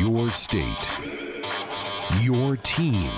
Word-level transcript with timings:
Your 0.00 0.30
state, 0.30 0.88
your 2.22 2.56
team, 2.56 3.10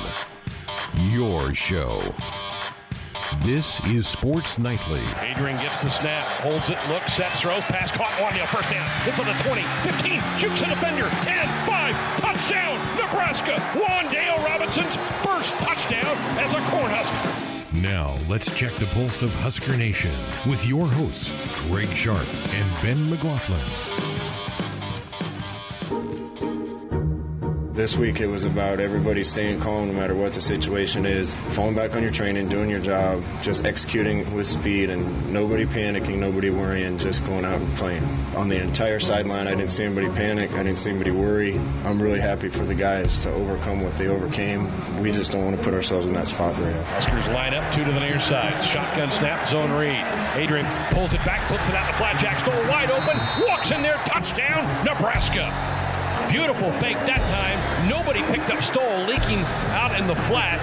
your 1.11 1.55
show. 1.55 2.03
This 3.45 3.79
is 3.87 4.09
Sports 4.09 4.59
Nightly. 4.59 5.01
Adrian 5.21 5.59
gets 5.59 5.81
the 5.81 5.89
snap, 5.89 6.27
holds 6.43 6.71
it, 6.71 6.79
looks, 6.89 7.13
sets, 7.13 7.41
throws, 7.41 7.63
pass 7.67 7.93
caught, 7.93 8.11
Wan'Dale, 8.15 8.49
first 8.49 8.69
down. 8.69 8.91
It's 9.07 9.21
on 9.21 9.27
the 9.27 9.33
20, 9.45 9.63
15, 9.85 10.23
shoots 10.37 10.61
the 10.61 10.67
defender, 10.67 11.09
10, 11.23 11.47
5, 11.69 12.21
touchdown, 12.21 12.79
Nebraska. 12.97 13.55
Wan'Dale 13.79 14.45
Robinson's 14.45 14.97
first 15.25 15.55
touchdown 15.59 16.17
as 16.41 16.53
a 16.53 16.59
Cornhusker. 16.63 17.73
Now, 17.81 18.19
let's 18.29 18.53
check 18.53 18.75
the 18.75 18.87
pulse 18.87 19.23
of 19.23 19.33
Husker 19.35 19.77
Nation 19.77 20.15
with 20.49 20.67
your 20.67 20.89
hosts, 20.89 21.33
Greg 21.59 21.91
Sharp 21.91 22.27
and 22.49 22.83
Ben 22.83 23.09
McLaughlin. 23.09 24.12
This 27.83 27.99
week 27.99 28.21
it 28.21 28.29
was 28.29 28.45
about 28.45 28.79
everybody 28.79 29.25
staying 29.25 29.59
calm 29.59 29.89
no 29.89 29.93
matter 29.93 30.15
what 30.15 30.35
the 30.35 30.41
situation 30.41 31.05
is, 31.05 31.35
falling 31.49 31.75
back 31.75 31.97
on 31.97 32.03
your 32.03 32.13
training, 32.13 32.49
doing 32.49 32.71
your 32.71 32.79
job, 32.79 33.25
just 33.43 33.65
executing 33.65 34.33
with 34.37 34.47
speed, 34.47 34.89
and 34.89 35.33
nobody 35.33 35.67
panicking, 35.67 36.19
nobody 36.19 36.49
worrying, 36.49 36.97
just 36.97 37.27
going 37.27 37.45
out 37.45 37.61
and 37.61 37.77
playing. 37.77 38.05
On 38.37 38.49
the 38.49 38.63
entire 38.63 39.01
sideline, 39.01 39.49
I 39.49 39.57
didn't 39.57 39.73
see 39.73 39.83
anybody 39.83 40.07
panic, 40.11 40.53
I 40.53 40.63
didn't 40.63 40.79
see 40.79 40.91
anybody 40.91 41.11
worry. 41.11 41.59
I'm 41.85 42.01
really 42.01 42.21
happy 42.21 42.51
for 42.51 42.65
the 42.65 42.77
guys 42.77 43.19
to 43.25 43.33
overcome 43.33 43.83
what 43.83 43.99
they 43.99 44.07
overcame. 44.07 44.71
We 45.03 45.11
just 45.11 45.33
don't 45.33 45.45
want 45.45 45.57
to 45.57 45.63
put 45.65 45.75
ourselves 45.75 46.07
in 46.07 46.13
that 46.13 46.29
spot 46.29 46.55
right 46.61 46.73
now. 46.73 46.85
Huskers 46.85 47.27
line 47.35 47.53
up, 47.53 47.75
two 47.75 47.85
to 47.85 47.91
the 47.91 47.99
near 47.99 48.21
side. 48.21 48.65
Shotgun 48.65 49.11
snap, 49.11 49.45
zone 49.49 49.73
read. 49.73 50.07
Adrian 50.37 50.67
pulls 50.93 51.15
it 51.15 51.25
back, 51.25 51.49
flips 51.49 51.69
it 51.69 51.75
out 51.75 51.91
to 51.91 51.95
flat 51.95 52.17
jack, 52.21 52.47
wide 52.47 52.93
open, 52.93 53.19
walks 53.45 53.73
in 53.73 53.83
there, 53.83 53.97
touchdown, 54.07 54.85
Nebraska. 54.85 55.92
Beautiful 56.33 56.73
fake 56.81 56.97
that 57.05 57.21
time. 57.29 57.89
Nobody 57.89 58.23
picked 58.23 58.49
up 58.49 58.63
Stoll 58.63 59.01
leaking 59.01 59.39
out 59.69 59.95
in 60.01 60.07
the 60.07 60.17
flat. 60.17 60.59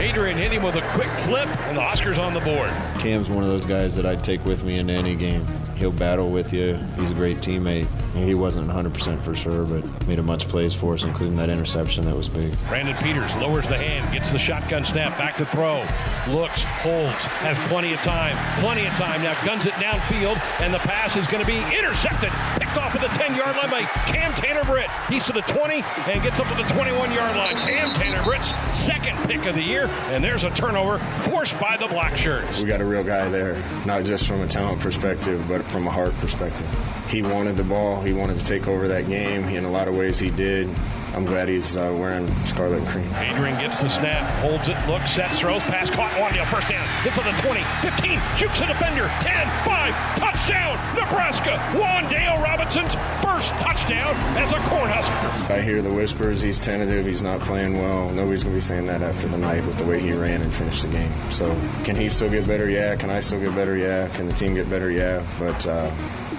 Adrian 0.00 0.36
hit 0.36 0.52
him 0.52 0.62
with 0.62 0.74
a 0.74 0.82
quick 0.92 1.08
flip, 1.20 1.48
and 1.68 1.76
the 1.78 1.80
Huskers 1.80 2.18
on 2.18 2.34
the 2.34 2.40
board. 2.40 2.70
Cam's 2.98 3.30
one 3.30 3.42
of 3.42 3.48
those 3.48 3.64
guys 3.64 3.94
that 3.96 4.04
I'd 4.04 4.22
take 4.22 4.44
with 4.44 4.62
me 4.62 4.78
into 4.78 4.92
any 4.92 5.14
game. 5.14 5.46
He'll 5.76 5.92
battle 5.92 6.30
with 6.30 6.52
you. 6.52 6.74
He's 6.98 7.12
a 7.12 7.14
great 7.14 7.38
teammate. 7.38 7.86
He 8.14 8.34
wasn't 8.34 8.68
100% 8.68 9.22
for 9.22 9.34
sure, 9.34 9.64
but 9.64 10.06
made 10.06 10.18
a 10.18 10.22
bunch 10.22 10.44
of 10.44 10.50
plays 10.50 10.74
for 10.74 10.94
us, 10.94 11.04
including 11.04 11.36
that 11.36 11.48
interception 11.48 12.04
that 12.04 12.14
was 12.16 12.28
big. 12.28 12.52
Brandon 12.68 12.96
Peters 12.96 13.34
lowers 13.36 13.68
the 13.68 13.78
hand, 13.78 14.12
gets 14.12 14.32
the 14.32 14.38
shotgun 14.38 14.84
snap, 14.84 15.16
back 15.16 15.36
to 15.36 15.46
throw, 15.46 15.86
looks, 16.28 16.62
holds, 16.62 17.24
has 17.40 17.58
plenty 17.68 17.94
of 17.94 18.00
time, 18.00 18.36
plenty 18.60 18.86
of 18.86 18.92
time. 18.94 19.22
Now 19.22 19.42
guns 19.44 19.64
it 19.66 19.72
downfield, 19.74 20.38
and 20.60 20.74
the 20.74 20.78
pass 20.80 21.16
is 21.16 21.26
going 21.26 21.44
to 21.44 21.46
be 21.46 21.58
intercepted, 21.76 22.32
picked 22.76 22.86
off 22.86 22.94
at 22.94 23.00
the 23.00 23.18
10-yard 23.18 23.56
line 23.56 23.70
by 23.70 23.82
Cam 24.10 24.34
Taylor-Britt. 24.34 24.88
He's 25.08 25.24
to 25.26 25.32
the 25.32 25.40
20 25.42 25.82
and 26.10 26.22
gets 26.22 26.40
up 26.40 26.48
to 26.48 26.54
the 26.54 26.62
21-yard 26.62 27.36
line. 27.36 27.56
Cam 27.56 27.94
Taylor-Britt's 27.94 28.48
second 28.76 29.16
pick 29.26 29.46
of 29.46 29.54
the 29.54 29.62
year, 29.62 29.86
and 30.08 30.22
there's 30.22 30.44
a 30.44 30.50
turnover 30.50 30.98
forced 31.20 31.58
by 31.58 31.76
the 31.78 31.86
black 31.86 32.16
shirts. 32.16 32.60
We 32.60 32.68
got 32.68 32.80
a 32.80 32.84
real 32.84 33.04
guy 33.04 33.28
there, 33.28 33.54
not 33.86 34.04
just 34.04 34.26
from 34.26 34.42
a 34.42 34.46
talent 34.46 34.80
perspective, 34.80 35.44
but 35.48 35.62
from 35.70 35.86
a 35.86 35.90
heart 35.90 36.14
perspective. 36.16 36.66
He 37.08 37.22
wanted 37.22 37.56
the 37.56 37.64
ball. 37.64 38.02
He 38.02 38.12
wanted 38.12 38.38
to 38.38 38.44
take 38.44 38.68
over 38.68 38.88
that 38.88 39.08
game. 39.08 39.44
In 39.44 39.64
a 39.64 39.70
lot 39.70 39.88
of 39.88 39.94
ways, 39.94 40.18
he 40.18 40.30
did. 40.30 40.68
I'm 41.16 41.24
glad 41.24 41.48
he's 41.48 41.78
uh, 41.78 41.96
wearing 41.98 42.28
scarlet 42.44 42.80
and 42.80 42.88
cream. 42.88 43.10
Adrian 43.14 43.58
gets 43.58 43.80
the 43.80 43.88
snap, 43.88 44.30
holds 44.42 44.68
it, 44.68 44.76
looks, 44.86 45.12
sets, 45.12 45.40
throws, 45.40 45.62
pass 45.62 45.88
caught, 45.88 46.12
Wan'Dale, 46.12 46.46
first 46.48 46.68
down. 46.68 46.86
Gets 47.04 47.18
on 47.18 47.24
the 47.24 47.32
20, 47.40 47.64
15, 47.80 48.20
shoots 48.36 48.60
the 48.60 48.66
defender, 48.66 49.08
10, 49.20 49.64
5, 49.64 49.94
touchdown, 50.18 50.76
Nebraska. 50.94 51.56
Wan'Dale 51.72 52.42
Robinson's 52.44 52.94
first 53.24 53.48
touchdown 53.64 54.14
as 54.36 54.52
a 54.52 54.56
Cornhusker. 54.56 55.50
I 55.50 55.62
hear 55.62 55.80
the 55.80 55.92
whispers. 55.92 56.42
He's 56.42 56.60
tentative. 56.60 57.06
He's 57.06 57.22
not 57.22 57.40
playing 57.40 57.78
well. 57.78 58.10
Nobody's 58.10 58.44
going 58.44 58.52
to 58.52 58.58
be 58.58 58.60
saying 58.60 58.84
that 58.86 59.00
after 59.00 59.26
tonight 59.26 59.64
with 59.64 59.78
the 59.78 59.84
way 59.84 59.98
he 59.98 60.12
ran 60.12 60.42
and 60.42 60.52
finished 60.52 60.82
the 60.82 60.88
game. 60.88 61.12
So, 61.30 61.48
can 61.84 61.96
he 61.96 62.10
still 62.10 62.28
get 62.28 62.46
better? 62.46 62.68
Yeah. 62.68 62.94
Can 62.96 63.08
I 63.08 63.20
still 63.20 63.40
get 63.40 63.54
better? 63.54 63.74
Yeah. 63.76 64.08
Can 64.08 64.26
the 64.26 64.34
team 64.34 64.54
get 64.54 64.68
better? 64.68 64.90
Yeah. 64.90 65.26
But 65.38 65.66
uh, 65.66 65.90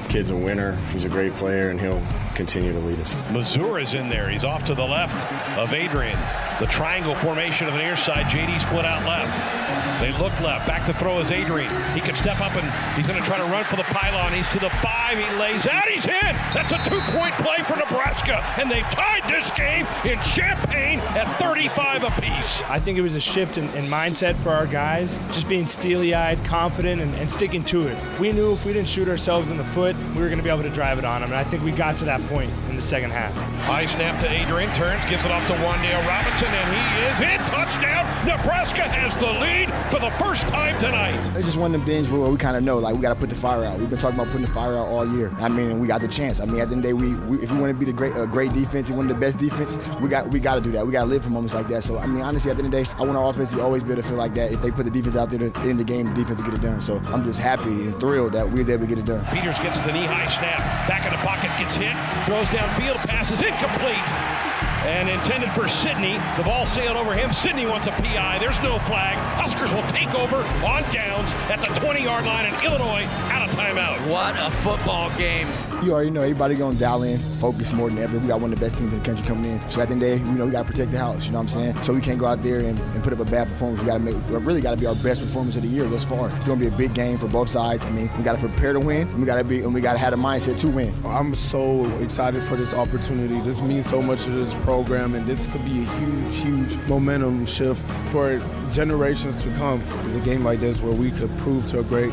kid's 0.09 0.31
a 0.31 0.35
winner. 0.35 0.75
He's 0.91 1.05
a 1.05 1.09
great 1.09 1.33
player, 1.33 1.69
and 1.69 1.79
he'll 1.79 2.01
continue 2.35 2.73
to 2.73 2.79
lead 2.79 2.99
us. 2.99 3.15
Missoura's 3.31 3.93
in 3.93 4.09
there. 4.09 4.29
He's 4.29 4.45
off 4.45 4.63
to 4.65 4.75
the 4.75 4.83
left 4.83 5.31
of 5.57 5.73
Adrian. 5.73 6.19
The 6.59 6.67
triangle 6.67 7.15
formation 7.15 7.67
of 7.67 7.73
the 7.73 7.79
near 7.79 7.97
side. 7.97 8.25
JD 8.25 8.59
split 8.61 8.85
out 8.85 9.05
left. 9.05 9.56
They 9.99 10.11
look 10.17 10.37
left. 10.41 10.67
Back 10.67 10.85
to 10.85 10.93
throw 10.93 11.19
is 11.19 11.31
Adrian. 11.31 11.71
He 11.93 12.01
can 12.01 12.15
step 12.15 12.39
up 12.39 12.55
and 12.55 12.67
he's 12.95 13.07
going 13.07 13.19
to 13.19 13.25
try 13.25 13.37
to 13.37 13.45
run 13.45 13.65
for 13.65 13.75
the 13.75 13.83
pylon. 13.83 14.33
He's 14.33 14.49
to 14.49 14.59
the 14.59 14.69
five. 14.81 15.17
He 15.17 15.29
lays 15.39 15.67
out. 15.67 15.87
He's 15.87 16.05
in. 16.05 16.35
That's 16.53 16.71
a 16.71 16.89
two-point 16.89 17.33
play 17.35 17.57
for 17.63 17.75
Nebraska, 17.75 18.43
and 18.59 18.69
they've 18.69 18.83
tied 18.85 19.23
this 19.31 19.51
game 19.51 19.85
in 20.05 20.19
Champaign 20.21 20.99
at 21.15 21.27
35 21.39 22.03
apiece. 22.03 22.61
I 22.63 22.79
think 22.79 22.97
it 22.97 23.01
was 23.01 23.15
a 23.15 23.19
shift 23.19 23.57
in, 23.57 23.65
in 23.75 23.85
mindset 23.85 24.35
for 24.37 24.49
our 24.49 24.65
guys, 24.65 25.17
just 25.33 25.47
being 25.47 25.67
steely-eyed, 25.67 26.43
confident, 26.45 27.01
and, 27.01 27.13
and 27.15 27.29
sticking 27.29 27.63
to 27.65 27.87
it. 27.87 27.97
We 28.19 28.31
knew 28.31 28.53
if 28.53 28.65
we 28.65 28.73
didn't 28.73 28.87
shoot 28.87 29.07
ourselves 29.07 29.51
in 29.51 29.57
the 29.57 29.63
foot, 29.63 29.95
we 30.15 30.21
were 30.21 30.27
going 30.27 30.37
to 30.37 30.43
be 30.43 30.49
able 30.49 30.63
to 30.63 30.69
drive 30.69 30.97
it 30.97 31.05
on 31.05 31.21
them, 31.21 31.31
and 31.31 31.39
I 31.39 31.43
think 31.43 31.63
we 31.63 31.71
got 31.71 31.97
to 31.97 32.05
that 32.05 32.21
point 32.27 32.51
in 32.69 32.75
the 32.75 32.81
second 32.81 33.11
half. 33.11 33.33
High 33.63 33.85
snap 33.85 34.19
to 34.21 34.29
Adrian, 34.29 34.73
turns, 34.75 35.03
gives 35.09 35.25
it 35.25 35.31
off 35.31 35.45
to 35.47 35.53
Wan'Dale 35.53 36.07
Robinson, 36.07 36.47
and 36.47 36.75
he 36.75 37.11
is 37.11 37.21
in. 37.21 37.37
Touchdown! 37.47 38.05
Nebraska 38.25 38.83
has 38.83 39.15
the 39.17 39.31
lead 39.39 39.69
for 39.89 39.99
the 39.99 40.09
first 40.11 40.47
time 40.47 40.79
tonight. 40.79 41.15
It's 41.35 41.45
just 41.45 41.57
one 41.57 41.73
of 41.73 41.79
them 41.79 41.87
things 41.87 42.09
where 42.09 42.29
we 42.29 42.37
kind 42.37 42.57
of 42.57 42.63
know, 42.63 42.77
like, 42.77 42.95
we 42.95 43.01
got 43.01 43.13
to 43.13 43.19
put 43.19 43.29
the 43.29 43.35
fire 43.35 43.63
out. 43.63 43.79
We've 43.79 43.89
been 43.89 43.99
talking 43.99 44.19
about 44.19 44.31
putting 44.31 44.45
the 44.45 44.53
fire 44.53 44.75
out 44.75 44.87
all 44.87 45.07
year. 45.07 45.31
I 45.39 45.47
mean, 45.47 45.79
we 45.79 45.87
got 45.87 46.01
the 46.01 46.07
chance. 46.07 46.39
I 46.39 46.45
mean, 46.45 46.59
at 46.59 46.69
the 46.69 46.75
end 46.75 46.85
of 46.85 46.91
the 46.91 47.05
day, 47.05 47.15
we, 47.15 47.15
we 47.15 47.43
if 47.43 47.51
we 47.51 47.59
want 47.59 47.71
to 47.71 47.77
be 47.77 47.85
the 47.85 47.93
great, 47.93 48.15
uh, 48.15 48.25
great 48.25 48.53
defense 48.53 48.89
and 48.89 48.97
one 48.97 49.09
of 49.09 49.15
the 49.15 49.19
best 49.19 49.37
defense, 49.37 49.77
we 50.01 50.09
got 50.09 50.29
we 50.29 50.39
got 50.39 50.55
to 50.55 50.61
do 50.61 50.71
that. 50.71 50.85
We 50.85 50.91
got 50.91 51.03
to 51.03 51.09
live 51.09 51.23
for 51.23 51.29
moments 51.29 51.53
like 51.53 51.67
that. 51.69 51.83
So, 51.83 51.97
I 51.97 52.07
mean, 52.07 52.21
honestly, 52.21 52.51
at 52.51 52.57
the 52.57 52.63
end 52.63 52.73
of 52.73 52.79
the 52.79 52.85
day, 52.85 52.91
I 52.97 53.03
want 53.03 53.17
our 53.17 53.29
offense 53.29 53.51
to 53.51 53.61
always 53.61 53.83
be 53.83 53.91
able 53.91 54.01
to 54.01 54.07
feel 54.07 54.17
like 54.17 54.33
that. 54.35 54.51
If 54.51 54.61
they 54.61 54.71
put 54.71 54.85
the 54.85 54.91
defense 54.91 55.15
out 55.15 55.29
there 55.29 55.49
to 55.49 55.59
end 55.61 55.79
the 55.79 55.83
game, 55.83 56.07
the 56.07 56.13
defense 56.13 56.41
will 56.41 56.51
get 56.51 56.59
it 56.59 56.65
done. 56.65 56.81
So, 56.81 56.99
I'm 57.07 57.23
just 57.23 57.39
happy 57.39 57.69
and 57.69 57.99
thrilled 57.99 58.33
that 58.33 58.49
we 58.49 58.59
was 58.59 58.69
able 58.69 58.87
to 58.87 58.87
get 58.87 58.99
it 58.99 59.05
done. 59.05 59.23
Peters 59.25 59.57
gets 59.59 59.83
the 59.83 59.93
knee-high 59.93 60.27
snap, 60.27 60.59
back 60.87 61.05
in 61.05 61.11
the 61.11 61.17
pocket, 61.19 61.51
gets 61.57 61.75
hit, 61.75 61.93
throws 62.25 62.47
downfield, 62.47 62.97
pass 63.07 63.31
is 63.31 63.41
incomplete. 63.41 64.76
And 64.85 65.09
intended 65.09 65.51
for 65.51 65.67
Sidney. 65.67 66.13
The 66.37 66.43
ball 66.43 66.65
sailed 66.65 66.97
over 66.97 67.13
him. 67.13 67.33
Sidney 67.33 67.65
wants 67.65 67.87
a 67.87 67.91
PI. 67.91 68.39
There's 68.39 68.61
no 68.61 68.79
flag. 68.79 69.17
Huskers 69.35 69.73
will 69.73 69.85
take 69.87 70.13
over 70.15 70.37
on 70.65 70.83
downs 70.93 71.31
at 71.49 71.59
the 71.59 71.67
20-yard 71.79 72.25
line, 72.25 72.45
and 72.45 72.63
Illinois 72.63 73.05
out 73.31 73.47
of 73.49 73.55
timeout. 73.55 73.99
What 74.09 74.35
a 74.37 74.51
football 74.57 75.09
game. 75.17 75.47
You 75.83 75.93
already 75.93 76.09
know 76.09 76.21
everybody 76.21 76.55
gonna 76.55 76.77
dial 76.77 77.03
in, 77.03 77.19
focus 77.35 77.71
more 77.71 77.87
than 77.89 77.99
ever. 77.99 78.17
We 78.17 78.27
got 78.27 78.41
one 78.41 78.51
of 78.51 78.59
the 78.59 78.65
best 78.65 78.77
teams 78.77 78.91
in 78.91 78.99
the 78.99 79.05
country 79.05 79.25
coming 79.27 79.51
in. 79.51 79.69
So 79.69 79.79
at 79.79 79.89
the 79.89 79.93
end 79.93 80.01
of 80.03 80.09
the 80.09 80.17
day, 80.17 80.23
we 80.23 80.31
know 80.31 80.45
we 80.45 80.51
gotta 80.51 80.67
protect 80.67 80.91
the 80.91 80.97
house. 80.97 81.25
You 81.27 81.33
know 81.33 81.37
what 81.37 81.43
I'm 81.43 81.47
saying? 81.49 81.83
So 81.83 81.93
we 81.93 82.01
can't 82.01 82.17
go 82.17 82.25
out 82.25 82.41
there 82.41 82.59
and, 82.59 82.79
and 82.79 83.03
put 83.03 83.13
up 83.13 83.19
a 83.19 83.25
bad 83.25 83.47
performance. 83.47 83.81
We 83.81 83.85
gotta 83.85 83.99
make 83.99 84.15
we 84.27 84.35
really 84.37 84.59
gotta 84.59 84.75
be 84.75 84.87
our 84.87 84.95
best 84.95 85.21
performance 85.21 85.55
of 85.55 85.61
the 85.61 85.67
year 85.67 85.87
thus 85.87 86.03
far. 86.03 86.29
It's 86.35 86.47
gonna 86.47 86.59
be 86.59 86.65
a 86.67 86.71
big 86.71 86.95
game 86.95 87.19
for 87.19 87.27
both 87.27 87.47
sides. 87.47 87.85
I 87.85 87.91
mean, 87.91 88.09
we 88.17 88.23
gotta 88.23 88.39
prepare 88.39 88.73
to 88.73 88.79
win, 88.79 89.07
and 89.07 89.19
we 89.19 89.25
gotta 89.27 89.43
be 89.43 89.61
and 89.61 89.71
we 89.71 89.79
gotta 89.79 89.99
have 89.99 90.13
a 90.13 90.17
mindset 90.17 90.59
to 90.61 90.67
win. 90.67 90.93
I'm 91.05 91.35
so 91.35 91.85
excited 92.01 92.41
for 92.43 92.55
this 92.55 92.73
opportunity. 92.73 93.39
This 93.41 93.61
means 93.61 93.87
so 93.87 94.01
much 94.01 94.23
to 94.23 94.31
this 94.31 94.53
program, 94.63 95.13
and 95.13 95.27
this 95.27 95.45
could 95.45 95.63
be 95.63 95.83
a 95.83 95.89
huge, 95.99 96.35
huge 96.37 96.75
momentum 96.87 97.45
shift 97.45 97.79
for 98.11 98.41
generations 98.71 99.43
to 99.43 99.53
come. 99.53 99.83
It's 100.05 100.15
a 100.15 100.21
game 100.21 100.43
like 100.43 100.59
this 100.59 100.81
where 100.81 100.91
we 100.93 101.11
could 101.11 101.35
prove 101.37 101.67
to 101.67 101.79
a 101.79 101.83
great 101.83 102.11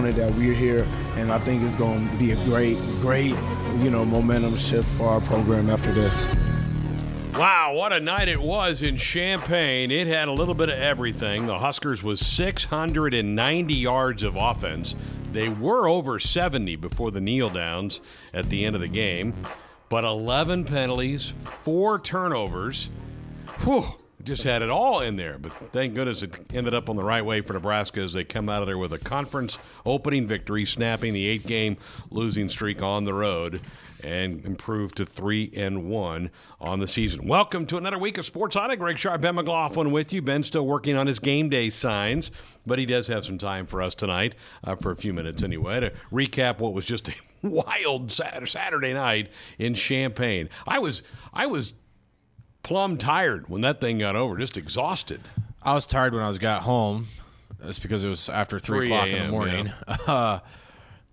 that 0.00 0.34
we're 0.34 0.54
here, 0.54 0.86
and 1.16 1.30
I 1.30 1.38
think 1.38 1.62
it's 1.62 1.74
going 1.74 2.08
to 2.08 2.16
be 2.16 2.32
a 2.32 2.36
great, 2.44 2.78
great, 3.00 3.34
you 3.80 3.90
know, 3.90 4.04
momentum 4.04 4.56
shift 4.56 4.88
for 4.96 5.06
our 5.06 5.20
program 5.20 5.68
after 5.68 5.92
this. 5.92 6.26
Wow, 7.34 7.74
what 7.74 7.92
a 7.92 8.00
night 8.00 8.28
it 8.28 8.40
was 8.40 8.82
in 8.82 8.96
Champaign. 8.96 9.90
It 9.90 10.06
had 10.06 10.28
a 10.28 10.32
little 10.32 10.54
bit 10.54 10.70
of 10.70 10.78
everything. 10.78 11.46
The 11.46 11.58
Huskers 11.58 12.02
was 12.02 12.20
690 12.20 13.74
yards 13.74 14.22
of 14.22 14.36
offense. 14.36 14.94
They 15.32 15.48
were 15.48 15.88
over 15.88 16.18
70 16.18 16.76
before 16.76 17.10
the 17.10 17.20
kneel 17.20 17.50
downs 17.50 18.00
at 18.32 18.50
the 18.50 18.64
end 18.64 18.74
of 18.74 18.80
the 18.80 18.88
game, 18.88 19.34
but 19.88 20.04
11 20.04 20.64
penalties, 20.64 21.32
four 21.62 21.98
turnovers. 21.98 22.90
Whew, 23.60 23.86
just 24.24 24.44
had 24.44 24.62
it 24.62 24.70
all 24.70 25.00
in 25.00 25.16
there. 25.16 25.38
But 25.38 25.52
thank 25.72 25.94
goodness 25.94 26.22
it 26.22 26.34
ended 26.52 26.74
up 26.74 26.88
on 26.88 26.96
the 26.96 27.04
right 27.04 27.24
way 27.24 27.40
for 27.40 27.52
Nebraska 27.52 28.00
as 28.00 28.12
they 28.12 28.24
come 28.24 28.48
out 28.48 28.62
of 28.62 28.66
there 28.66 28.78
with 28.78 28.92
a 28.92 28.98
conference 28.98 29.58
opening 29.84 30.26
victory, 30.26 30.64
snapping 30.64 31.12
the 31.12 31.26
eight 31.26 31.46
game 31.46 31.76
losing 32.10 32.48
streak 32.48 32.82
on 32.82 33.04
the 33.04 33.14
road 33.14 33.60
and 34.02 34.44
improved 34.44 34.96
to 34.96 35.06
three 35.06 35.52
and 35.56 35.88
one 35.88 36.30
on 36.60 36.80
the 36.80 36.88
season. 36.88 37.26
Welcome 37.26 37.66
to 37.66 37.76
another 37.76 37.98
week 37.98 38.18
of 38.18 38.24
Sports 38.24 38.56
On. 38.56 38.76
Greg 38.76 38.98
Sharp, 38.98 39.20
Ben 39.20 39.34
McLaughlin 39.34 39.92
with 39.92 40.12
you. 40.12 40.22
Ben's 40.22 40.46
still 40.46 40.66
working 40.66 40.96
on 40.96 41.06
his 41.06 41.18
game 41.18 41.48
day 41.48 41.70
signs, 41.70 42.30
but 42.66 42.78
he 42.78 42.86
does 42.86 43.06
have 43.08 43.24
some 43.24 43.38
time 43.38 43.66
for 43.66 43.80
us 43.80 43.94
tonight 43.94 44.34
uh, 44.64 44.74
for 44.74 44.90
a 44.90 44.96
few 44.96 45.12
minutes 45.12 45.42
anyway 45.42 45.80
to 45.80 45.92
recap 46.10 46.58
what 46.58 46.72
was 46.72 46.84
just 46.84 47.08
a 47.08 47.14
wild 47.42 48.10
Saturday 48.12 48.92
night 48.92 49.30
in 49.58 49.74
Champaign. 49.74 50.48
I 50.66 50.78
was 50.78 51.02
I 51.32 51.46
was 51.46 51.74
plumb 52.62 52.96
tired 52.96 53.48
when 53.48 53.60
that 53.62 53.80
thing 53.80 53.98
got 53.98 54.16
over, 54.16 54.36
just 54.36 54.56
exhausted. 54.56 55.20
I 55.62 55.74
was 55.74 55.86
tired 55.86 56.14
when 56.14 56.22
I 56.22 56.28
was 56.28 56.38
got 56.38 56.62
home. 56.62 57.08
That's 57.60 57.78
because 57.78 58.02
it 58.02 58.08
was 58.08 58.28
after 58.28 58.58
three, 58.58 58.88
3 58.88 58.96
o'clock 58.96 59.08
in 59.08 59.26
the 59.26 59.28
morning. 59.30 59.72
Uh, 60.06 60.40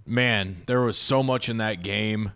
man, 0.05 0.63
there 0.65 0.81
was 0.81 0.97
so 0.97 1.21
much 1.21 1.49
in 1.49 1.57
that 1.57 1.83
game. 1.83 2.31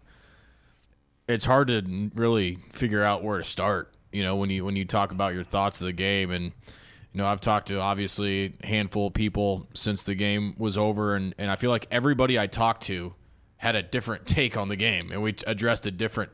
it's 1.28 1.46
hard 1.46 1.68
to 1.68 2.12
really 2.14 2.60
figure 2.72 3.02
out 3.02 3.24
where 3.24 3.40
to 3.40 3.44
start. 3.44 3.94
You 4.12 4.22
know, 4.22 4.36
when 4.36 4.52
you 4.52 4.64
when 4.64 4.76
you 4.76 4.86
talk 4.86 5.12
about 5.12 5.34
your 5.34 5.44
thoughts 5.44 5.82
of 5.82 5.86
the 5.86 5.94
game, 5.94 6.30
and 6.30 6.46
you 6.46 7.18
know, 7.18 7.26
I've 7.26 7.42
talked 7.42 7.70
to 7.70 7.80
obviously 7.80 8.54
a 8.62 8.68
handful 8.68 9.08
of 9.08 9.14
people 9.16 9.68
since 9.74 10.04
the 10.04 10.14
game 10.14 10.54
was 10.58 10.78
over, 10.78 11.16
and 11.16 11.34
and 11.40 11.50
I 11.50 11.56
feel 11.56 11.72
like 11.72 11.88
everybody 11.90 12.38
I 12.38 12.46
talked 12.46 12.84
to 12.84 13.16
had 13.58 13.76
a 13.76 13.82
different 13.82 14.26
take 14.28 14.56
on 14.56 14.68
the 14.68 14.76
game, 14.76 15.12
and 15.12 15.24
we 15.24 15.34
addressed 15.48 15.88
a 15.88 15.92
different 15.92 16.32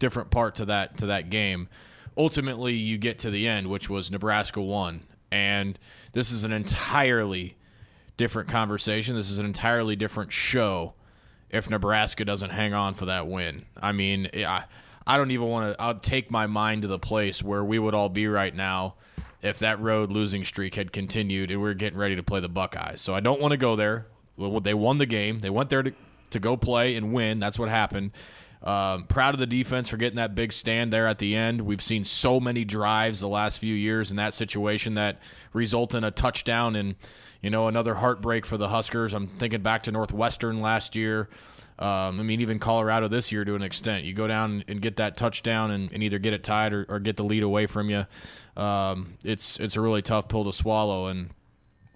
different 0.00 0.30
part 0.32 0.56
to 0.56 0.64
that 0.64 0.96
to 0.98 1.06
that 1.06 1.30
game. 1.30 1.68
Ultimately, 2.16 2.74
you 2.74 2.98
get 2.98 3.18
to 3.20 3.30
the 3.30 3.48
end, 3.48 3.68
which 3.68 3.88
was 3.88 4.10
Nebraska 4.10 4.60
won, 4.60 5.04
and 5.30 5.78
this 6.12 6.30
is 6.30 6.44
an 6.44 6.52
entirely 6.52 7.56
different 8.16 8.48
conversation. 8.48 9.16
This 9.16 9.30
is 9.30 9.38
an 9.38 9.46
entirely 9.46 9.96
different 9.96 10.32
show 10.32 10.94
if 11.50 11.68
Nebraska 11.68 12.24
doesn't 12.24 12.50
hang 12.50 12.74
on 12.74 12.94
for 12.94 13.06
that 13.06 13.26
win. 13.26 13.64
I 13.80 13.92
mean, 13.92 14.28
I, 14.34 14.64
I 15.06 15.16
don't 15.16 15.30
even 15.30 15.48
want 15.48 15.74
to. 15.74 15.82
I'll 15.82 15.98
take 15.98 16.30
my 16.30 16.46
mind 16.46 16.82
to 16.82 16.88
the 16.88 16.98
place 16.98 17.42
where 17.42 17.64
we 17.64 17.78
would 17.78 17.94
all 17.94 18.08
be 18.08 18.26
right 18.26 18.54
now 18.54 18.94
if 19.42 19.58
that 19.58 19.80
road 19.80 20.12
losing 20.12 20.44
streak 20.44 20.74
had 20.76 20.92
continued 20.92 21.50
and 21.50 21.60
we 21.60 21.68
are 21.68 21.74
getting 21.74 21.98
ready 21.98 22.16
to 22.16 22.22
play 22.22 22.40
the 22.40 22.48
Buckeyes. 22.48 23.00
So 23.00 23.14
I 23.14 23.20
don't 23.20 23.40
want 23.40 23.52
to 23.52 23.56
go 23.56 23.76
there. 23.76 24.06
They 24.38 24.74
won 24.74 24.98
the 24.98 25.06
game. 25.06 25.40
They 25.40 25.50
went 25.50 25.68
there 25.68 25.82
to, 25.82 25.92
to 26.30 26.38
go 26.38 26.56
play 26.56 26.96
and 26.96 27.12
win. 27.12 27.40
That's 27.40 27.58
what 27.58 27.68
happened. 27.68 28.12
Um, 28.64 29.04
proud 29.04 29.34
of 29.34 29.40
the 29.40 29.46
defense 29.46 29.88
for 29.88 29.96
getting 29.96 30.16
that 30.16 30.34
big 30.34 30.52
stand 30.52 30.92
there 30.92 31.08
at 31.08 31.18
the 31.18 31.34
end. 31.34 31.62
We've 31.62 31.82
seen 31.82 32.04
so 32.04 32.38
many 32.38 32.64
drives 32.64 33.20
the 33.20 33.28
last 33.28 33.58
few 33.58 33.74
years 33.74 34.10
in 34.10 34.16
that 34.18 34.34
situation 34.34 34.94
that 34.94 35.18
result 35.52 35.94
in 35.94 36.04
a 36.04 36.12
touchdown 36.12 36.76
and 36.76 36.94
you 37.40 37.50
know 37.50 37.66
another 37.66 37.96
heartbreak 37.96 38.46
for 38.46 38.56
the 38.56 38.68
Huskers. 38.68 39.14
I'm 39.14 39.26
thinking 39.26 39.62
back 39.62 39.82
to 39.84 39.92
Northwestern 39.92 40.60
last 40.60 40.94
year. 40.94 41.28
Um, 41.78 42.20
I 42.20 42.22
mean, 42.22 42.40
even 42.40 42.60
Colorado 42.60 43.08
this 43.08 43.32
year 43.32 43.44
to 43.44 43.56
an 43.56 43.62
extent. 43.62 44.04
You 44.04 44.14
go 44.14 44.28
down 44.28 44.62
and 44.68 44.80
get 44.80 44.96
that 44.96 45.16
touchdown 45.16 45.72
and, 45.72 45.90
and 45.92 46.02
either 46.02 46.20
get 46.20 46.32
it 46.32 46.44
tied 46.44 46.72
or, 46.72 46.86
or, 46.88 47.00
get 47.00 47.16
the 47.16 47.24
lead 47.24 47.42
away 47.42 47.66
from 47.66 47.90
you. 47.90 48.06
Um, 48.56 49.14
it's 49.24 49.58
it's 49.58 49.74
a 49.74 49.80
really 49.80 50.02
tough 50.02 50.28
pill 50.28 50.44
to 50.44 50.52
swallow, 50.52 51.06
and 51.06 51.30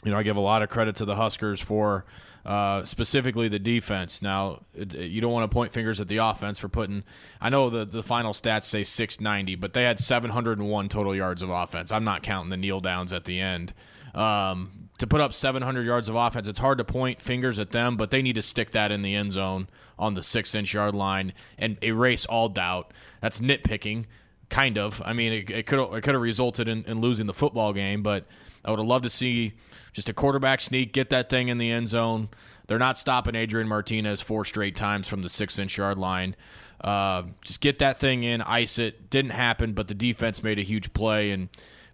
you 0.05 0.11
know 0.11 0.19
I 0.19 0.23
give 0.23 0.37
a 0.37 0.41
lot 0.41 0.63
of 0.63 0.69
credit 0.69 0.97
to 0.97 1.05
the 1.05 1.17
Huskers 1.17 1.61
for 1.61 2.05
uh, 2.47 2.85
specifically 2.85 3.49
the 3.49 3.59
defense. 3.59 4.23
Now, 4.23 4.63
it, 4.73 4.95
you 4.95 5.21
don't 5.21 5.33
want 5.33 5.51
to 5.51 5.53
point 5.53 5.73
fingers 5.73 6.01
at 6.01 6.07
the 6.07 6.19
offense 6.19 6.61
for 6.61 6.69
putting. 6.69 7.03
I 7.41 7.49
know 7.51 7.71
the 7.71 7.85
the 7.85 8.03
final 8.03 8.33
stats 8.33 8.65
say 8.65 8.85
690, 8.85 9.57
but 9.57 9.73
they 9.73 9.83
had 9.83 9.99
701 9.99 10.89
total 10.89 11.15
yards 11.15 11.43
of 11.43 11.51
offense. 11.51 11.91
I'm 11.91 12.05
not 12.05 12.23
counting 12.23 12.51
the 12.51 12.57
kneel 12.57 12.81
downs 12.81 13.13
at 13.13 13.25
the 13.25 13.41
end. 13.41 13.75
Um, 14.15 14.89
to 14.99 15.07
put 15.07 15.21
up 15.21 15.35
700 15.35 15.85
yards 15.85 16.09
of 16.09 16.15
offense, 16.15 16.49
it's 16.49 16.61
hard 16.61 16.79
to 16.79 16.85
point 16.85 17.21
fingers 17.21 17.59
at 17.59 17.73
them, 17.73 17.97
but 17.97 18.11
they 18.11 18.23
need 18.23 18.37
to 18.37 18.43
stick 18.43 18.71
that 18.71 18.91
in 18.91 19.03
the 19.03 19.15
end 19.15 19.33
zone 19.33 19.69
on 19.99 20.15
the 20.15 20.23
six 20.23 20.55
inch 20.55 20.73
yard 20.73 20.95
line 20.95 21.33
and 21.59 21.83
erase 21.83 22.27
all 22.27 22.49
doubt. 22.49 22.93
That's 23.21 23.41
nitpicking, 23.41 24.05
kind 24.49 24.79
of. 24.79 25.03
I 25.05 25.13
mean, 25.13 25.33
it 25.33 25.67
could 25.67 25.81
it 25.81 26.03
could 26.03 26.15
have 26.15 26.23
resulted 26.23 26.69
in, 26.69 26.85
in 26.85 27.01
losing 27.01 27.27
the 27.27 27.35
football 27.35 27.73
game, 27.73 28.03
but 28.03 28.25
I 28.67 28.71
would 28.71 28.81
have 28.81 28.89
loved 28.89 29.05
to 29.05 29.11
see 29.11 29.55
just 29.93 30.09
a 30.09 30.13
quarterback 30.13 30.61
sneak, 30.61 30.93
get 30.93 31.11
that 31.11 31.31
thing 31.31 31.49
in 31.49 31.59
the 31.59 31.71
end 31.71 31.89
zone. 31.89 32.29
They're 32.67 32.79
not 32.79 32.99
stopping 32.99 33.37
Adrian 33.37 33.69
Martinez 33.69 34.21
four 34.21 34.45
straight 34.45 34.75
times 34.75 35.07
from 35.07 35.23
the 35.23 35.29
six 35.29 35.59
inch 35.59 35.79
yard 35.79 35.99
line. 35.99 36.35
Uh, 36.81 37.23
just 37.43 37.61
get 37.61 37.79
that 37.79 37.99
thing 37.99 38.25
in, 38.25 38.43
ice 38.43 38.79
it. 38.79 39.09
Didn't 39.09 39.31
happen, 39.31 39.73
but 39.73 39.89
the 39.89 39.95
defense 39.95 40.43
made 40.43 40.59
a 40.59 40.63
huge 40.63 40.93
play, 40.93 41.31
and 41.31 41.49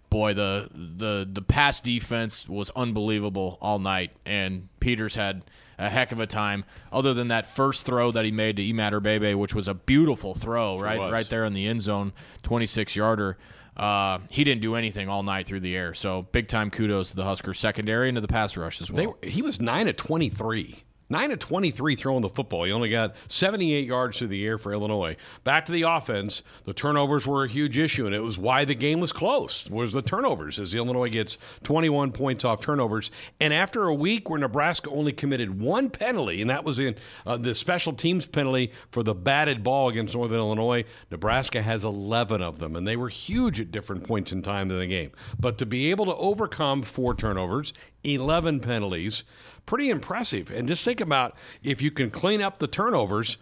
boy, 0.09 0.33
the 0.33 0.69
the 0.73 1.27
the 1.31 1.41
pass 1.41 1.79
defense 1.79 2.49
was 2.49 2.69
unbelievable 2.75 3.57
all 3.61 3.79
night. 3.79 4.11
And 4.25 4.67
Peters 4.79 5.15
had 5.15 5.43
a 5.77 5.89
heck 5.89 6.11
of 6.11 6.19
a 6.19 6.27
time. 6.27 6.65
Other 6.91 7.13
than 7.13 7.29
that 7.29 7.45
first 7.45 7.85
throw 7.85 8.11
that 8.11 8.25
he 8.25 8.31
made 8.31 8.57
to 8.57 8.63
Imatorbhebhe, 8.63 9.37
which 9.37 9.55
was 9.55 9.67
a 9.67 9.73
beautiful 9.73 10.33
throw, 10.33 10.79
right, 10.79 10.99
right 11.11 11.29
there 11.29 11.45
in 11.45 11.53
the 11.53 11.67
end 11.67 11.81
zone, 11.81 12.13
twenty 12.41 12.65
six 12.65 12.95
yarder. 12.95 13.37
Uh, 13.75 14.19
he 14.29 14.43
didn't 14.43 14.61
do 14.61 14.75
anything 14.75 15.09
all 15.09 15.23
night 15.23 15.47
through 15.47 15.61
the 15.61 15.75
air. 15.75 15.93
So 15.93 16.27
big 16.31 16.47
time 16.47 16.69
kudos 16.69 17.09
to 17.11 17.15
the 17.15 17.23
Huskers 17.23 17.59
secondary 17.59 18.09
and 18.09 18.15
to 18.15 18.21
the 18.21 18.27
pass 18.27 18.55
rush 18.55 18.81
as 18.81 18.91
well. 18.91 19.17
He 19.23 19.41
was 19.41 19.59
nine 19.59 19.87
of 19.87 19.95
twenty 19.95 20.29
three. 20.29 20.83
9 21.13 21.31
of 21.31 21.37
23 21.37 21.95
throwing 21.95 22.23
the 22.23 22.29
football. 22.29 22.63
He 22.63 22.71
only 22.71 22.89
got 22.89 23.15
78 23.27 23.85
yards 23.85 24.17
through 24.17 24.29
the 24.29 24.43
air 24.43 24.57
for 24.57 24.73
Illinois. 24.73 25.15
Back 25.43 25.65
to 25.65 25.71
the 25.71 25.83
offense. 25.83 26.41
The 26.65 26.73
turnovers 26.73 27.27
were 27.27 27.43
a 27.43 27.47
huge 27.47 27.77
issue, 27.77 28.07
and 28.07 28.15
it 28.15 28.21
was 28.21 28.39
why 28.39 28.65
the 28.65 28.73
game 28.73 28.99
was 28.99 29.11
close, 29.11 29.69
was 29.69 29.93
the 29.93 30.01
turnovers, 30.01 30.57
as 30.57 30.73
Illinois 30.73 31.09
gets 31.09 31.37
21 31.61 32.13
points 32.13 32.43
off 32.43 32.61
turnovers. 32.61 33.11
And 33.39 33.53
after 33.53 33.83
a 33.83 33.93
week 33.93 34.27
where 34.27 34.39
Nebraska 34.39 34.89
only 34.89 35.11
committed 35.11 35.61
one 35.61 35.91
penalty, 35.91 36.41
and 36.41 36.49
that 36.49 36.63
was 36.63 36.79
in 36.79 36.95
uh, 37.27 37.37
the 37.37 37.53
special 37.53 37.93
teams 37.93 38.25
penalty 38.25 38.71
for 38.89 39.03
the 39.03 39.13
batted 39.13 39.63
ball 39.63 39.89
against 39.89 40.15
Northern 40.15 40.39
Illinois, 40.39 40.83
Nebraska 41.11 41.61
has 41.61 41.85
11 41.85 42.41
of 42.41 42.57
them, 42.57 42.75
and 42.75 42.87
they 42.87 42.97
were 42.97 43.09
huge 43.09 43.61
at 43.61 43.71
different 43.71 44.07
points 44.07 44.31
in 44.31 44.41
time 44.41 44.71
in 44.71 44.79
the 44.79 44.87
game. 44.87 45.11
But 45.39 45.59
to 45.59 45.67
be 45.67 45.91
able 45.91 46.05
to 46.05 46.15
overcome 46.15 46.81
four 46.81 47.13
turnovers, 47.13 47.71
11 48.03 48.61
penalties, 48.61 49.23
pretty 49.65 49.89
impressive. 49.89 50.51
And 50.51 50.67
just 50.67 50.83
think 50.83 51.01
about 51.01 51.35
if 51.61 51.81
you 51.81 51.91
can 51.91 52.09
clean 52.09 52.41
up 52.41 52.59
the 52.59 52.67
turnovers. 52.67 53.37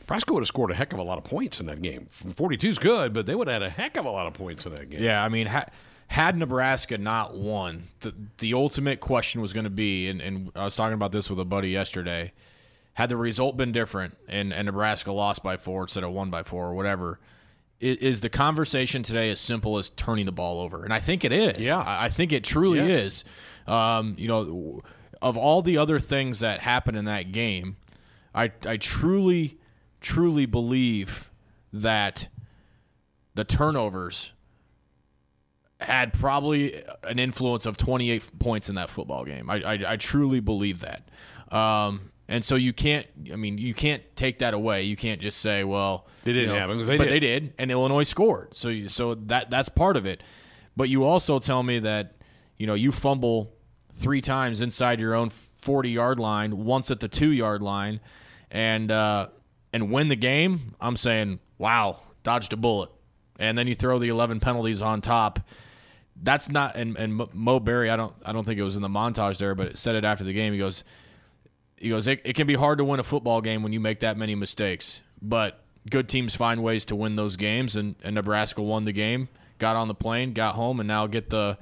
Nebraska 0.00 0.32
would 0.32 0.40
have 0.40 0.48
scored 0.48 0.70
a 0.70 0.74
heck 0.74 0.92
of 0.92 1.00
a 1.00 1.02
lot 1.02 1.18
of 1.18 1.24
points 1.24 1.58
in 1.58 1.66
that 1.66 1.82
game. 1.82 2.06
42 2.12 2.68
is 2.68 2.78
good, 2.78 3.12
but 3.12 3.26
they 3.26 3.34
would 3.34 3.48
have 3.48 3.60
had 3.60 3.62
a 3.62 3.70
heck 3.70 3.96
of 3.96 4.04
a 4.04 4.10
lot 4.10 4.28
of 4.28 4.34
points 4.34 4.64
in 4.64 4.72
that 4.76 4.88
game. 4.88 5.02
Yeah, 5.02 5.22
I 5.22 5.28
mean, 5.28 5.48
ha- 5.48 5.66
had 6.06 6.38
Nebraska 6.38 6.96
not 6.96 7.36
won, 7.36 7.88
the, 8.00 8.14
the 8.38 8.54
ultimate 8.54 9.00
question 9.00 9.40
was 9.40 9.52
going 9.52 9.64
to 9.64 9.70
be, 9.70 10.08
and, 10.08 10.20
and 10.20 10.52
I 10.54 10.64
was 10.64 10.76
talking 10.76 10.94
about 10.94 11.10
this 11.10 11.28
with 11.28 11.40
a 11.40 11.44
buddy 11.44 11.70
yesterday, 11.70 12.32
had 12.94 13.08
the 13.08 13.16
result 13.16 13.56
been 13.56 13.72
different 13.72 14.16
and, 14.28 14.52
and 14.52 14.66
Nebraska 14.66 15.10
lost 15.12 15.42
by 15.42 15.56
four 15.56 15.82
instead 15.82 16.04
of 16.04 16.12
one 16.12 16.30
by 16.30 16.44
four 16.44 16.66
or 16.66 16.74
whatever, 16.74 17.18
is, 17.80 17.96
is 17.98 18.20
the 18.20 18.30
conversation 18.30 19.02
today 19.02 19.30
as 19.30 19.40
simple 19.40 19.76
as 19.76 19.90
turning 19.90 20.26
the 20.26 20.32
ball 20.32 20.60
over? 20.60 20.84
And 20.84 20.94
I 20.94 21.00
think 21.00 21.24
it 21.24 21.32
is. 21.32 21.66
Yeah. 21.66 21.78
I, 21.78 22.04
I 22.04 22.08
think 22.08 22.32
it 22.32 22.44
truly 22.44 22.78
yes. 22.78 22.88
is. 22.88 23.24
Um, 23.66 24.14
you 24.16 24.28
know, 24.28 24.82
of 25.28 25.36
all 25.36 25.60
the 25.60 25.76
other 25.76 25.98
things 25.98 26.40
that 26.40 26.60
happened 26.60 26.96
in 26.96 27.04
that 27.06 27.32
game, 27.32 27.76
I 28.34 28.52
I 28.64 28.76
truly 28.76 29.58
truly 30.00 30.46
believe 30.46 31.30
that 31.72 32.28
the 33.34 33.44
turnovers 33.44 34.32
had 35.80 36.12
probably 36.12 36.82
an 37.02 37.18
influence 37.18 37.66
of 37.66 37.76
28 37.76 38.38
points 38.38 38.68
in 38.68 38.76
that 38.76 38.88
football 38.88 39.24
game. 39.24 39.50
I 39.50 39.62
I, 39.62 39.92
I 39.92 39.96
truly 39.96 40.40
believe 40.40 40.80
that. 40.80 41.08
Um, 41.52 42.12
and 42.28 42.44
so 42.44 42.54
you 42.54 42.72
can't. 42.72 43.06
I 43.32 43.36
mean, 43.36 43.58
you 43.58 43.74
can't 43.74 44.02
take 44.14 44.38
that 44.40 44.54
away. 44.54 44.82
You 44.82 44.96
can't 44.96 45.20
just 45.20 45.38
say, 45.38 45.64
"Well, 45.64 46.06
they 46.22 46.32
didn't 46.32 46.50
you 46.50 46.54
know, 46.54 46.60
happen," 46.60 46.78
they 46.86 46.96
but 46.96 47.04
did. 47.04 47.12
they 47.12 47.20
did, 47.20 47.54
and 47.58 47.70
Illinois 47.70 48.04
scored. 48.04 48.54
So, 48.54 48.68
you, 48.68 48.88
so 48.88 49.14
that 49.14 49.50
that's 49.50 49.68
part 49.68 49.96
of 49.96 50.06
it. 50.06 50.22
But 50.76 50.88
you 50.88 51.04
also 51.04 51.38
tell 51.38 51.62
me 51.62 51.78
that 51.80 52.14
you 52.58 52.66
know 52.66 52.74
you 52.74 52.90
fumble 52.90 53.55
three 53.96 54.20
times 54.20 54.60
inside 54.60 55.00
your 55.00 55.14
own 55.14 55.30
40 55.30 55.90
yard 55.90 56.20
line, 56.20 56.64
once 56.64 56.90
at 56.90 57.00
the 57.00 57.08
two 57.08 57.30
yard 57.30 57.62
line, 57.62 58.00
and 58.50 58.90
uh, 58.90 59.28
and 59.72 59.90
win 59.90 60.08
the 60.08 60.16
game, 60.16 60.74
I'm 60.80 60.96
saying, 60.96 61.40
wow, 61.58 62.00
dodged 62.22 62.52
a 62.52 62.56
bullet. 62.56 62.90
And 63.38 63.58
then 63.58 63.66
you 63.66 63.74
throw 63.74 63.98
the 63.98 64.08
11 64.08 64.40
penalties 64.40 64.80
on 64.80 65.00
top. 65.00 65.40
That's 66.22 66.48
not 66.48 66.76
and, 66.76 66.96
and 66.96 67.20
Mo 67.34 67.60
Barry. 67.60 67.90
I 67.90 67.96
don't 67.96 68.14
I 68.24 68.32
don't 68.32 68.44
think 68.44 68.58
it 68.58 68.62
was 68.62 68.76
in 68.76 68.82
the 68.82 68.88
montage 68.88 69.38
there, 69.38 69.54
but 69.54 69.68
it 69.68 69.78
said 69.78 69.94
it 69.94 70.04
after 70.04 70.24
the 70.24 70.32
game. 70.32 70.52
He 70.52 70.58
goes, 70.58 70.84
he 71.76 71.90
goes, 71.90 72.06
it, 72.06 72.22
it 72.24 72.34
can 72.34 72.46
be 72.46 72.54
hard 72.54 72.78
to 72.78 72.84
win 72.84 73.00
a 73.00 73.04
football 73.04 73.40
game 73.40 73.62
when 73.62 73.72
you 73.72 73.80
make 73.80 74.00
that 74.00 74.16
many 74.16 74.34
mistakes, 74.34 75.02
but 75.20 75.60
good 75.90 76.08
teams 76.08 76.34
find 76.34 76.62
ways 76.62 76.86
to 76.86 76.96
win 76.96 77.16
those 77.16 77.36
games, 77.36 77.76
and, 77.76 77.96
and 78.02 78.14
Nebraska 78.14 78.62
won 78.62 78.86
the 78.86 78.92
game, 78.92 79.28
got 79.58 79.76
on 79.76 79.88
the 79.88 79.94
plane, 79.94 80.32
got 80.32 80.54
home, 80.54 80.80
and 80.80 80.88
now 80.88 81.06
get 81.06 81.28
the 81.28 81.58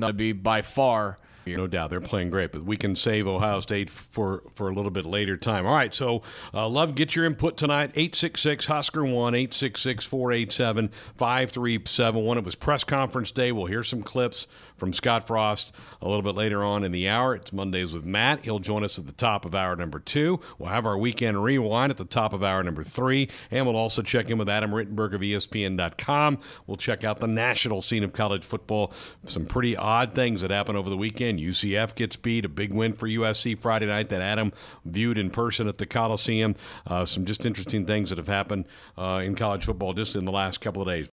to 0.00 0.12
be 0.12 0.32
by 0.32 0.62
far 0.62 1.18
no 1.56 1.66
doubt, 1.66 1.90
they're 1.90 2.00
playing 2.00 2.30
great, 2.30 2.52
but 2.52 2.64
we 2.64 2.76
can 2.76 2.96
save 2.96 3.26
Ohio 3.26 3.60
State 3.60 3.90
for, 3.90 4.42
for 4.52 4.68
a 4.68 4.74
little 4.74 4.90
bit 4.90 5.04
later 5.04 5.36
time. 5.36 5.66
All 5.66 5.74
right, 5.74 5.94
so 5.94 6.22
uh, 6.54 6.68
love 6.68 6.94
get 6.94 7.14
your 7.16 7.24
input 7.24 7.56
tonight. 7.56 7.90
866 7.94 8.66
Husker 8.66 9.04
1 9.04 9.34
866 9.34 10.04
487 10.04 10.88
5371. 11.16 12.38
It 12.38 12.44
was 12.44 12.54
press 12.54 12.84
conference 12.84 13.32
day. 13.32 13.52
We'll 13.52 13.66
hear 13.66 13.82
some 13.82 14.02
clips 14.02 14.46
from 14.78 14.92
Scott 14.92 15.26
Frost 15.26 15.72
a 16.00 16.06
little 16.06 16.22
bit 16.22 16.34
later 16.34 16.64
on 16.64 16.84
in 16.84 16.92
the 16.92 17.08
hour. 17.08 17.34
It's 17.34 17.52
Mondays 17.52 17.92
with 17.92 18.04
Matt. 18.04 18.44
He'll 18.44 18.58
join 18.58 18.84
us 18.84 18.98
at 18.98 19.06
the 19.06 19.12
top 19.12 19.44
of 19.44 19.54
hour 19.54 19.76
number 19.76 19.98
two. 19.98 20.40
We'll 20.58 20.70
have 20.70 20.86
our 20.86 20.96
weekend 20.96 21.42
rewind 21.42 21.90
at 21.90 21.96
the 21.96 22.04
top 22.04 22.32
of 22.32 22.42
hour 22.42 22.62
number 22.62 22.84
three, 22.84 23.28
and 23.50 23.66
we'll 23.66 23.76
also 23.76 24.02
check 24.02 24.30
in 24.30 24.38
with 24.38 24.48
Adam 24.48 24.70
Rittenberg 24.70 25.14
of 25.14 25.20
ESPN.com. 25.20 26.38
We'll 26.66 26.76
check 26.76 27.04
out 27.04 27.18
the 27.18 27.26
national 27.26 27.80
scene 27.80 28.04
of 28.04 28.12
college 28.12 28.44
football. 28.44 28.92
Some 29.26 29.46
pretty 29.46 29.76
odd 29.76 30.14
things 30.14 30.40
that 30.40 30.50
happened 30.50 30.78
over 30.78 30.90
the 30.90 30.96
weekend. 30.96 31.40
UCF 31.40 31.94
gets 31.94 32.16
beat, 32.16 32.44
a 32.44 32.48
big 32.48 32.72
win 32.72 32.92
for 32.92 33.08
USC 33.08 33.58
Friday 33.58 33.86
night 33.86 34.08
that 34.10 34.22
Adam 34.22 34.52
viewed 34.84 35.18
in 35.18 35.30
person 35.30 35.68
at 35.68 35.78
the 35.78 35.86
Coliseum. 35.86 36.54
Uh, 36.86 37.04
some 37.04 37.24
just 37.24 37.44
interesting 37.44 37.84
things 37.86 38.10
that 38.10 38.18
have 38.18 38.28
happened 38.28 38.66
uh, 38.96 39.20
in 39.22 39.34
college 39.34 39.64
football 39.64 39.92
just 39.92 40.16
in 40.16 40.24
the 40.24 40.32
last 40.32 40.60
couple 40.60 40.82
of 40.82 40.88
days. 40.88 41.08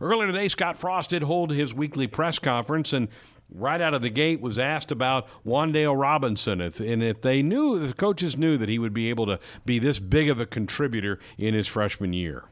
Earlier 0.00 0.26
today, 0.32 0.48
Scott 0.48 0.78
Frost 0.78 1.10
did 1.10 1.22
hold 1.22 1.52
his 1.52 1.74
weekly 1.74 2.08
press 2.08 2.38
conference, 2.38 2.92
and 2.92 3.08
right 3.54 3.80
out 3.80 3.94
of 3.94 4.02
the 4.02 4.10
gate 4.10 4.40
was 4.40 4.58
asked 4.58 4.90
about 4.90 5.28
Wan'Dale 5.46 5.98
Robinson, 5.98 6.60
if, 6.60 6.80
and 6.80 7.02
if 7.02 7.20
they 7.20 7.40
knew, 7.40 7.78
the 7.78 7.92
coaches 7.94 8.36
knew 8.36 8.56
that 8.56 8.68
he 8.68 8.80
would 8.80 8.94
be 8.94 9.10
able 9.10 9.26
to 9.26 9.38
be 9.64 9.78
this 9.78 9.98
big 10.00 10.28
of 10.28 10.40
a 10.40 10.46
contributor 10.46 11.20
in 11.38 11.54
his 11.54 11.68
freshman 11.68 12.12
year. 12.12 12.44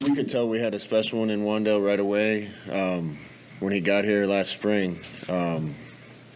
We 0.00 0.14
could 0.14 0.28
tell 0.28 0.48
we 0.48 0.58
had 0.58 0.74
a 0.74 0.80
special 0.80 1.20
one 1.20 1.30
in 1.30 1.42
Wan'Dale 1.42 1.84
right 1.84 2.00
away 2.00 2.50
um, 2.70 3.18
when 3.60 3.72
he 3.72 3.80
got 3.80 4.04
here 4.04 4.24
last 4.24 4.50
spring. 4.50 4.98
Um, 5.28 5.74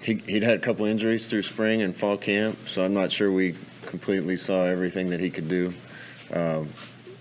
he, 0.02 0.16
would 0.30 0.42
had 0.42 0.56
a 0.56 0.60
couple 0.60 0.84
injuries 0.84 1.30
through 1.30 1.42
spring 1.42 1.82
and 1.82 1.96
fall 1.96 2.18
camp, 2.18 2.58
so 2.66 2.84
I'm 2.84 2.94
not 2.94 3.12
sure 3.12 3.30
we 3.32 3.54
completely 3.86 4.36
saw 4.36 4.64
everything 4.64 5.08
that 5.10 5.20
he 5.20 5.30
could 5.30 5.48
do. 5.48 5.72
Uh, 6.30 6.64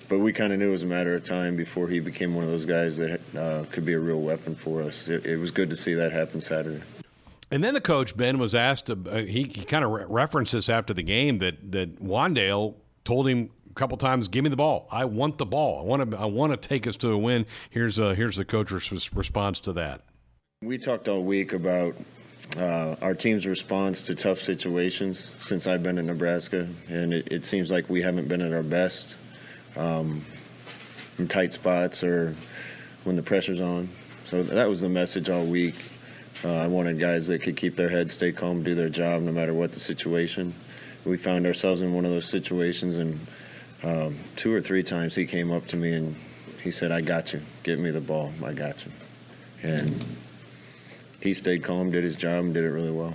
but 0.09 0.19
we 0.19 0.33
kind 0.33 0.51
of 0.51 0.59
knew 0.59 0.69
it 0.69 0.71
was 0.71 0.83
a 0.83 0.87
matter 0.87 1.13
of 1.13 1.23
time 1.23 1.55
before 1.55 1.87
he 1.87 1.99
became 1.99 2.33
one 2.33 2.43
of 2.43 2.49
those 2.49 2.65
guys 2.65 2.97
that 2.97 3.21
uh, 3.37 3.63
could 3.71 3.85
be 3.85 3.93
a 3.93 3.99
real 3.99 4.19
weapon 4.19 4.55
for 4.55 4.81
us. 4.81 5.07
It, 5.07 5.25
it, 5.25 5.37
was 5.37 5.51
good 5.51 5.69
to 5.69 5.75
see 5.75 5.93
that 5.93 6.11
happen 6.11 6.41
Saturday. 6.41 6.81
And 7.51 7.63
then 7.63 7.75
the 7.75 7.81
coach 7.81 8.17
Ben 8.17 8.39
was 8.39 8.55
asked. 8.55 8.89
Uh, 8.89 8.95
he, 8.95 9.43
he 9.43 9.63
kind 9.63 9.85
of 9.85 9.91
re- 9.91 10.05
referenced 10.07 10.51
this 10.51 10.67
after 10.67 10.93
the 10.93 11.03
game 11.03 11.37
that 11.39 11.71
that 11.71 12.03
Wan'Dale 12.03 12.75
told 13.05 13.27
him 13.27 13.51
a 13.69 13.73
couple 13.73 13.97
times, 13.97 14.27
"Give 14.27 14.43
me 14.43 14.49
the 14.49 14.55
ball. 14.55 14.87
I 14.91 15.05
want 15.05 15.37
the 15.37 15.45
ball. 15.45 15.79
I 15.79 15.83
want 15.83 16.11
to. 16.11 16.17
I 16.17 16.25
want 16.25 16.59
to 16.59 16.67
take 16.67 16.85
us 16.85 16.95
to 16.97 17.11
a 17.11 17.17
win." 17.17 17.45
Here's 17.69 17.99
uh, 17.99 18.13
here's 18.13 18.35
the 18.35 18.45
coach's 18.45 19.13
response 19.13 19.59
to 19.61 19.73
that. 19.73 20.01
We 20.61 20.77
talked 20.77 21.07
all 21.07 21.23
week 21.23 21.53
about 21.53 21.95
uh, 22.55 22.95
our 23.01 23.15
team's 23.15 23.47
response 23.47 24.03
to 24.03 24.15
tough 24.15 24.39
situations 24.39 25.33
since 25.39 25.65
I've 25.65 25.81
been 25.81 25.97
in 25.97 26.05
Nebraska, 26.05 26.67
and 26.87 27.13
it, 27.13 27.31
it 27.31 27.45
seems 27.45 27.71
like 27.71 27.89
we 27.89 28.01
haven't 28.01 28.27
been 28.27 28.41
at 28.41 28.53
our 28.53 28.63
best 28.63 29.15
um, 29.75 30.25
in 31.17 31.27
tight 31.27 31.53
spots 31.53 32.03
or 32.03 32.35
when 33.03 33.15
the 33.15 33.23
pressure's 33.23 33.61
on. 33.61 33.89
So 34.25 34.43
that 34.43 34.69
was 34.69 34.81
the 34.81 34.89
message 34.89 35.29
all 35.29 35.45
week. 35.45 35.75
Uh, 36.43 36.55
I 36.55 36.67
wanted 36.67 36.99
guys 36.99 37.27
that 37.27 37.41
could 37.41 37.57
keep 37.57 37.75
their 37.75 37.89
heads, 37.89 38.13
stay 38.13 38.31
calm, 38.31 38.63
do 38.63 38.75
their 38.75 38.89
job 38.89 39.21
no 39.23 39.31
matter 39.31 39.53
what 39.53 39.71
the 39.71 39.79
situation. 39.79 40.53
We 41.05 41.17
found 41.17 41.45
ourselves 41.45 41.81
in 41.81 41.93
one 41.93 42.05
of 42.05 42.11
those 42.11 42.27
situations, 42.27 42.97
and 42.97 43.19
um, 43.83 44.17
two 44.35 44.53
or 44.53 44.61
three 44.61 44.83
times 44.83 45.15
he 45.15 45.25
came 45.25 45.51
up 45.51 45.65
to 45.67 45.77
me 45.77 45.93
and 45.93 46.15
he 46.61 46.71
said, 46.71 46.91
I 46.91 47.01
got 47.01 47.33
you. 47.33 47.41
Give 47.63 47.79
me 47.79 47.91
the 47.91 48.01
ball. 48.01 48.31
I 48.43 48.53
got 48.53 48.85
you. 48.85 48.91
And 49.63 50.05
he 51.21 51.33
stayed 51.33 51.63
calm, 51.63 51.91
did 51.91 52.03
his 52.03 52.15
job, 52.15 52.45
and 52.45 52.53
did 52.53 52.63
it 52.63 52.69
really 52.69 52.91
well. 52.91 53.13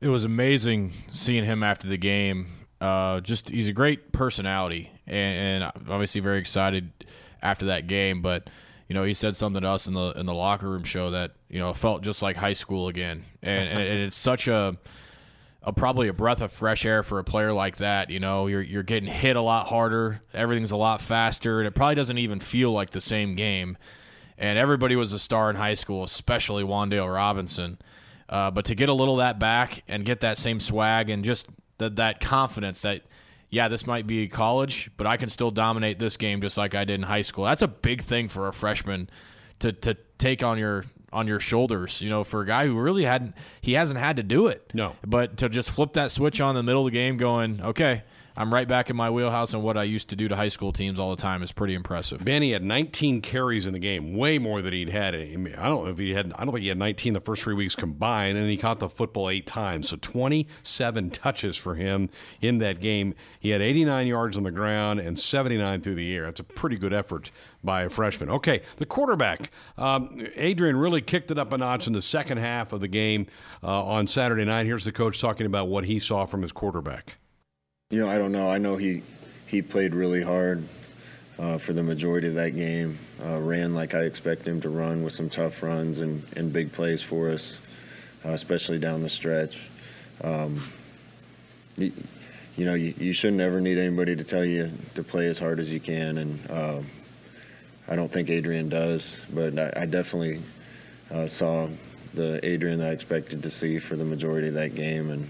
It 0.00 0.08
was 0.08 0.24
amazing 0.24 0.92
seeing 1.08 1.44
him 1.44 1.62
after 1.62 1.86
the 1.86 1.98
game. 1.98 2.48
Uh, 2.80 3.20
just 3.20 3.50
he's 3.50 3.68
a 3.68 3.72
great 3.72 4.12
personality, 4.12 4.90
and, 5.10 5.62
and, 5.62 5.72
obviously 5.90 6.20
very 6.20 6.38
excited 6.38 6.90
after 7.42 7.66
that 7.66 7.86
game. 7.86 8.22
But 8.22 8.48
you 8.88 8.94
know, 8.94 9.04
he 9.04 9.14
said 9.14 9.36
something 9.36 9.62
to 9.62 9.68
us 9.68 9.86
in 9.86 9.94
the 9.94 10.12
in 10.12 10.26
the 10.26 10.34
locker 10.34 10.68
room 10.68 10.84
show 10.84 11.10
that 11.10 11.32
you 11.48 11.58
know 11.58 11.74
felt 11.74 12.02
just 12.02 12.22
like 12.22 12.36
high 12.36 12.54
school 12.54 12.88
again, 12.88 13.24
and, 13.42 13.68
and 13.68 14.00
it's 14.00 14.16
such 14.16 14.48
a 14.48 14.76
a, 15.62 15.72
probably 15.72 16.08
a 16.08 16.12
breath 16.12 16.40
of 16.40 16.50
fresh 16.50 16.86
air 16.86 17.02
for 17.02 17.18
a 17.18 17.24
player 17.24 17.52
like 17.52 17.76
that. 17.76 18.08
You 18.10 18.20
know, 18.20 18.46
you're 18.46 18.62
you're 18.62 18.82
getting 18.82 19.10
hit 19.10 19.36
a 19.36 19.42
lot 19.42 19.66
harder, 19.66 20.22
everything's 20.32 20.70
a 20.70 20.76
lot 20.76 21.02
faster, 21.02 21.60
and 21.60 21.68
it 21.68 21.72
probably 21.72 21.96
doesn't 21.96 22.18
even 22.18 22.40
feel 22.40 22.72
like 22.72 22.90
the 22.90 23.00
same 23.00 23.34
game 23.34 23.76
and 24.40 24.58
everybody 24.58 24.96
was 24.96 25.12
a 25.12 25.18
star 25.18 25.50
in 25.50 25.56
high 25.56 25.74
school, 25.74 26.02
especially 26.02 26.64
Wan'Dale 26.64 27.14
Robinson. 27.14 27.78
Uh, 28.28 28.50
but 28.50 28.64
to 28.64 28.74
get 28.74 28.88
a 28.88 28.94
little 28.94 29.20
of 29.20 29.24
that 29.24 29.38
back 29.38 29.82
and 29.86 30.04
get 30.04 30.20
that 30.20 30.38
same 30.38 30.58
swag 30.58 31.10
and 31.10 31.24
just 31.24 31.46
the, 31.76 31.90
that 31.90 32.20
confidence 32.20 32.80
that, 32.82 33.02
yeah, 33.50 33.68
this 33.68 33.86
might 33.86 34.06
be 34.06 34.28
college, 34.28 34.90
but 34.96 35.06
I 35.06 35.16
can 35.16 35.28
still 35.28 35.50
dominate 35.50 35.98
this 35.98 36.16
game 36.16 36.40
just 36.40 36.56
like 36.56 36.74
I 36.74 36.84
did 36.84 36.94
in 36.94 37.02
high 37.02 37.22
school. 37.22 37.44
That's 37.44 37.62
a 37.62 37.68
big 37.68 38.00
thing 38.00 38.28
for 38.28 38.48
a 38.48 38.52
freshman 38.52 39.10
to 39.58 39.72
to 39.72 39.96
take 40.18 40.42
on 40.42 40.56
your 40.56 40.84
on 41.12 41.26
your 41.26 41.40
shoulders. 41.40 42.00
You 42.00 42.10
know, 42.10 42.22
for 42.22 42.42
a 42.42 42.46
guy 42.46 42.66
who 42.66 42.78
really 42.78 43.04
hadn't 43.04 43.34
he 43.60 43.72
hasn't 43.72 43.98
had 43.98 44.16
to 44.16 44.22
do 44.22 44.46
it. 44.46 44.70
No, 44.72 44.94
but 45.04 45.36
to 45.38 45.48
just 45.48 45.70
flip 45.70 45.94
that 45.94 46.12
switch 46.12 46.40
on 46.40 46.50
in 46.50 46.56
the 46.56 46.62
middle 46.62 46.86
of 46.86 46.92
the 46.92 46.96
game, 46.96 47.16
going, 47.16 47.60
okay, 47.60 48.04
I'm 48.36 48.52
right 48.52 48.68
back 48.68 48.90
in 48.90 48.96
my 48.96 49.10
wheelhouse, 49.10 49.52
and 49.52 49.62
what 49.62 49.76
I 49.76 49.82
used 49.82 50.08
to 50.10 50.16
do 50.16 50.28
to 50.28 50.36
high 50.36 50.48
school 50.48 50.72
teams 50.72 50.98
all 50.98 51.10
the 51.10 51.20
time 51.20 51.42
is 51.42 51.52
pretty 51.52 51.74
impressive. 51.74 52.24
Benny 52.24 52.52
had 52.52 52.62
19 52.62 53.20
carries 53.22 53.66
in 53.66 53.72
the 53.72 53.78
game, 53.78 54.16
way 54.16 54.38
more 54.38 54.62
than 54.62 54.72
he'd 54.72 54.88
had. 54.88 55.14
I, 55.14 55.26
don't 55.26 55.56
know 55.56 55.86
if 55.86 55.98
he 55.98 56.14
had. 56.14 56.32
I 56.36 56.44
don't 56.44 56.54
think 56.54 56.62
he 56.62 56.68
had 56.68 56.78
19 56.78 57.14
the 57.14 57.20
first 57.20 57.42
three 57.42 57.54
weeks 57.54 57.74
combined, 57.74 58.38
and 58.38 58.48
he 58.48 58.56
caught 58.56 58.78
the 58.78 58.88
football 58.88 59.30
eight 59.30 59.46
times. 59.46 59.88
So 59.88 59.96
27 60.00 61.10
touches 61.10 61.56
for 61.56 61.74
him 61.74 62.08
in 62.40 62.58
that 62.58 62.80
game. 62.80 63.14
He 63.40 63.50
had 63.50 63.60
89 63.60 64.06
yards 64.06 64.36
on 64.36 64.44
the 64.44 64.50
ground 64.50 65.00
and 65.00 65.18
79 65.18 65.80
through 65.80 65.96
the 65.96 66.14
air. 66.14 66.26
That's 66.26 66.40
a 66.40 66.44
pretty 66.44 66.76
good 66.76 66.92
effort 66.92 67.30
by 67.62 67.82
a 67.82 67.90
freshman. 67.90 68.30
Okay, 68.30 68.62
the 68.76 68.86
quarterback, 68.86 69.50
um, 69.76 70.26
Adrian, 70.36 70.76
really 70.76 71.00
kicked 71.00 71.30
it 71.30 71.38
up 71.38 71.52
a 71.52 71.58
notch 71.58 71.86
in 71.86 71.92
the 71.92 72.02
second 72.02 72.38
half 72.38 72.72
of 72.72 72.80
the 72.80 72.88
game 72.88 73.26
uh, 73.62 73.84
on 73.84 74.06
Saturday 74.06 74.44
night. 74.44 74.66
Here's 74.66 74.84
the 74.84 74.92
coach 74.92 75.20
talking 75.20 75.46
about 75.46 75.68
what 75.68 75.84
he 75.84 75.98
saw 75.98 76.26
from 76.26 76.42
his 76.42 76.52
quarterback. 76.52 77.16
You 77.90 77.98
know, 77.98 78.08
I 78.08 78.18
don't 78.18 78.30
know. 78.30 78.48
I 78.48 78.58
know 78.58 78.76
he 78.76 79.02
he 79.48 79.62
played 79.62 79.96
really 79.96 80.22
hard 80.22 80.62
uh, 81.40 81.58
for 81.58 81.72
the 81.72 81.82
majority 81.82 82.28
of 82.28 82.34
that 82.34 82.50
game. 82.50 82.96
Uh, 83.20 83.40
ran 83.40 83.74
like 83.74 83.96
I 83.96 84.02
expect 84.02 84.46
him 84.46 84.60
to 84.60 84.68
run 84.68 85.02
with 85.02 85.12
some 85.12 85.28
tough 85.28 85.60
runs 85.60 85.98
and, 85.98 86.22
and 86.36 86.52
big 86.52 86.72
plays 86.72 87.02
for 87.02 87.30
us, 87.30 87.58
uh, 88.24 88.28
especially 88.28 88.78
down 88.78 89.02
the 89.02 89.08
stretch. 89.08 89.68
Um, 90.22 90.62
you, 91.76 91.92
you, 92.56 92.64
know, 92.64 92.74
you, 92.74 92.94
you 92.96 93.12
shouldn't 93.12 93.40
ever 93.40 93.60
need 93.60 93.76
anybody 93.76 94.14
to 94.14 94.22
tell 94.22 94.44
you 94.44 94.70
to 94.94 95.02
play 95.02 95.26
as 95.26 95.40
hard 95.40 95.58
as 95.58 95.72
you 95.72 95.80
can, 95.80 96.18
and 96.18 96.48
um, 96.48 96.86
I 97.88 97.96
don't 97.96 98.12
think 98.12 98.30
Adrian 98.30 98.68
does, 98.68 99.26
but 99.32 99.58
I, 99.58 99.82
I 99.82 99.86
definitely 99.86 100.40
uh, 101.10 101.26
saw 101.26 101.68
the 102.14 102.38
Adrian 102.46 102.78
that 102.78 102.90
I 102.90 102.92
expected 102.92 103.42
to 103.42 103.50
see 103.50 103.80
for 103.80 103.96
the 103.96 104.04
majority 104.04 104.46
of 104.46 104.54
that 104.54 104.76
game, 104.76 105.10
and 105.10 105.28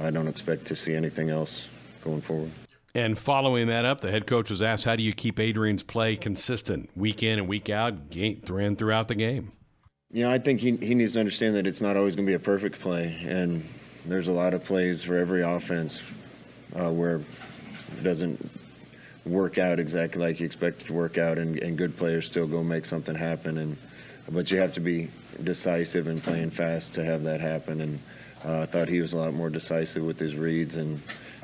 I 0.00 0.10
don't 0.10 0.26
expect 0.26 0.64
to 0.66 0.74
see 0.74 0.96
anything 0.96 1.30
else 1.30 1.68
going 2.02 2.20
forward. 2.20 2.50
And 2.94 3.18
following 3.18 3.68
that 3.68 3.86
up, 3.86 4.02
the 4.02 4.10
head 4.10 4.26
coach 4.26 4.50
was 4.50 4.60
asked, 4.60 4.84
"How 4.84 4.96
do 4.96 5.02
you 5.02 5.14
keep 5.14 5.40
Adrian's 5.40 5.82
play 5.82 6.14
consistent, 6.14 6.90
week 6.94 7.22
in 7.22 7.38
and 7.38 7.48
week 7.48 7.70
out, 7.70 8.10
game, 8.10 8.42
throughout 8.42 9.08
the 9.08 9.14
game?" 9.14 9.52
You 10.10 10.22
know, 10.24 10.30
I 10.30 10.38
think 10.38 10.60
he 10.60 10.76
he 10.76 10.94
needs 10.94 11.14
to 11.14 11.20
understand 11.20 11.56
that 11.56 11.66
it's 11.66 11.80
not 11.80 11.96
always 11.96 12.14
going 12.14 12.26
to 12.26 12.30
be 12.30 12.34
a 12.34 12.38
perfect 12.38 12.80
play, 12.80 13.16
and 13.26 13.66
there's 14.04 14.28
a 14.28 14.32
lot 14.32 14.52
of 14.52 14.62
plays 14.62 15.02
for 15.02 15.16
every 15.16 15.42
offense 15.42 16.02
uh, 16.76 16.90
where 16.90 17.16
it 17.96 18.02
doesn't 18.02 18.50
work 19.24 19.56
out 19.56 19.78
exactly 19.78 20.20
like 20.20 20.40
you 20.40 20.46
expect 20.46 20.82
it 20.82 20.86
to 20.88 20.92
work 20.92 21.16
out, 21.16 21.38
and, 21.38 21.58
and 21.62 21.78
good 21.78 21.96
players 21.96 22.26
still 22.26 22.46
go 22.46 22.62
make 22.62 22.84
something 22.84 23.14
happen. 23.14 23.56
And 23.56 23.76
but 24.30 24.50
you 24.50 24.58
have 24.58 24.74
to 24.74 24.80
be 24.80 25.08
decisive 25.42 26.08
and 26.08 26.22
playing 26.22 26.50
fast 26.50 26.94
to 26.94 27.04
have 27.04 27.22
that 27.24 27.40
happen. 27.40 27.80
And 27.80 27.98
uh, 28.44 28.60
I 28.60 28.66
thought 28.66 28.88
he 28.88 29.00
was 29.00 29.12
a 29.12 29.18
lot 29.18 29.34
more 29.34 29.50
decisive 29.50 30.04
with 30.04 30.18
his 30.18 30.36
reads 30.36 30.76
and 30.76 31.00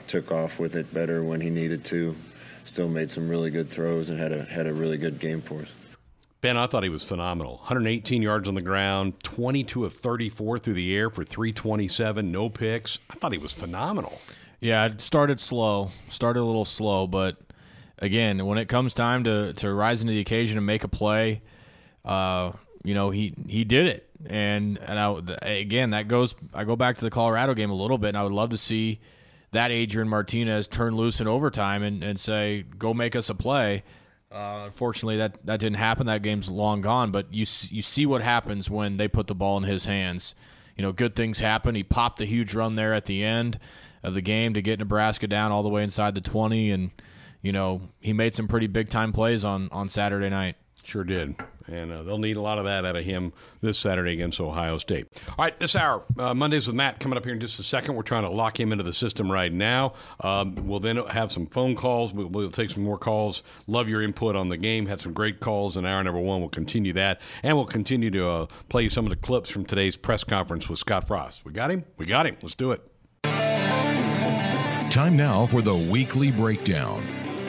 took 0.08 0.32
off 0.32 0.58
with 0.58 0.74
it 0.76 0.92
better 0.92 1.22
when 1.22 1.40
he 1.40 1.50
needed 1.50 1.84
to. 1.86 2.16
Still 2.64 2.88
made 2.88 3.10
some 3.10 3.28
really 3.28 3.50
good 3.50 3.68
throws 3.68 4.10
and 4.10 4.18
had 4.18 4.32
a 4.32 4.44
had 4.44 4.66
a 4.66 4.72
really 4.72 4.98
good 4.98 5.18
game 5.18 5.40
for 5.40 5.60
us. 5.60 5.68
Ben, 6.40 6.56
I 6.56 6.66
thought 6.66 6.84
he 6.84 6.88
was 6.88 7.02
phenomenal. 7.02 7.56
118 7.56 8.22
yards 8.22 8.46
on 8.46 8.54
the 8.54 8.62
ground, 8.62 9.14
22 9.24 9.84
of 9.84 9.94
34 9.94 10.60
through 10.60 10.74
the 10.74 10.94
air 10.94 11.10
for 11.10 11.24
327, 11.24 12.30
no 12.30 12.48
picks. 12.48 13.00
I 13.10 13.14
thought 13.14 13.32
he 13.32 13.38
was 13.38 13.52
phenomenal. 13.52 14.20
Yeah, 14.60 14.86
it 14.86 15.00
started 15.00 15.40
slow, 15.40 15.90
started 16.08 16.40
a 16.40 16.44
little 16.44 16.64
slow, 16.64 17.08
but 17.08 17.38
again, 17.98 18.44
when 18.46 18.56
it 18.56 18.68
comes 18.68 18.94
time 18.94 19.24
to, 19.24 19.52
to 19.54 19.72
rise 19.72 20.00
into 20.00 20.12
the 20.12 20.20
occasion 20.20 20.58
and 20.58 20.66
make 20.66 20.84
a 20.84 20.88
play, 20.88 21.42
uh, 22.04 22.52
you 22.84 22.94
know, 22.94 23.10
he 23.10 23.34
he 23.48 23.64
did 23.64 23.86
it. 23.86 24.08
And 24.26 24.78
and 24.78 24.98
I, 24.98 25.48
again, 25.48 25.90
that 25.90 26.06
goes 26.06 26.36
I 26.54 26.62
go 26.62 26.76
back 26.76 26.98
to 26.98 27.04
the 27.04 27.10
Colorado 27.10 27.54
game 27.54 27.70
a 27.70 27.74
little 27.74 27.98
bit, 27.98 28.08
and 28.08 28.16
I 28.16 28.22
would 28.22 28.32
love 28.32 28.50
to 28.50 28.58
see– 28.58 29.00
that 29.52 29.70
Adrian 29.70 30.08
Martinez 30.08 30.68
turn 30.68 30.94
loose 30.94 31.20
in 31.20 31.28
overtime 31.28 31.82
and, 31.82 32.02
and 32.02 32.20
say, 32.20 32.64
go 32.78 32.92
make 32.92 33.16
us 33.16 33.30
a 33.30 33.34
play. 33.34 33.82
Uh, 34.30 34.64
unfortunately, 34.66 35.16
that, 35.16 35.44
that 35.46 35.58
didn't 35.60 35.76
happen. 35.76 36.06
That 36.06 36.22
game's 36.22 36.50
long 36.50 36.82
gone. 36.82 37.10
But 37.10 37.32
you 37.32 37.46
you 37.70 37.82
see 37.82 38.04
what 38.04 38.20
happens 38.20 38.68
when 38.68 38.98
they 38.98 39.08
put 39.08 39.26
the 39.26 39.34
ball 39.34 39.56
in 39.56 39.64
his 39.64 39.86
hands. 39.86 40.34
You 40.76 40.82
know, 40.82 40.92
good 40.92 41.16
things 41.16 41.40
happen. 41.40 41.74
He 41.74 41.82
popped 41.82 42.20
a 42.20 42.26
huge 42.26 42.54
run 42.54 42.76
there 42.76 42.92
at 42.92 43.06
the 43.06 43.24
end 43.24 43.58
of 44.02 44.14
the 44.14 44.20
game 44.20 44.54
to 44.54 44.62
get 44.62 44.78
Nebraska 44.78 45.26
down 45.26 45.50
all 45.50 45.62
the 45.62 45.68
way 45.68 45.82
inside 45.82 46.14
the 46.14 46.20
20, 46.20 46.70
and 46.70 46.90
you 47.40 47.52
know 47.52 47.88
he 48.00 48.12
made 48.12 48.34
some 48.34 48.48
pretty 48.48 48.66
big 48.66 48.90
time 48.90 49.12
plays 49.12 49.44
on 49.44 49.70
on 49.72 49.88
Saturday 49.88 50.28
night. 50.28 50.56
Sure 50.84 51.04
did 51.04 51.34
and 51.68 51.92
uh, 51.92 52.02
they'll 52.02 52.18
need 52.18 52.36
a 52.36 52.40
lot 52.40 52.58
of 52.58 52.64
that 52.64 52.84
out 52.84 52.96
of 52.96 53.04
him 53.04 53.32
this 53.60 53.78
Saturday 53.78 54.12
against 54.12 54.40
Ohio 54.40 54.78
State. 54.78 55.06
All 55.30 55.44
right, 55.44 55.58
this 55.58 55.76
hour, 55.76 56.02
uh, 56.18 56.34
Mondays 56.34 56.66
with 56.66 56.76
Matt, 56.76 57.00
coming 57.00 57.16
up 57.16 57.24
here 57.24 57.34
in 57.34 57.40
just 57.40 57.58
a 57.58 57.62
second. 57.62 57.94
We're 57.94 58.02
trying 58.02 58.24
to 58.24 58.30
lock 58.30 58.58
him 58.58 58.72
into 58.72 58.84
the 58.84 58.92
system 58.92 59.30
right 59.30 59.52
now. 59.52 59.94
Um, 60.20 60.54
we'll 60.66 60.80
then 60.80 60.96
have 60.96 61.30
some 61.30 61.46
phone 61.46 61.74
calls. 61.74 62.12
We'll, 62.12 62.28
we'll, 62.28 62.50
take 62.50 62.70
some 62.70 62.82
more 62.82 62.98
calls. 62.98 63.42
Love 63.66 63.88
your 63.88 64.02
input 64.02 64.34
on 64.34 64.48
the 64.48 64.56
game. 64.56 64.86
Had 64.86 65.00
some 65.00 65.12
great 65.12 65.38
calls 65.40 65.76
in 65.76 65.84
hour 65.84 66.02
number 66.02 66.20
one. 66.20 66.40
We'll 66.40 66.48
continue 66.48 66.92
that, 66.94 67.20
and 67.42 67.56
we'll 67.56 67.66
continue 67.66 68.10
to 68.10 68.28
uh, 68.28 68.46
play 68.68 68.88
some 68.88 69.04
of 69.04 69.10
the 69.10 69.16
clips 69.16 69.50
from 69.50 69.64
today's 69.64 69.96
press 69.96 70.24
conference 70.24 70.68
with 70.68 70.78
Scott 70.78 71.06
Frost. 71.06 71.44
We 71.44 71.52
got 71.52 71.70
him. 71.70 71.84
We 71.96 72.06
got 72.06 72.26
him. 72.26 72.36
Let's 72.42 72.54
do 72.54 72.72
it. 72.72 72.82
Time 74.90 75.16
now 75.16 75.44
for 75.46 75.60
the 75.60 75.74
weekly 75.74 76.32
breakdown. 76.32 77.02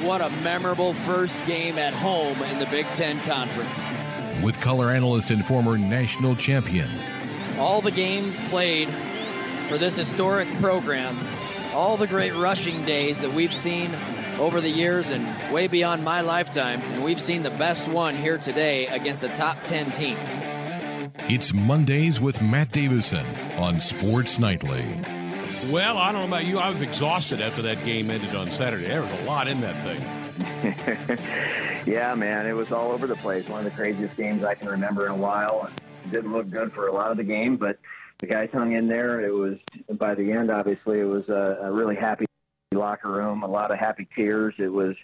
What 0.04 0.22
a 0.22 0.30
memorable 0.44 0.94
first 0.94 1.46
game 1.46 1.78
at 1.78 1.94
home 1.94 2.42
in 2.44 2.60
the 2.60 2.66
Big 2.68 2.86
Ten 2.94 3.20
Conference 3.22 3.84
with 4.44 4.60
color 4.60 4.92
analyst 4.92 5.32
and 5.32 5.46
former 5.46 5.78
national 5.78 6.36
champion, 6.36 6.90
all 7.58 7.82
the 7.82 7.92
games 7.92 8.40
played 8.50 8.90
for 9.68 9.78
this 9.78 9.98
historic 9.98 10.48
program, 10.60 11.18
all 11.74 11.98
the 11.98 12.08
great 12.08 12.34
rushing 12.34 12.86
days 12.86 13.20
that 13.20 13.34
we've 13.34 13.54
seen 13.54 13.94
over 14.40 14.62
the 14.62 14.70
years 14.70 15.12
and 15.12 15.54
way 15.54 15.68
beyond 15.68 16.04
my 16.04 16.22
lifetime, 16.22 16.82
and 16.82 17.04
we've 17.04 17.20
seen 17.20 17.44
the 17.44 17.50
best 17.52 17.88
one 17.88 18.16
here 18.16 18.38
today 18.38 18.88
against 18.88 19.24
a 19.24 19.30
top 19.30 19.64
10 19.64 19.92
team. 19.92 20.18
It's 21.28 21.54
Mondays 21.54 22.20
with 22.20 22.42
Matt 22.42 22.72
Davison 22.72 23.26
on 23.58 23.80
Sports 23.82 24.40
Nightly. 24.40 24.84
Well, 25.70 25.98
I 25.98 26.12
don't 26.12 26.22
know 26.22 26.28
about 26.36 26.46
you. 26.46 26.58
I 26.58 26.70
was 26.70 26.82
exhausted 26.82 27.42
after 27.42 27.62
that 27.64 27.84
game 27.86 28.10
ended 28.10 28.34
on 28.34 28.50
Saturday. 28.50 28.88
There 28.88 29.02
was 29.02 29.12
a 29.22 29.24
lot 29.26 29.48
in 29.48 29.60
that 29.62 29.76
thing. 29.84 30.19
yeah, 31.86 32.16
man, 32.16 32.46
it 32.46 32.54
was 32.54 32.72
all 32.72 32.92
over 32.92 33.08
the 33.08 33.16
place. 33.16 33.48
One 33.50 33.60
of 33.60 33.66
the 33.66 33.78
craziest 33.78 34.16
games 34.16 34.44
I 34.44 34.56
can 34.56 34.70
remember 34.70 35.06
in 35.06 35.12
a 35.12 35.18
while. 35.18 35.70
It 36.06 36.12
didn't 36.12 36.32
look 36.32 36.50
good 36.50 36.72
for 36.74 36.88
a 36.88 36.94
lot 36.94 37.12
of 37.12 37.18
the 37.18 37.24
game, 37.24 37.58
but 37.58 37.78
the 38.20 38.28
guys 38.28 38.50
hung 38.54 38.74
in 38.74 38.88
there. 38.88 39.22
It 39.26 39.34
was 39.34 39.58
by 39.98 40.16
the 40.16 40.32
end, 40.32 40.50
obviously, 40.50 41.00
it 41.00 41.06
was 41.06 41.28
a, 41.30 41.60
a 41.64 41.72
really 41.72 41.96
happy 41.96 42.26
locker 42.74 43.12
room, 43.12 43.44
a 43.44 43.48
lot 43.48 43.72
of 43.72 43.80
happy 43.80 44.08
tears. 44.16 44.54
It 44.58 44.72
was 44.72 44.96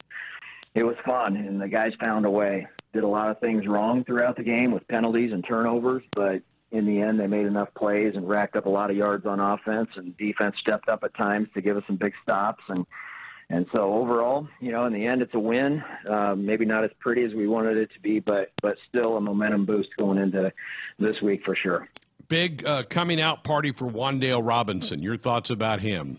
it 0.74 0.84
was 0.84 0.96
fun, 1.06 1.36
and 1.36 1.62
the 1.62 1.68
guys 1.68 1.94
found 2.00 2.26
a 2.26 2.30
way. 2.30 2.68
Did 2.94 3.04
a 3.04 3.08
lot 3.08 3.30
of 3.30 3.40
things 3.40 3.68
wrong 3.68 4.04
throughout 4.04 4.38
the 4.38 4.44
game 4.44 4.72
with 4.72 4.88
penalties 4.88 5.32
and 5.34 5.44
turnovers, 5.46 6.04
but 6.14 6.42
in 6.72 6.86
the 6.86 7.02
end, 7.02 7.20
they 7.20 7.28
made 7.28 7.46
enough 7.46 7.70
plays 7.76 8.14
and 8.16 8.28
racked 8.28 8.56
up 8.56 8.66
a 8.66 8.70
lot 8.70 8.90
of 8.90 8.98
yards 8.98 9.26
on 9.26 9.40
offense, 9.40 9.90
and 9.96 10.16
defense 10.18 10.56
stepped 10.60 10.90
up 10.90 11.04
at 11.04 11.14
times 11.16 11.48
to 11.54 11.62
give 11.62 11.78
us 11.78 11.84
some 11.88 11.96
big 11.96 12.14
stops. 12.22 12.64
And 12.68 12.86
and 13.50 13.66
so 13.72 13.94
overall, 13.94 14.48
you 14.60 14.72
know, 14.72 14.86
in 14.86 14.94
the 14.94 15.06
end, 15.06 15.22
it's 15.22 15.34
a 15.34 15.40
win. 15.40 15.84
Uh, 16.10 16.36
maybe 16.36 16.66
not 16.66 16.84
as 16.84 16.92
pretty 17.00 17.24
as 17.24 17.34
we 17.34 17.48
wanted 17.48 17.78
it 17.78 17.92
to 17.94 18.00
be, 18.00 18.20
but 18.20 18.52
but 18.62 18.76
still 18.90 19.18
a 19.18 19.22
momentum 19.22 19.66
boost 19.66 19.90
going 19.98 20.18
into 20.18 20.52
this 21.00 21.22
week 21.22 21.42
for 21.46 21.56
sure. 21.56 21.88
Big 22.28 22.66
uh, 22.66 22.84
coming 22.84 23.22
out 23.22 23.44
party 23.44 23.72
for 23.72 23.88
Wan'Dale 23.88 24.46
Robinson. 24.46 25.02
Your 25.02 25.16
thoughts 25.16 25.52
about 25.52 25.82
him? 25.82 26.18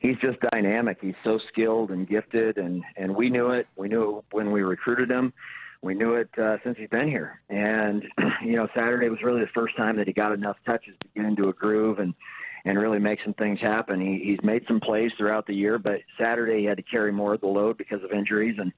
he's 0.00 0.16
just 0.18 0.38
dynamic. 0.52 0.98
He's 1.00 1.14
so 1.24 1.38
skilled 1.48 1.90
and 1.90 2.08
gifted, 2.08 2.58
and 2.58 2.82
and 2.96 3.14
we 3.14 3.30
knew 3.30 3.50
it. 3.50 3.66
We 3.76 3.88
knew 3.88 4.18
it 4.18 4.24
when 4.30 4.52
we 4.52 4.62
recruited 4.62 5.10
him. 5.10 5.32
We 5.80 5.94
knew 5.94 6.14
it 6.14 6.30
uh, 6.36 6.56
since 6.64 6.76
he's 6.76 6.88
been 6.88 7.08
here. 7.08 7.40
And 7.48 8.04
you 8.44 8.56
know, 8.56 8.68
Saturday 8.74 9.08
was 9.08 9.22
really 9.22 9.40
the 9.40 9.50
first 9.54 9.76
time 9.76 9.96
that 9.96 10.06
he 10.06 10.12
got 10.12 10.32
enough 10.32 10.56
touches 10.66 10.94
to 11.00 11.08
get 11.14 11.24
into 11.24 11.48
a 11.48 11.52
groove 11.52 11.98
and 11.98 12.14
and 12.64 12.78
really 12.78 12.98
make 12.98 13.18
some 13.24 13.34
things 13.34 13.60
happen. 13.60 14.00
He, 14.00 14.22
he's 14.24 14.42
made 14.42 14.64
some 14.66 14.80
plays 14.80 15.10
throughout 15.16 15.46
the 15.46 15.54
year, 15.54 15.78
but 15.78 16.00
Saturday 16.18 16.60
he 16.60 16.64
had 16.64 16.76
to 16.76 16.82
carry 16.82 17.12
more 17.12 17.34
of 17.34 17.40
the 17.40 17.46
load 17.46 17.78
because 17.78 18.02
of 18.02 18.12
injuries, 18.12 18.56
and 18.58 18.72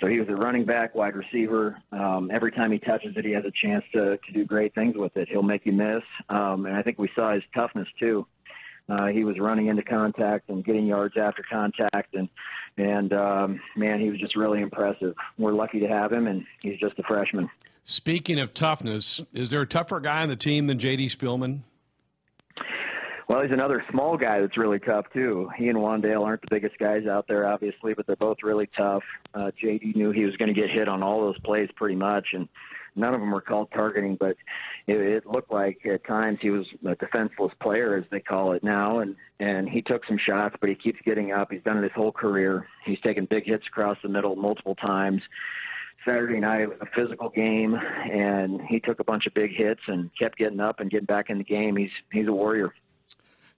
so 0.00 0.06
he 0.06 0.18
was 0.18 0.28
a 0.28 0.34
running 0.34 0.64
back, 0.64 0.94
wide 0.94 1.14
receiver. 1.14 1.76
Um, 1.92 2.30
every 2.32 2.52
time 2.52 2.72
he 2.72 2.78
touches 2.78 3.16
it, 3.16 3.24
he 3.24 3.32
has 3.32 3.44
a 3.44 3.52
chance 3.66 3.84
to 3.92 4.18
to 4.18 4.32
do 4.32 4.44
great 4.44 4.74
things 4.74 4.96
with 4.96 5.16
it. 5.16 5.28
He'll 5.28 5.42
make 5.42 5.66
you 5.66 5.72
miss, 5.72 6.02
um, 6.28 6.66
and 6.66 6.76
I 6.76 6.82
think 6.82 6.98
we 6.98 7.10
saw 7.14 7.34
his 7.34 7.42
toughness 7.54 7.88
too. 7.98 8.26
Uh, 8.88 9.06
he 9.06 9.22
was 9.22 9.38
running 9.38 9.68
into 9.68 9.82
contact 9.82 10.48
and 10.48 10.64
getting 10.64 10.86
yards 10.86 11.14
after 11.16 11.44
contact, 11.48 12.14
and 12.14 12.28
and 12.76 13.12
um, 13.12 13.60
man, 13.76 14.00
he 14.00 14.10
was 14.10 14.18
just 14.18 14.36
really 14.36 14.60
impressive. 14.60 15.14
We're 15.38 15.52
lucky 15.52 15.80
to 15.80 15.86
have 15.86 16.12
him, 16.12 16.26
and 16.26 16.44
he's 16.60 16.78
just 16.78 16.98
a 16.98 17.02
freshman. 17.04 17.48
Speaking 17.84 18.38
of 18.38 18.52
toughness, 18.52 19.22
is 19.32 19.50
there 19.50 19.62
a 19.62 19.66
tougher 19.66 20.00
guy 20.00 20.22
on 20.22 20.28
the 20.28 20.36
team 20.36 20.66
than 20.66 20.78
J.D. 20.78 21.08
Spielman? 21.08 21.60
Well, 23.30 23.42
he's 23.42 23.52
another 23.52 23.84
small 23.92 24.16
guy 24.16 24.40
that's 24.40 24.58
really 24.58 24.80
tough 24.80 25.06
too. 25.12 25.48
He 25.56 25.68
and 25.68 25.78
Wan'Dale 25.78 26.26
aren't 26.26 26.40
the 26.40 26.48
biggest 26.50 26.76
guys 26.78 27.06
out 27.06 27.28
there, 27.28 27.46
obviously, 27.46 27.94
but 27.94 28.04
they're 28.04 28.16
both 28.16 28.38
really 28.42 28.68
tough. 28.76 29.04
Uh, 29.34 29.52
JD 29.62 29.94
knew 29.94 30.10
he 30.10 30.24
was 30.24 30.36
going 30.36 30.52
to 30.52 30.60
get 30.60 30.68
hit 30.68 30.88
on 30.88 31.00
all 31.00 31.20
those 31.20 31.38
plays 31.42 31.68
pretty 31.76 31.94
much, 31.94 32.26
and 32.32 32.48
none 32.96 33.14
of 33.14 33.20
them 33.20 33.30
were 33.30 33.40
called 33.40 33.68
targeting, 33.72 34.16
but 34.18 34.34
it, 34.88 34.96
it 34.96 35.26
looked 35.26 35.52
like 35.52 35.78
at 35.86 36.04
times 36.08 36.40
he 36.42 36.50
was 36.50 36.66
a 36.84 36.96
defenseless 36.96 37.52
player, 37.62 37.94
as 37.96 38.02
they 38.10 38.18
call 38.18 38.50
it 38.50 38.64
now, 38.64 38.98
and 38.98 39.14
and 39.38 39.68
he 39.68 39.80
took 39.80 40.04
some 40.06 40.18
shots, 40.18 40.56
but 40.60 40.68
he 40.68 40.74
keeps 40.74 40.98
getting 41.04 41.30
up. 41.30 41.52
He's 41.52 41.62
done 41.62 41.78
it 41.78 41.84
his 41.84 41.92
whole 41.94 42.10
career. 42.10 42.66
He's 42.84 42.98
taken 42.98 43.28
big 43.30 43.46
hits 43.46 43.64
across 43.68 43.96
the 44.02 44.08
middle 44.08 44.34
multiple 44.34 44.74
times. 44.74 45.22
Saturday 46.04 46.40
night 46.40 46.68
was 46.68 46.78
a 46.80 47.00
physical 47.00 47.28
game, 47.28 47.76
and 47.76 48.60
he 48.62 48.80
took 48.80 48.98
a 48.98 49.04
bunch 49.04 49.28
of 49.28 49.34
big 49.34 49.52
hits 49.54 49.82
and 49.86 50.10
kept 50.18 50.36
getting 50.36 50.58
up 50.58 50.80
and 50.80 50.90
getting 50.90 51.06
back 51.06 51.30
in 51.30 51.38
the 51.38 51.44
game. 51.44 51.76
He's 51.76 51.92
he's 52.10 52.26
a 52.26 52.32
warrior. 52.32 52.74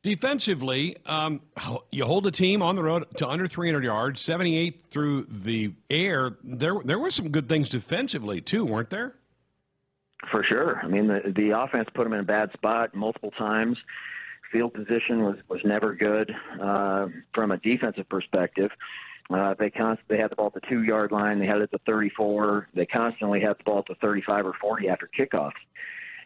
Defensively, 0.02 0.96
um, 1.06 1.40
you 1.92 2.04
hold 2.04 2.26
a 2.26 2.32
team 2.32 2.60
on 2.60 2.74
the 2.74 2.82
road 2.82 3.06
to 3.18 3.28
under 3.28 3.46
300 3.46 3.84
yards, 3.84 4.20
78 4.20 4.86
through 4.90 5.26
the 5.30 5.72
air. 5.90 6.36
There, 6.42 6.80
there 6.84 6.98
were 6.98 7.10
some 7.10 7.28
good 7.28 7.48
things 7.48 7.68
defensively 7.68 8.40
too, 8.40 8.64
weren't 8.64 8.90
there? 8.90 9.14
For 10.30 10.42
sure. 10.44 10.80
I 10.82 10.88
mean, 10.88 11.08
the 11.08 11.32
the 11.34 11.50
offense 11.58 11.88
put 11.94 12.04
them 12.04 12.12
in 12.12 12.20
a 12.20 12.24
bad 12.24 12.52
spot 12.52 12.94
multiple 12.94 13.32
times. 13.32 13.76
Field 14.52 14.72
position 14.74 15.24
was 15.24 15.36
was 15.48 15.60
never 15.64 15.94
good 15.94 16.32
uh, 16.60 17.08
from 17.34 17.50
a 17.50 17.58
defensive 17.58 18.08
perspective. 18.08 18.70
Uh, 19.30 19.54
they 19.58 19.70
const- 19.70 20.02
they 20.08 20.18
had 20.18 20.30
the 20.30 20.36
ball 20.36 20.46
at 20.46 20.54
the 20.54 20.68
two 20.68 20.82
yard 20.82 21.10
line. 21.10 21.38
They 21.38 21.46
had 21.46 21.58
it 21.58 21.62
at 21.64 21.70
the 21.72 21.80
34. 21.86 22.68
They 22.74 22.86
constantly 22.86 23.40
had 23.40 23.58
the 23.58 23.64
ball 23.64 23.78
at 23.78 23.86
the 23.86 23.94
35 23.96 24.46
or 24.46 24.54
40 24.60 24.88
after 24.88 25.08
kickoffs. 25.18 25.52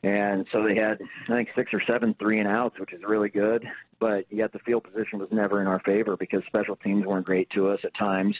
And 0.02 0.46
so 0.52 0.62
they 0.62 0.74
had, 0.74 0.98
I 1.28 1.32
think, 1.32 1.48
six 1.56 1.72
or 1.72 1.82
seven 1.86 2.14
three 2.18 2.38
and 2.38 2.48
outs, 2.48 2.78
which 2.78 2.92
is 2.92 3.02
really 3.06 3.28
good. 3.28 3.66
But 3.98 4.26
yet 4.30 4.52
the 4.52 4.58
field 4.60 4.84
position 4.84 5.18
was 5.18 5.28
never 5.32 5.60
in 5.60 5.66
our 5.66 5.80
favor 5.80 6.16
because 6.16 6.42
special 6.46 6.76
teams 6.76 7.06
weren't 7.06 7.26
great 7.26 7.48
to 7.50 7.68
us 7.68 7.80
at 7.84 7.94
times. 7.94 8.36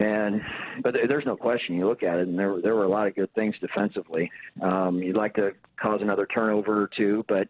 And 0.00 0.40
but 0.82 0.94
there's 1.06 1.26
no 1.26 1.36
question. 1.36 1.76
You 1.76 1.86
look 1.86 2.02
at 2.02 2.18
it, 2.18 2.26
and 2.26 2.38
there 2.38 2.60
there 2.60 2.74
were 2.74 2.84
a 2.84 2.88
lot 2.88 3.06
of 3.06 3.14
good 3.14 3.32
things 3.34 3.54
defensively. 3.60 4.30
Um, 4.60 4.98
you'd 4.98 5.16
like 5.16 5.34
to 5.34 5.52
cause 5.80 6.00
another 6.02 6.26
turnover 6.26 6.82
or 6.82 6.90
two, 6.96 7.24
but 7.28 7.48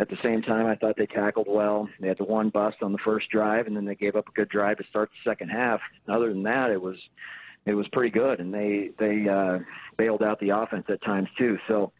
at 0.00 0.08
the 0.08 0.16
same 0.22 0.42
time, 0.42 0.66
I 0.66 0.74
thought 0.74 0.96
they 0.96 1.06
tackled 1.06 1.46
well. 1.48 1.88
They 2.00 2.08
had 2.08 2.18
the 2.18 2.24
one 2.24 2.48
bust 2.48 2.78
on 2.82 2.92
the 2.92 2.98
first 2.98 3.30
drive, 3.30 3.66
and 3.66 3.76
then 3.76 3.84
they 3.84 3.94
gave 3.94 4.16
up 4.16 4.28
a 4.28 4.32
good 4.32 4.48
drive 4.48 4.78
to 4.78 4.84
start 4.88 5.10
the 5.10 5.30
second 5.30 5.50
half. 5.50 5.80
Other 6.08 6.30
than 6.30 6.42
that, 6.44 6.70
it 6.70 6.80
was 6.80 6.96
it 7.66 7.74
was 7.74 7.86
pretty 7.88 8.10
good, 8.10 8.40
and 8.40 8.52
they 8.52 8.90
they 8.98 9.28
uh, 9.28 9.60
bailed 9.96 10.22
out 10.22 10.40
the 10.40 10.50
offense 10.50 10.86
at 10.88 11.02
times 11.02 11.28
too. 11.38 11.58
So, 11.68 11.92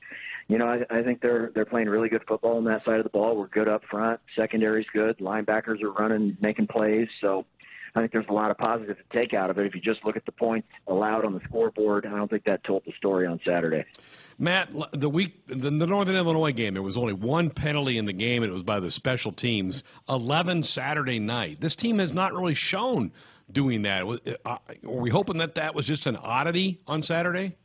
you 0.49 0.59
know, 0.59 0.67
I, 0.67 0.99
I 0.99 1.03
think 1.03 1.21
they're 1.21 1.51
they're 1.55 1.65
playing 1.65 1.89
really 1.89 2.09
good 2.09 2.25
football 2.27 2.57
on 2.59 2.65
that 2.65 2.85
side 2.85 2.99
of 2.99 3.05
the 3.05 3.11
ball. 3.11 3.37
We're 3.37 3.49
good 3.49 3.69
up 3.69 3.83
front. 3.91 4.21
Secondary's 4.37 4.87
good. 4.93 5.19
Linebackers 5.19 5.83
are 5.83 5.93
running, 5.93 6.37
making 6.41 6.67
plays. 6.67 7.09
So 7.21 7.47
I 7.95 8.01
think 8.01 8.13
there's 8.13 8.27
a 8.29 8.33
lot 8.33 8.51
of 8.51 8.59
positives 8.59 8.99
to 8.99 9.19
take 9.19 9.35
out 9.35 9.51
of 9.51 9.59
it. 9.59 9.67
If 9.67 9.75
you 9.75 9.81
just 9.81 10.05
look 10.05 10.17
at 10.17 10.27
the 10.27 10.33
points 10.33 10.69
allowed 10.87 11.25
on 11.25 11.33
the 11.33 11.41
scoreboard, 11.45 12.07
I 12.07 12.11
don't 12.11 12.29
think 12.29 12.45
that 12.45 12.65
told 12.65 12.83
the 12.85 12.93
story 12.97 13.27
on 13.27 13.41
Saturday. 13.47 13.85
Matt, 14.37 14.69
the 14.93 15.09
week 15.09 15.47
the, 15.47 15.71
the 15.71 15.87
Northern 15.87 16.17
Illinois 16.17 16.53
game, 16.53 16.75
there 16.75 16.83
was 16.83 16.97
only 16.97 17.13
one 17.13 17.51
penalty 17.51 17.97
in 17.97 18.05
the 18.05 18.13
game, 18.13 18.43
and 18.43 18.51
it 18.51 18.53
was 18.53 18.65
by 18.65 18.81
the 18.81 18.91
special 18.91 19.33
teams. 19.33 19.85
Eleven 20.09 20.63
Saturday 20.63 21.21
night. 21.21 21.61
This 21.61 21.77
team 21.77 22.01
has 22.01 22.13
not 22.13 22.35
really 22.35 22.55
shown 22.55 23.13
doing 23.51 23.83
that. 23.83 24.03
Uh, 24.03 24.39
are 24.47 24.59
we 24.83 25.11
hoping 25.11 25.39
that 25.39 25.55
that 25.55 25.75
was 25.75 25.87
just 25.87 26.07
an 26.07 26.17
oddity 26.17 26.81
on 26.87 27.03
Saturday? 27.03 27.57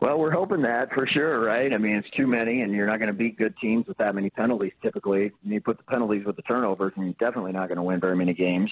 Well, 0.00 0.18
we're 0.18 0.30
hoping 0.30 0.62
that 0.62 0.92
for 0.92 1.08
sure, 1.08 1.40
right? 1.40 1.72
I 1.72 1.76
mean, 1.76 1.96
it's 1.96 2.10
too 2.16 2.28
many, 2.28 2.60
and 2.60 2.72
you're 2.72 2.86
not 2.86 2.98
going 2.98 3.08
to 3.08 3.16
beat 3.16 3.36
good 3.36 3.54
teams 3.60 3.86
with 3.88 3.98
that 3.98 4.14
many 4.14 4.30
penalties 4.30 4.72
typically. 4.80 5.32
And 5.42 5.52
you 5.52 5.60
put 5.60 5.76
the 5.76 5.82
penalties 5.84 6.24
with 6.24 6.36
the 6.36 6.42
turnovers, 6.42 6.92
and 6.96 7.06
you're 7.06 7.14
definitely 7.18 7.52
not 7.52 7.68
going 7.68 7.76
to 7.76 7.82
win 7.82 7.98
very 7.98 8.14
many 8.14 8.32
games. 8.32 8.70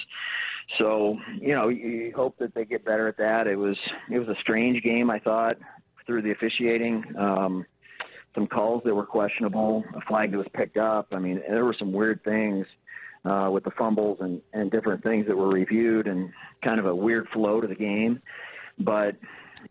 So, 0.78 1.18
you 1.40 1.52
know, 1.54 1.68
you 1.68 2.12
hope 2.14 2.36
that 2.38 2.54
they 2.54 2.64
get 2.64 2.84
better 2.84 3.08
at 3.08 3.16
that. 3.16 3.48
It 3.48 3.56
was 3.56 3.76
it 4.10 4.20
was 4.20 4.28
a 4.28 4.36
strange 4.40 4.82
game, 4.84 5.10
I 5.10 5.18
thought, 5.18 5.56
through 6.06 6.22
the 6.22 6.30
officiating. 6.30 7.04
Um, 7.18 7.66
some 8.36 8.46
calls 8.46 8.82
that 8.84 8.94
were 8.94 9.06
questionable, 9.06 9.82
a 9.96 10.00
flag 10.02 10.30
that 10.30 10.38
was 10.38 10.46
picked 10.54 10.76
up. 10.76 11.08
I 11.10 11.18
mean, 11.18 11.40
there 11.48 11.64
were 11.64 11.74
some 11.76 11.92
weird 11.92 12.22
things 12.22 12.66
uh, 13.24 13.48
with 13.50 13.64
the 13.64 13.70
fumbles 13.76 14.18
and, 14.20 14.40
and 14.52 14.70
different 14.70 15.02
things 15.02 15.26
that 15.26 15.36
were 15.36 15.48
reviewed, 15.48 16.06
and 16.06 16.30
kind 16.62 16.78
of 16.78 16.86
a 16.86 16.94
weird 16.94 17.26
flow 17.32 17.60
to 17.60 17.66
the 17.66 17.74
game. 17.74 18.20
But 18.78 19.16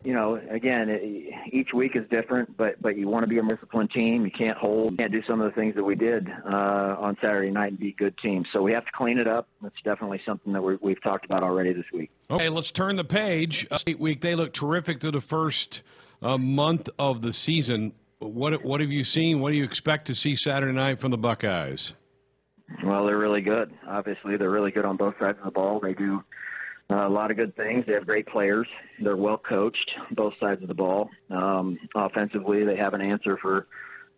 you 0.04 0.14
know, 0.14 0.40
again, 0.50 0.88
it, 0.88 1.32
each 1.52 1.72
week 1.74 1.96
is 1.96 2.08
different, 2.10 2.56
but 2.56 2.80
but 2.80 2.96
you 2.96 3.08
want 3.08 3.24
to 3.24 3.26
be 3.26 3.38
a 3.38 3.42
disciplined 3.42 3.90
team. 3.90 4.24
You 4.24 4.30
can't 4.30 4.56
hold, 4.56 4.92
you 4.92 4.96
can't 4.96 5.12
do 5.12 5.22
some 5.26 5.40
of 5.40 5.52
the 5.52 5.60
things 5.60 5.74
that 5.74 5.84
we 5.84 5.94
did 5.94 6.28
uh, 6.44 6.96
on 6.98 7.16
Saturday 7.20 7.50
night 7.50 7.72
and 7.72 7.78
be 7.78 7.92
good 7.92 8.16
teams. 8.18 8.46
So 8.52 8.62
we 8.62 8.72
have 8.72 8.84
to 8.84 8.92
clean 8.94 9.18
it 9.18 9.26
up. 9.26 9.48
That's 9.62 9.74
definitely 9.84 10.20
something 10.26 10.52
that 10.52 10.62
we 10.62 10.92
have 10.92 11.02
talked 11.02 11.24
about 11.24 11.42
already 11.42 11.72
this 11.72 11.86
week. 11.92 12.10
Okay, 12.30 12.48
let's 12.48 12.70
turn 12.70 12.96
the 12.96 13.04
page. 13.04 13.66
State 13.76 13.98
week, 13.98 14.20
they 14.20 14.34
look 14.34 14.52
terrific 14.52 15.00
through 15.00 15.12
the 15.12 15.20
first 15.20 15.82
uh, 16.22 16.38
month 16.38 16.88
of 16.98 17.22
the 17.22 17.32
season. 17.32 17.92
What 18.18 18.64
what 18.64 18.80
have 18.80 18.90
you 18.90 19.04
seen? 19.04 19.40
What 19.40 19.50
do 19.50 19.56
you 19.56 19.64
expect 19.64 20.06
to 20.06 20.14
see 20.14 20.36
Saturday 20.36 20.72
night 20.72 20.98
from 20.98 21.10
the 21.10 21.18
Buckeyes? 21.18 21.92
Well, 22.84 23.06
they're 23.06 23.18
really 23.18 23.42
good. 23.42 23.72
Obviously, 23.86 24.36
they're 24.36 24.50
really 24.50 24.72
good 24.72 24.84
on 24.84 24.96
both 24.96 25.14
sides 25.20 25.38
of 25.38 25.44
the 25.44 25.50
ball. 25.50 25.78
They 25.80 25.94
do 25.94 26.24
uh, 26.90 27.06
a 27.06 27.08
lot 27.08 27.30
of 27.30 27.36
good 27.36 27.56
things. 27.56 27.84
They 27.86 27.94
have 27.94 28.06
great 28.06 28.26
players. 28.26 28.68
They're 29.02 29.16
well 29.16 29.38
coached, 29.38 29.90
both 30.12 30.34
sides 30.40 30.62
of 30.62 30.68
the 30.68 30.74
ball. 30.74 31.10
Um, 31.30 31.78
offensively, 31.94 32.64
they 32.64 32.76
have 32.76 32.94
an 32.94 33.00
answer 33.00 33.38
for 33.42 33.66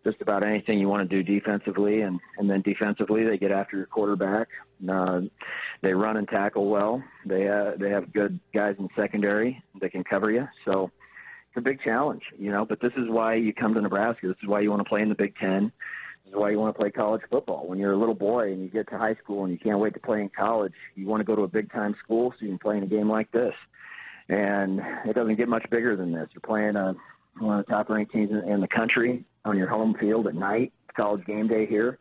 just 0.05 0.21
about 0.21 0.43
anything 0.43 0.79
you 0.79 0.87
want 0.87 1.09
to 1.09 1.23
do 1.23 1.23
defensively, 1.23 2.01
and 2.01 2.19
and 2.37 2.49
then 2.49 2.61
defensively, 2.61 3.25
they 3.25 3.37
get 3.37 3.51
after 3.51 3.75
your 3.75 3.85
quarterback. 3.87 4.47
Uh, 4.87 5.21
they 5.81 5.93
run 5.93 6.17
and 6.17 6.27
tackle 6.27 6.69
well. 6.69 7.03
They 7.25 7.47
uh, 7.47 7.71
they 7.79 7.89
have 7.89 8.13
good 8.13 8.39
guys 8.53 8.75
in 8.79 8.87
secondary 8.95 9.61
that 9.81 9.91
can 9.91 10.03
cover 10.03 10.31
you. 10.31 10.47
So, 10.63 10.91
it's 11.49 11.57
a 11.57 11.61
big 11.61 11.81
challenge, 11.81 12.21
you 12.37 12.51
know. 12.51 12.65
But 12.65 12.81
this 12.81 12.93
is 12.97 13.09
why 13.09 13.35
you 13.35 13.53
come 13.53 13.73
to 13.73 13.81
Nebraska. 13.81 14.27
This 14.27 14.37
is 14.43 14.47
why 14.47 14.61
you 14.61 14.69
want 14.69 14.81
to 14.81 14.89
play 14.89 15.01
in 15.01 15.09
the 15.09 15.15
Big 15.15 15.35
Ten. 15.37 15.71
Is 16.29 16.35
why 16.35 16.51
you 16.51 16.59
want 16.59 16.75
to 16.75 16.79
play 16.79 16.91
college 16.91 17.21
football. 17.29 17.67
When 17.67 17.79
you're 17.79 17.93
a 17.93 17.97
little 17.97 18.13
boy 18.13 18.51
and 18.51 18.61
you 18.61 18.69
get 18.69 18.87
to 18.89 18.97
high 18.97 19.15
school 19.15 19.43
and 19.45 19.51
you 19.51 19.57
can't 19.57 19.79
wait 19.79 19.95
to 19.95 19.99
play 19.99 20.21
in 20.21 20.29
college, 20.29 20.73
you 20.95 21.07
want 21.07 21.21
to 21.21 21.23
go 21.23 21.35
to 21.35 21.41
a 21.41 21.47
big 21.47 21.71
time 21.71 21.95
school 22.03 22.31
so 22.31 22.45
you 22.45 22.49
can 22.49 22.59
play 22.59 22.77
in 22.77 22.83
a 22.83 22.87
game 22.87 23.09
like 23.09 23.31
this. 23.31 23.53
And 24.27 24.79
it 25.05 25.15
doesn't 25.15 25.37
get 25.37 25.47
much 25.47 25.67
bigger 25.71 25.95
than 25.95 26.11
this. 26.11 26.29
You're 26.33 26.41
playing 26.41 26.75
a, 26.75 26.93
one 27.39 27.59
of 27.59 27.65
the 27.65 27.71
top 27.71 27.89
ranked 27.89 28.11
teams 28.11 28.29
in, 28.29 28.47
in 28.47 28.61
the 28.61 28.67
country 28.67 29.25
on 29.43 29.57
your 29.57 29.67
home 29.67 29.95
field 29.99 30.27
at 30.27 30.35
night. 30.35 30.71
College 30.95 31.25
game 31.25 31.47
day 31.47 31.65
here. 31.65 31.97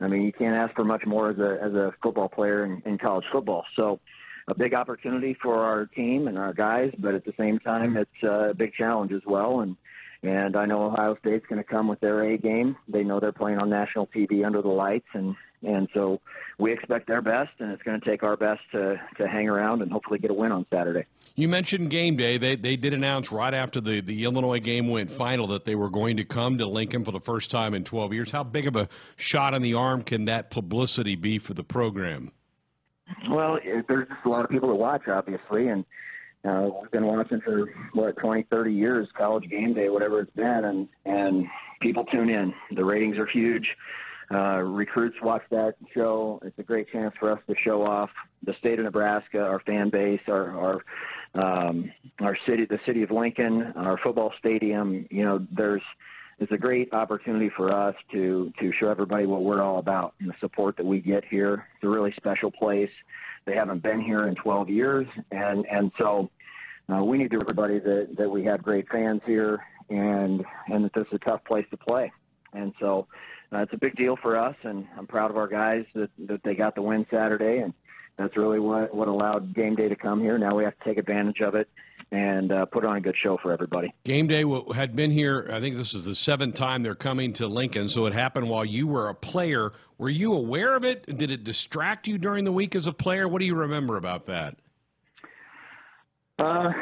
I 0.00 0.08
mean, 0.08 0.22
you 0.22 0.32
can't 0.32 0.56
ask 0.56 0.74
for 0.74 0.84
much 0.84 1.04
more 1.06 1.30
as 1.30 1.38
a 1.38 1.58
as 1.62 1.74
a 1.74 1.92
football 2.02 2.28
player 2.28 2.64
in, 2.64 2.82
in 2.86 2.98
college 2.98 3.26
football. 3.30 3.64
So 3.76 4.00
a 4.48 4.54
big 4.54 4.74
opportunity 4.74 5.36
for 5.40 5.62
our 5.62 5.86
team 5.86 6.26
and 6.26 6.38
our 6.38 6.52
guys, 6.52 6.90
but 6.98 7.14
at 7.14 7.24
the 7.24 7.34
same 7.38 7.58
time, 7.60 7.96
it's 7.96 8.10
uh, 8.24 8.50
a 8.50 8.54
big 8.54 8.72
challenge 8.74 9.12
as 9.12 9.22
well. 9.26 9.60
And 9.60 9.76
and 10.22 10.56
I 10.56 10.66
know 10.66 10.84
Ohio 10.84 11.16
State's 11.20 11.46
going 11.46 11.62
to 11.62 11.68
come 11.68 11.88
with 11.88 12.00
their 12.00 12.22
A 12.22 12.36
game. 12.36 12.76
They 12.88 13.02
know 13.02 13.20
they're 13.20 13.32
playing 13.32 13.58
on 13.58 13.70
national 13.70 14.06
TV 14.08 14.44
under 14.44 14.60
the 14.60 14.68
lights, 14.68 15.06
and 15.14 15.34
and 15.62 15.88
so 15.92 16.20
we 16.58 16.72
expect 16.72 17.06
their 17.06 17.20
best, 17.20 17.50
and 17.58 17.70
it's 17.70 17.82
going 17.82 18.00
to 18.00 18.06
take 18.06 18.22
our 18.22 18.36
best 18.36 18.60
to 18.72 19.00
to 19.18 19.28
hang 19.28 19.48
around 19.48 19.82
and 19.82 19.90
hopefully 19.90 20.18
get 20.18 20.30
a 20.30 20.34
win 20.34 20.52
on 20.52 20.66
Saturday. 20.72 21.06
You 21.36 21.48
mentioned 21.48 21.88
game 21.88 22.16
day. 22.16 22.36
They 22.36 22.56
they 22.56 22.76
did 22.76 22.92
announce 22.92 23.32
right 23.32 23.54
after 23.54 23.80
the, 23.80 24.00
the 24.00 24.24
Illinois 24.24 24.60
game 24.60 24.88
went 24.88 25.10
final 25.10 25.46
that 25.48 25.64
they 25.64 25.74
were 25.74 25.90
going 25.90 26.18
to 26.18 26.24
come 26.24 26.58
to 26.58 26.66
Lincoln 26.66 27.04
for 27.04 27.12
the 27.12 27.20
first 27.20 27.50
time 27.50 27.72
in 27.72 27.84
12 27.84 28.12
years. 28.12 28.30
How 28.30 28.44
big 28.44 28.66
of 28.66 28.76
a 28.76 28.88
shot 29.16 29.54
in 29.54 29.62
the 29.62 29.74
arm 29.74 30.02
can 30.02 30.26
that 30.26 30.50
publicity 30.50 31.16
be 31.16 31.38
for 31.38 31.54
the 31.54 31.64
program? 31.64 32.30
Well, 33.30 33.58
there's 33.88 34.08
just 34.08 34.20
a 34.24 34.28
lot 34.28 34.44
of 34.44 34.50
people 34.50 34.68
to 34.68 34.74
watch, 34.74 35.08
obviously, 35.08 35.68
and 35.68 35.84
uh, 36.48 36.68
we've 36.80 36.90
been 36.90 37.06
watching 37.06 37.40
for 37.40 37.66
what 37.92 38.16
20, 38.16 38.44
30 38.50 38.72
years, 38.72 39.08
college 39.16 39.48
game 39.50 39.74
day, 39.74 39.88
whatever 39.88 40.20
it's 40.20 40.34
been, 40.34 40.64
and 40.64 40.88
and 41.04 41.46
people 41.82 42.04
tune 42.04 42.30
in. 42.30 42.52
The 42.76 42.84
ratings 42.84 43.18
are 43.18 43.26
huge. 43.26 43.66
Uh, 44.32 44.58
recruits 44.58 45.16
watch 45.22 45.42
that 45.50 45.74
show. 45.92 46.40
It's 46.44 46.58
a 46.58 46.62
great 46.62 46.88
chance 46.92 47.12
for 47.18 47.32
us 47.32 47.40
to 47.48 47.54
show 47.64 47.82
off 47.82 48.10
the 48.46 48.54
state 48.60 48.78
of 48.78 48.84
Nebraska, 48.84 49.40
our 49.40 49.60
fan 49.60 49.90
base, 49.90 50.20
our 50.28 50.80
our 51.34 51.64
um, 51.66 51.90
our 52.20 52.36
city, 52.46 52.64
the 52.64 52.78
city 52.86 53.02
of 53.02 53.10
Lincoln, 53.10 53.72
our 53.76 53.98
football 53.98 54.32
stadium. 54.38 55.06
You 55.10 55.24
know, 55.24 55.46
there's 55.54 55.82
it's 56.38 56.52
a 56.52 56.56
great 56.56 56.92
opportunity 56.94 57.50
for 57.54 57.72
us 57.72 57.94
to 58.12 58.52
to 58.60 58.72
show 58.80 58.88
everybody 58.88 59.26
what 59.26 59.42
we're 59.42 59.62
all 59.62 59.78
about 59.78 60.14
and 60.20 60.30
the 60.30 60.34
support 60.40 60.76
that 60.78 60.86
we 60.86 61.00
get 61.00 61.24
here. 61.24 61.66
It's 61.74 61.84
a 61.84 61.88
really 61.88 62.14
special 62.16 62.50
place. 62.50 62.90
They 63.46 63.54
haven't 63.54 63.82
been 63.82 64.00
here 64.00 64.26
in 64.28 64.34
12 64.34 64.68
years, 64.68 65.06
and 65.30 65.66
and 65.66 65.90
so 65.98 66.30
uh, 66.92 67.04
we 67.04 67.18
need 67.18 67.30
to 67.30 67.38
everybody 67.40 67.78
that 67.78 68.16
that 68.18 68.30
we 68.30 68.44
have 68.44 68.62
great 68.62 68.88
fans 68.88 69.22
here, 69.26 69.60
and 69.88 70.44
and 70.68 70.84
that 70.84 70.92
this 70.94 71.06
is 71.08 71.14
a 71.14 71.18
tough 71.18 71.44
place 71.44 71.66
to 71.70 71.76
play, 71.76 72.12
and 72.52 72.72
so. 72.80 73.06
Uh, 73.52 73.62
it's 73.62 73.72
a 73.72 73.78
big 73.78 73.96
deal 73.96 74.16
for 74.22 74.38
us, 74.38 74.54
and 74.62 74.86
I'm 74.96 75.08
proud 75.08 75.32
of 75.32 75.36
our 75.36 75.48
guys 75.48 75.84
that, 75.96 76.08
that 76.28 76.40
they 76.44 76.54
got 76.54 76.76
the 76.76 76.82
win 76.82 77.04
Saturday, 77.10 77.58
and 77.58 77.74
that's 78.16 78.36
really 78.36 78.60
what 78.60 78.94
what 78.94 79.08
allowed 79.08 79.52
game 79.56 79.74
day 79.74 79.88
to 79.88 79.96
come 79.96 80.20
here. 80.20 80.38
Now 80.38 80.54
we 80.54 80.62
have 80.62 80.78
to 80.78 80.84
take 80.84 80.98
advantage 80.98 81.40
of 81.40 81.56
it 81.56 81.68
and 82.12 82.50
uh, 82.52 82.64
put 82.66 82.84
on 82.84 82.96
a 82.96 83.00
good 83.00 83.14
show 83.22 83.38
for 83.40 83.52
everybody. 83.52 83.92
Game 84.04 84.26
day 84.26 84.44
had 84.74 84.96
been 84.96 85.10
here. 85.10 85.48
I 85.52 85.60
think 85.60 85.76
this 85.76 85.94
is 85.94 86.04
the 86.04 86.14
seventh 86.14 86.54
time 86.54 86.82
they're 86.82 86.94
coming 86.94 87.32
to 87.34 87.46
Lincoln. 87.46 87.88
So 87.88 88.06
it 88.06 88.12
happened 88.12 88.48
while 88.48 88.64
you 88.64 88.86
were 88.86 89.08
a 89.08 89.14
player. 89.14 89.72
Were 89.98 90.08
you 90.08 90.32
aware 90.32 90.76
of 90.76 90.84
it? 90.84 91.18
Did 91.18 91.30
it 91.30 91.44
distract 91.44 92.08
you 92.08 92.18
during 92.18 92.44
the 92.44 92.52
week 92.52 92.74
as 92.74 92.86
a 92.86 92.92
player? 92.92 93.28
What 93.28 93.40
do 93.40 93.46
you 93.46 93.54
remember 93.54 93.96
about 93.96 94.26
that? 94.26 94.56
Uh, 96.38 96.72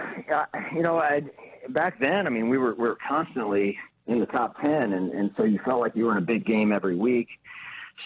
you 0.74 0.82
know, 0.82 0.98
I, 0.98 1.22
back 1.70 1.98
then, 2.00 2.26
I 2.26 2.30
mean, 2.30 2.48
we 2.48 2.58
were 2.58 2.74
we 2.74 2.84
were 2.84 2.98
constantly 3.06 3.76
in 4.06 4.20
the 4.20 4.26
top 4.26 4.60
ten, 4.60 4.92
and 4.92 5.10
and 5.10 5.30
so 5.36 5.42
you 5.42 5.58
felt 5.64 5.80
like 5.80 5.96
you 5.96 6.04
were 6.04 6.12
in 6.12 6.18
a 6.18 6.26
big 6.26 6.46
game 6.46 6.72
every 6.72 6.96
week. 6.96 7.28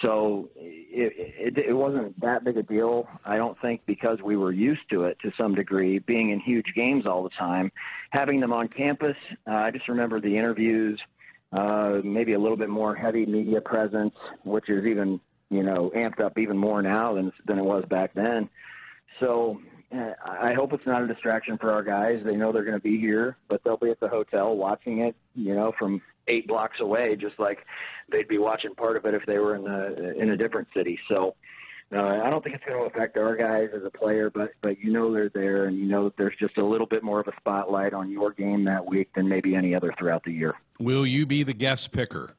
So 0.00 0.48
it, 0.56 1.56
it, 1.56 1.64
it 1.68 1.72
wasn't 1.72 2.18
that 2.20 2.44
big 2.44 2.56
a 2.56 2.62
deal, 2.62 3.06
I 3.24 3.36
don't 3.36 3.60
think, 3.60 3.82
because 3.86 4.18
we 4.24 4.36
were 4.36 4.52
used 4.52 4.80
to 4.90 5.04
it 5.04 5.18
to 5.22 5.30
some 5.36 5.54
degree, 5.54 5.98
being 5.98 6.30
in 6.30 6.40
huge 6.40 6.72
games 6.74 7.06
all 7.06 7.22
the 7.22 7.30
time. 7.38 7.70
Having 8.10 8.40
them 8.40 8.52
on 8.52 8.68
campus, 8.68 9.16
uh, 9.46 9.54
I 9.54 9.70
just 9.70 9.88
remember 9.88 10.20
the 10.20 10.36
interviews, 10.36 10.98
uh, 11.52 11.98
maybe 12.02 12.32
a 12.32 12.38
little 12.38 12.56
bit 12.56 12.70
more 12.70 12.94
heavy 12.94 13.26
media 13.26 13.60
presence, 13.60 14.14
which 14.44 14.70
is 14.70 14.86
even, 14.86 15.20
you 15.50 15.62
know, 15.62 15.92
amped 15.94 16.20
up 16.20 16.38
even 16.38 16.56
more 16.56 16.80
now 16.80 17.14
than, 17.14 17.30
than 17.46 17.58
it 17.58 17.64
was 17.64 17.84
back 17.90 18.14
then. 18.14 18.48
So 19.20 19.60
uh, 19.94 20.12
I 20.26 20.54
hope 20.54 20.72
it's 20.72 20.86
not 20.86 21.02
a 21.02 21.06
distraction 21.06 21.58
for 21.58 21.70
our 21.70 21.82
guys. 21.82 22.22
They 22.24 22.34
know 22.34 22.50
they're 22.50 22.64
going 22.64 22.78
to 22.78 22.82
be 22.82 22.98
here, 22.98 23.36
but 23.48 23.60
they'll 23.62 23.76
be 23.76 23.90
at 23.90 24.00
the 24.00 24.08
hotel 24.08 24.56
watching 24.56 25.00
it, 25.00 25.14
you 25.34 25.54
know, 25.54 25.72
from 25.78 26.00
eight 26.28 26.46
blocks 26.46 26.80
away, 26.80 27.16
just 27.16 27.38
like 27.38 27.58
they'd 28.10 28.28
be 28.28 28.38
watching 28.38 28.74
part 28.74 28.96
of 28.96 29.04
it 29.04 29.14
if 29.14 29.24
they 29.26 29.38
were 29.38 29.54
in 29.54 29.64
the 29.64 30.18
in 30.18 30.30
a 30.30 30.36
different 30.36 30.68
city. 30.74 30.98
So 31.08 31.34
uh, 31.94 32.22
I 32.24 32.30
don't 32.30 32.42
think 32.42 32.54
it's 32.56 32.64
going 32.64 32.78
to 32.78 32.86
affect 32.86 33.18
our 33.18 33.36
guys 33.36 33.68
as 33.76 33.82
a 33.84 33.90
player, 33.90 34.30
but 34.30 34.52
but 34.62 34.78
you 34.80 34.92
know 34.92 35.12
they're 35.12 35.28
there, 35.28 35.66
and 35.66 35.78
you 35.78 35.84
know 35.84 36.04
that 36.04 36.16
there's 36.16 36.34
just 36.38 36.56
a 36.56 36.64
little 36.64 36.86
bit 36.86 37.02
more 37.02 37.20
of 37.20 37.28
a 37.28 37.32
spotlight 37.38 37.92
on 37.92 38.10
your 38.10 38.32
game 38.32 38.64
that 38.64 38.86
week 38.86 39.10
than 39.14 39.28
maybe 39.28 39.54
any 39.54 39.74
other 39.74 39.94
throughout 39.98 40.24
the 40.24 40.32
year. 40.32 40.54
Will 40.80 41.06
you 41.06 41.26
be 41.26 41.42
the 41.42 41.52
guest 41.52 41.92
picker? 41.92 42.34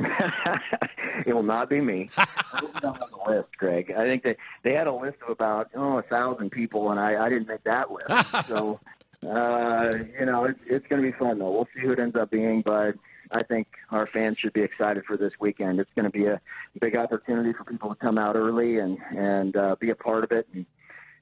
it 0.00 1.34
will 1.34 1.42
not 1.42 1.68
be 1.68 1.80
me. 1.80 2.08
I 2.16 2.60
on 2.84 2.98
the 2.98 3.32
list, 3.32 3.48
Greg. 3.58 3.92
I 3.96 4.04
think 4.04 4.22
they 4.22 4.36
they 4.64 4.72
had 4.72 4.86
a 4.86 4.94
list 4.94 5.18
of 5.24 5.30
about 5.30 5.70
oh 5.76 5.98
a 5.98 6.02
thousand 6.02 6.50
people, 6.50 6.90
and 6.90 6.98
I 6.98 7.26
I 7.26 7.28
didn't 7.28 7.48
make 7.48 7.62
that 7.64 7.90
list. 7.90 8.08
so 8.48 8.80
uh, 9.22 9.90
you 10.18 10.26
know 10.26 10.44
it's 10.44 10.60
it's 10.66 10.86
going 10.88 11.02
to 11.02 11.10
be 11.10 11.16
fun 11.18 11.38
though. 11.38 11.50
We'll 11.50 11.68
see 11.74 11.80
who 11.82 11.92
it 11.92 11.98
ends 11.98 12.16
up 12.16 12.30
being, 12.30 12.62
but 12.64 12.94
I 13.30 13.42
think 13.42 13.66
our 13.90 14.06
fans 14.06 14.38
should 14.40 14.52
be 14.52 14.62
excited 14.62 15.04
for 15.04 15.16
this 15.16 15.32
weekend. 15.40 15.80
It's 15.80 15.90
going 15.94 16.04
to 16.04 16.10
be 16.10 16.26
a 16.26 16.40
big 16.80 16.96
opportunity 16.96 17.52
for 17.52 17.64
people 17.64 17.90
to 17.90 17.96
come 17.96 18.18
out 18.18 18.36
early 18.36 18.78
and 18.78 18.98
and 19.16 19.56
uh, 19.56 19.76
be 19.80 19.90
a 19.90 19.96
part 19.96 20.24
of 20.24 20.32
it. 20.32 20.46
And, 20.54 20.66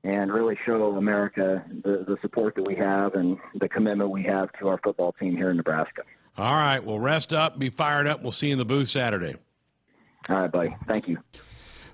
and 0.04 0.32
really 0.32 0.56
show 0.64 0.96
America 0.96 1.64
the, 1.82 2.04
the 2.06 2.16
support 2.22 2.54
that 2.54 2.62
we 2.62 2.76
have 2.76 3.14
and 3.14 3.38
the 3.58 3.68
commitment 3.68 4.08
we 4.08 4.22
have 4.22 4.48
to 4.60 4.68
our 4.68 4.78
football 4.78 5.12
team 5.18 5.36
here 5.36 5.50
in 5.50 5.56
Nebraska. 5.56 6.02
All 6.38 6.52
right. 6.52 6.84
Well, 6.84 7.00
rest 7.00 7.32
up, 7.32 7.58
be 7.58 7.70
fired 7.70 8.06
up. 8.06 8.22
We'll 8.22 8.30
see 8.30 8.48
you 8.48 8.52
in 8.52 8.58
the 8.58 8.64
booth 8.64 8.88
Saturday. 8.88 9.34
All 10.28 10.36
right, 10.36 10.52
buddy. 10.52 10.76
Thank 10.86 11.08
you. 11.08 11.18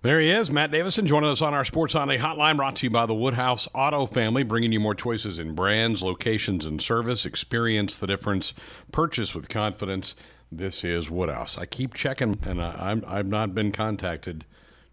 There 0.03 0.19
he 0.19 0.31
is, 0.31 0.51
Matt 0.51 0.73
Davison, 0.73 1.07
joining 1.07 1.31
us 1.31 1.43
on 1.43 1.55
our 1.55 1.65
Sports 1.65 1.93
Sunday 1.93 2.19
Hotline, 2.19 2.57
brought 2.57 2.75
to 2.75 2.87
you 2.87 2.91
by 2.91 3.07
the 3.07 3.15
Woodhouse 3.15 3.69
Auto 3.73 4.07
Family, 4.07 4.43
bringing 4.43 4.73
you 4.73 4.81
more 4.81 4.97
choices 4.97 5.39
in 5.39 5.55
brands, 5.55 6.03
locations, 6.03 6.67
and 6.67 6.83
service. 6.83 7.25
Experience 7.25 7.97
the 7.97 8.09
difference. 8.09 8.53
Purchase 8.91 9.33
with 9.33 9.49
confidence. 9.49 10.17
This 10.51 10.83
is 10.83 11.09
Woodhouse. 11.09 11.57
I 11.57 11.67
keep 11.67 11.95
checking, 11.95 12.37
and 12.45 12.61
I, 12.61 13.17
have 13.17 13.29
not 13.29 13.55
been 13.55 13.71
contacted 13.71 14.45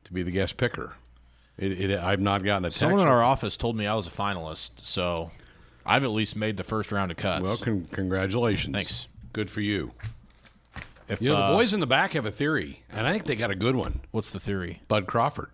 to 0.04 0.14
be 0.14 0.22
the 0.22 0.30
guest 0.30 0.58
picker. 0.58 0.94
It, 1.58 1.90
it, 1.90 2.00
I've 2.00 2.22
not 2.22 2.44
gotten 2.44 2.66
a 2.66 2.68
text. 2.68 2.78
Someone 2.80 3.02
in 3.02 3.08
our 3.08 3.24
office 3.24 3.58
told 3.58 3.76
me 3.76 3.88
I 3.88 3.96
was 3.96 4.06
a 4.06 4.12
finalist, 4.12 4.84
so 4.84 5.32
I've 5.88 6.04
at 6.04 6.12
least 6.12 6.36
made 6.36 6.56
the 6.56 6.64
first 6.64 6.92
round 6.92 7.10
of 7.10 7.18
cuts. 7.18 7.42
Well, 7.42 7.58
con- 7.58 7.88
congratulations. 7.92 8.76
Thanks. 8.76 9.08
Good 9.34 9.50
for 9.50 9.62
you. 9.62 9.92
If, 11.10 11.22
you 11.24 11.30
know, 11.30 11.38
the 11.38 11.42
uh, 11.42 11.58
boys 11.58 11.74
in 11.74 11.80
the 11.80 11.88
back 11.88 12.14
have 12.14 12.28
a 12.28 12.32
theory, 12.32 12.84
and 12.92 13.08
I 13.08 13.12
think 13.12 13.26
they 13.26 13.36
got 13.36 13.50
a 13.50 13.56
good 13.56 13.76
one. 13.76 14.02
What's 14.12 14.30
the 14.30 14.40
theory? 14.40 14.84
Bud 14.88 15.08
Crawford. 15.08 15.52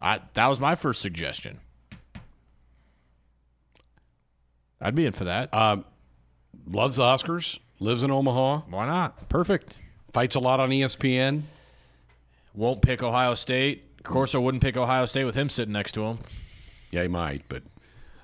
I 0.00 0.20
that 0.34 0.46
was 0.46 0.58
my 0.58 0.74
first 0.74 1.00
suggestion. 1.02 1.60
I'd 4.80 4.94
be 4.94 5.04
in 5.06 5.12
for 5.12 5.24
that. 5.24 5.50
Uh, 5.52 5.78
loves 6.66 6.96
the 6.96 7.02
Oscars. 7.02 7.58
Lives 7.80 8.02
in 8.02 8.10
Omaha. 8.10 8.62
Why 8.70 8.86
not? 8.86 9.28
Perfect. 9.28 9.76
Fights 10.12 10.34
a 10.34 10.40
lot 10.40 10.60
on 10.60 10.70
ESPN. 10.70 11.42
Won't 12.54 12.82
pick 12.82 13.02
Ohio 13.02 13.34
State. 13.34 13.84
Of 13.98 14.04
course, 14.04 14.34
I 14.34 14.38
wouldn't 14.38 14.62
pick 14.62 14.76
Ohio 14.76 15.06
State 15.06 15.24
with 15.24 15.34
him 15.34 15.48
sitting 15.48 15.72
next 15.72 15.92
to 15.92 16.04
him. 16.04 16.18
Yeah, 16.90 17.02
he 17.02 17.08
might, 17.08 17.42
but 17.48 17.62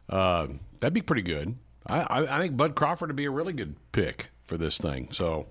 uh, 0.08 0.46
that'd 0.80 0.94
be 0.94 1.02
pretty 1.02 1.22
good. 1.22 1.56
I, 1.86 2.00
I, 2.00 2.36
I 2.36 2.40
think 2.40 2.56
Bud 2.56 2.74
Crawford 2.74 3.10
would 3.10 3.16
be 3.16 3.26
a 3.26 3.30
really 3.30 3.52
good 3.52 3.76
pick 3.92 4.30
for 4.46 4.56
this 4.56 4.78
thing. 4.78 5.10
So 5.12 5.46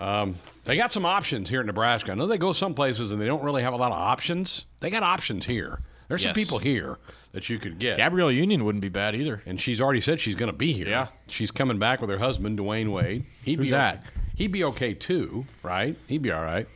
um, 0.00 0.34
they 0.64 0.76
got 0.76 0.92
some 0.92 1.06
options 1.06 1.50
here 1.50 1.60
in 1.60 1.66
Nebraska. 1.66 2.12
I 2.12 2.14
know 2.14 2.26
they 2.26 2.38
go 2.38 2.52
some 2.52 2.74
places 2.74 3.12
and 3.12 3.20
they 3.20 3.26
don't 3.26 3.42
really 3.42 3.62
have 3.62 3.72
a 3.72 3.76
lot 3.76 3.92
of 3.92 3.98
options. 3.98 4.64
They 4.80 4.90
got 4.90 5.02
options 5.02 5.46
here. 5.46 5.80
There's 6.08 6.24
yes. 6.24 6.34
some 6.34 6.42
people 6.42 6.58
here 6.58 6.98
that 7.32 7.48
you 7.48 7.58
could 7.58 7.78
get. 7.78 7.96
Gabrielle 7.96 8.32
Union 8.32 8.64
wouldn't 8.64 8.82
be 8.82 8.88
bad 8.88 9.14
either. 9.14 9.42
And 9.46 9.60
she's 9.60 9.80
already 9.80 10.00
said 10.00 10.20
she's 10.20 10.34
going 10.34 10.50
to 10.50 10.56
be 10.56 10.72
here. 10.72 10.88
Yeah. 10.88 11.08
She's 11.28 11.50
coming 11.50 11.78
back 11.78 12.00
with 12.00 12.10
her 12.10 12.18
husband, 12.18 12.58
Dwyane 12.58 12.92
Wade. 12.92 13.24
He'd 13.44 13.58
Who's 13.58 13.68
be 13.68 13.70
that? 13.72 13.96
Okay. 13.96 14.06
He'd 14.34 14.52
be 14.52 14.64
okay 14.64 14.94
too, 14.94 15.44
right? 15.62 15.96
He'd 16.08 16.22
be 16.22 16.32
all 16.32 16.42
right. 16.42 16.66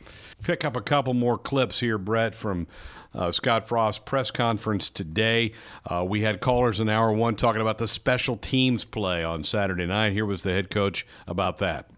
Pick 0.43 0.63
up 0.63 0.75
a 0.75 0.81
couple 0.81 1.13
more 1.13 1.37
clips 1.37 1.79
here, 1.79 1.97
Brett, 1.97 2.35
from 2.35 2.67
uh, 3.13 3.31
Scott 3.31 3.67
Frost 3.67 4.05
press 4.05 4.29
conference 4.29 4.89
today. 4.89 5.53
Uh, 5.85 6.05
we 6.07 6.21
had 6.21 6.41
callers 6.41 6.79
in 6.79 6.89
hour 6.89 7.11
one 7.11 7.35
talking 7.35 7.61
about 7.61 7.77
the 7.77 7.87
special 7.87 8.35
teams 8.35 8.85
play 8.85 9.23
on 9.23 9.43
Saturday 9.43 9.85
night. 9.85 10.13
Here 10.13 10.25
was 10.25 10.43
the 10.43 10.51
head 10.51 10.69
coach 10.69 11.07
about 11.27 11.57
that. 11.57 11.89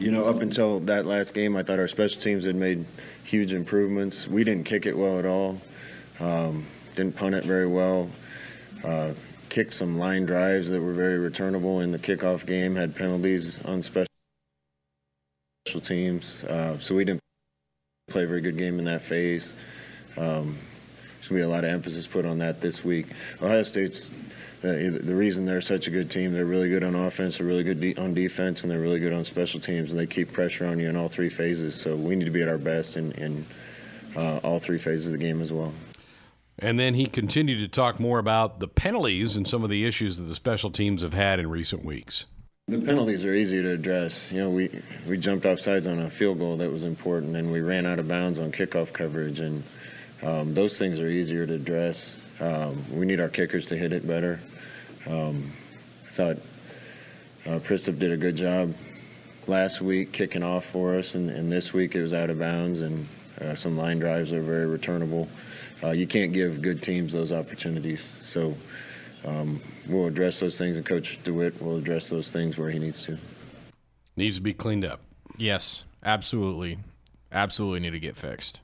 You 0.00 0.10
know, 0.10 0.24
up 0.24 0.40
until 0.40 0.80
that 0.80 1.04
last 1.04 1.34
game, 1.34 1.56
I 1.56 1.62
thought 1.62 1.78
our 1.78 1.86
special 1.86 2.22
teams 2.22 2.46
had 2.46 2.56
made 2.56 2.86
huge 3.22 3.52
improvements. 3.52 4.26
We 4.26 4.44
didn't 4.44 4.64
kick 4.64 4.86
it 4.86 4.96
well 4.96 5.18
at 5.18 5.26
all, 5.26 5.60
um, 6.20 6.66
didn't 6.96 7.16
punt 7.16 7.34
it 7.34 7.44
very 7.44 7.66
well. 7.66 8.08
Uh, 8.82 9.12
kicked 9.50 9.74
some 9.74 9.98
line 9.98 10.24
drives 10.24 10.70
that 10.70 10.80
were 10.80 10.94
very 10.94 11.18
returnable 11.18 11.80
in 11.80 11.92
the 11.92 11.98
kickoff 11.98 12.46
game, 12.46 12.76
had 12.76 12.96
penalties 12.96 13.62
on 13.66 13.82
special 13.82 14.06
teams. 15.82 16.44
Uh, 16.44 16.78
so 16.78 16.94
we 16.94 17.04
didn't 17.04 17.20
play 18.08 18.24
a 18.24 18.26
very 18.26 18.40
good 18.40 18.56
game 18.56 18.78
in 18.78 18.86
that 18.86 19.02
phase. 19.02 19.52
Um, 20.16 20.56
there's 21.16 21.28
going 21.28 21.28
to 21.28 21.34
be 21.34 21.40
a 21.42 21.48
lot 21.48 21.64
of 21.64 21.70
emphasis 21.70 22.06
put 22.06 22.24
on 22.24 22.38
that 22.38 22.62
this 22.62 22.82
week. 22.82 23.08
Ohio 23.42 23.64
State's 23.64 24.10
the, 24.60 25.00
the 25.02 25.14
reason 25.14 25.46
they're 25.46 25.60
such 25.60 25.86
a 25.86 25.90
good 25.90 26.10
team, 26.10 26.32
they're 26.32 26.44
really 26.44 26.68
good 26.68 26.84
on 26.84 26.94
offense, 26.94 27.38
they're 27.38 27.46
really 27.46 27.62
good 27.62 27.80
de- 27.80 27.96
on 27.96 28.14
defense, 28.14 28.62
and 28.62 28.70
they're 28.70 28.80
really 28.80 29.00
good 29.00 29.12
on 29.12 29.24
special 29.24 29.60
teams, 29.60 29.90
and 29.90 29.98
they 29.98 30.06
keep 30.06 30.32
pressure 30.32 30.66
on 30.66 30.78
you 30.78 30.88
in 30.88 30.96
all 30.96 31.08
three 31.08 31.30
phases. 31.30 31.80
So 31.80 31.96
we 31.96 32.16
need 32.16 32.26
to 32.26 32.30
be 32.30 32.42
at 32.42 32.48
our 32.48 32.58
best 32.58 32.96
in, 32.96 33.12
in 33.12 33.46
uh, 34.16 34.38
all 34.38 34.60
three 34.60 34.78
phases 34.78 35.06
of 35.06 35.12
the 35.12 35.18
game 35.18 35.40
as 35.40 35.52
well. 35.52 35.72
And 36.58 36.78
then 36.78 36.94
he 36.94 37.06
continued 37.06 37.60
to 37.60 37.68
talk 37.68 37.98
more 37.98 38.18
about 38.18 38.60
the 38.60 38.68
penalties 38.68 39.36
and 39.36 39.48
some 39.48 39.64
of 39.64 39.70
the 39.70 39.86
issues 39.86 40.18
that 40.18 40.24
the 40.24 40.34
special 40.34 40.70
teams 40.70 41.00
have 41.00 41.14
had 41.14 41.40
in 41.40 41.48
recent 41.48 41.84
weeks. 41.84 42.26
The 42.68 42.80
penalties 42.80 43.24
are 43.24 43.34
easy 43.34 43.62
to 43.62 43.72
address. 43.72 44.30
You 44.30 44.40
know, 44.40 44.50
we 44.50 44.70
we 45.08 45.16
jumped 45.16 45.46
off 45.46 45.58
sides 45.58 45.86
on 45.86 45.98
a 45.98 46.10
field 46.10 46.38
goal 46.38 46.58
that 46.58 46.70
was 46.70 46.84
important, 46.84 47.34
and 47.34 47.50
we 47.50 47.60
ran 47.60 47.86
out 47.86 47.98
of 47.98 48.06
bounds 48.06 48.38
on 48.38 48.52
kickoff 48.52 48.92
coverage, 48.92 49.40
and 49.40 49.64
um, 50.22 50.54
those 50.54 50.78
things 50.78 51.00
are 51.00 51.08
easier 51.08 51.46
to 51.46 51.54
address. 51.54 52.16
Um, 52.40 52.82
we 52.92 53.06
need 53.06 53.20
our 53.20 53.28
kickers 53.28 53.66
to 53.66 53.76
hit 53.76 53.92
it 53.92 54.06
better. 54.06 54.40
Um, 55.06 55.52
I 56.06 56.10
thought 56.10 56.36
uh, 57.46 57.58
Pristup 57.60 57.98
did 57.98 58.12
a 58.12 58.16
good 58.16 58.36
job 58.36 58.74
last 59.46 59.80
week 59.80 60.12
kicking 60.12 60.42
off 60.42 60.64
for 60.64 60.96
us, 60.96 61.14
and, 61.14 61.30
and 61.30 61.50
this 61.50 61.72
week 61.72 61.94
it 61.94 62.02
was 62.02 62.14
out 62.14 62.30
of 62.30 62.38
bounds, 62.38 62.80
and 62.80 63.06
uh, 63.40 63.54
some 63.54 63.76
line 63.76 63.98
drives 63.98 64.32
are 64.32 64.42
very 64.42 64.66
returnable. 64.66 65.28
Uh, 65.82 65.90
you 65.90 66.06
can't 66.06 66.32
give 66.32 66.60
good 66.60 66.82
teams 66.82 67.12
those 67.12 67.32
opportunities. 67.32 68.10
So 68.22 68.54
um, 69.24 69.60
we'll 69.88 70.06
address 70.06 70.40
those 70.40 70.58
things, 70.58 70.76
and 70.76 70.84
Coach 70.86 71.18
DeWitt 71.24 71.60
will 71.62 71.76
address 71.76 72.08
those 72.08 72.30
things 72.30 72.58
where 72.58 72.70
he 72.70 72.78
needs 72.78 73.04
to. 73.04 73.18
Needs 74.16 74.36
to 74.36 74.42
be 74.42 74.52
cleaned 74.52 74.84
up. 74.84 75.00
Yes, 75.36 75.84
absolutely. 76.04 76.78
Absolutely 77.32 77.80
need 77.80 77.90
to 77.90 78.00
get 78.00 78.16
fixed. 78.16 78.60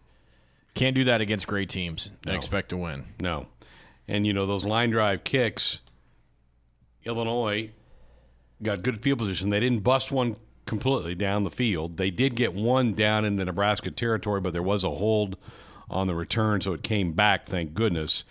Can't 0.75 0.95
do 0.95 1.05
that 1.05 1.21
against 1.23 1.47
great 1.47 1.71
teams 1.71 2.11
and 2.25 2.33
No. 2.33 2.39
expect 2.39 2.69
to 2.71 2.77
win. 2.77 3.05
No. 3.21 3.47
And, 4.09 4.27
you 4.27 4.33
know, 4.33 4.47
those 4.47 4.65
line 4.65 4.91
drive 4.91 5.25
kicks, 5.25 5.81
Illinois 7.05 7.71
got 8.63 8.83
good 8.83 9.03
field 9.03 9.19
position. 9.19 9.51
They 9.51 9.61
didn't 9.61 9.81
bust 9.81 10.13
one 10.13 10.37
completely 10.65 11.15
down 11.15 11.45
the 11.45 11.51
field. 11.51 11.97
They 11.97 12.11
did 12.11 12.35
get 12.35 12.55
one 12.55 12.93
down 12.93 13.25
in 13.25 13.37
the 13.37 13.45
Nebraska 13.45 13.91
territory, 13.91 14.41
but 14.41 14.53
there 14.53 14.63
was 14.63 14.85
a 14.85 14.91
hold 14.91 15.37
on 15.89 16.07
the 16.07 16.15
return, 16.15 16.61
so 16.61 16.73
it 16.73 16.83
came 16.83 17.13
back, 17.13 17.47
thank 17.47 17.75
goodness. 17.75 18.25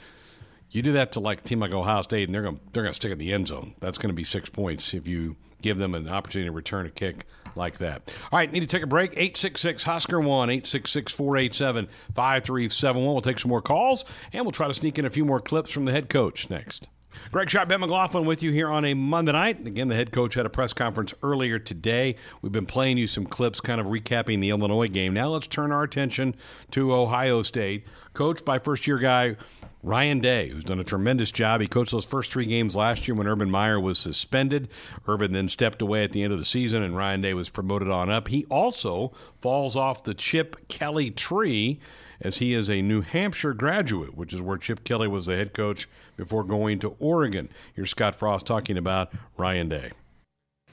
You 0.71 0.81
do 0.81 0.93
that 0.93 1.13
to 1.13 1.21
like 1.21 1.39
a 1.39 1.43
team 1.43 1.61
like 1.61 1.73
Ohio 1.73 2.01
State, 2.01 2.27
and 2.27 2.35
they're 2.35 2.41
going 2.41 2.57
to 2.57 2.61
they're 2.73 2.83
going 2.83 2.91
to 2.91 2.95
stick 2.95 3.11
in 3.11 3.17
the 3.17 3.31
end 3.31 3.47
zone. 3.47 3.75
That's 3.79 3.97
going 3.97 4.09
to 4.09 4.15
be 4.15 4.25
six 4.25 4.49
points 4.49 4.93
if 4.93 5.07
you 5.07 5.38
give 5.61 5.77
them 5.77 5.95
an 5.95 6.09
opportunity 6.09 6.49
to 6.49 6.51
return 6.51 6.85
a 6.85 6.89
kick 6.89 7.25
like 7.55 7.77
that. 7.79 8.13
All 8.31 8.39
right, 8.39 8.51
need 8.51 8.61
to 8.61 8.67
take 8.67 8.83
a 8.83 8.87
break. 8.87 9.11
866 9.11 9.83
Husker 9.83 10.19
1 10.19 10.49
866 10.49 11.13
487 11.13 11.87
5371. 12.13 13.13
We'll 13.13 13.21
take 13.21 13.39
some 13.39 13.49
more 13.49 13.61
calls, 13.61 14.05
and 14.33 14.45
we'll 14.45 14.51
try 14.51 14.67
to 14.67 14.73
sneak 14.73 14.99
in 14.99 15.05
a 15.05 15.09
few 15.09 15.25
more 15.25 15.39
clips 15.39 15.71
from 15.71 15.85
the 15.85 15.91
head 15.91 16.09
coach 16.09 16.49
next. 16.49 16.89
Greg 17.32 17.49
Sharp, 17.49 17.69
Ben 17.69 17.80
McLaughlin 17.80 18.25
with 18.25 18.43
you 18.43 18.51
here 18.51 18.69
on 18.69 18.86
a 18.86 18.93
Monday 18.93 19.32
night. 19.32 19.65
Again, 19.65 19.88
the 19.88 19.95
head 19.95 20.12
coach 20.12 20.36
had 20.36 20.45
a 20.45 20.49
press 20.49 20.73
conference 20.73 21.13
earlier 21.23 21.60
today. 21.60 22.15
We've 22.41 22.51
been 22.51 22.65
playing 22.65 22.97
you 22.97 23.08
some 23.08 23.25
clips 23.25 23.60
kind 23.60 23.82
of 23.82 23.88
recapping 23.88 24.41
the 24.41 24.49
Illinois 24.49 24.88
game. 24.88 25.13
Now 25.13 25.30
let's 25.30 25.47
turn 25.47 25.71
our 25.71 25.84
attention 25.84 26.36
to 26.71 26.93
Ohio 26.93 27.41
State, 27.41 27.86
coached 28.13 28.45
by 28.45 28.60
first 28.60 28.88
year 28.88 28.97
guy 28.97 29.36
Ryan 29.84 30.19
Day, 30.19 30.49
who's 30.49 30.63
done 30.63 30.80
a 30.80 30.84
tremendous 30.84 31.32
job. 31.32 31.62
He 31.62 31.67
coached 31.67 31.91
those 31.91 32.06
first 32.06 32.32
three 32.32 32.45
games 32.45 32.75
last 32.75 33.08
year 33.08 33.15
when 33.15 33.28
Urban 33.28 33.51
Meyer 33.51 33.80
was 33.80 33.99
suspended. 33.99 34.69
Urban 35.08 35.32
then 35.32 35.47
stepped 35.47 35.82
away 35.82 36.04
at 36.04 36.12
the 36.12 36.23
end 36.23 36.34
of 36.34 36.39
the 36.39 36.45
season, 36.45 36.82
and 36.82 36.97
Ryan 36.97 37.21
Day 37.21 37.34
was 37.34 37.49
promoted 37.49 37.89
on 37.89 38.10
up. 38.10 38.30
He 38.30 38.45
also 38.45 39.13
falls 39.39 39.75
off 39.75 40.04
the 40.04 40.15
Chip 40.15 40.67
Kelly 40.69 41.12
tree 41.12 41.80
as 42.21 42.38
he 42.38 42.54
is 42.54 42.69
a 42.69 42.82
New 42.82 43.01
Hampshire 43.01 43.54
graduate, 43.54 44.15
which 44.15 44.34
is 44.34 44.41
where 44.41 44.58
Chip 44.58 44.84
Kelly 44.84 45.08
was 45.08 45.25
the 45.25 45.36
head 45.36 45.54
coach 45.54 45.88
before 46.17 46.43
going 46.43 46.80
to 46.80 46.95
Oregon. 46.99 47.49
Here's 47.73 47.89
Scott 47.89 48.15
Frost 48.15 48.45
talking 48.45 48.78
about 48.78 49.12
Ryan 49.38 49.69
Day. 49.69 49.91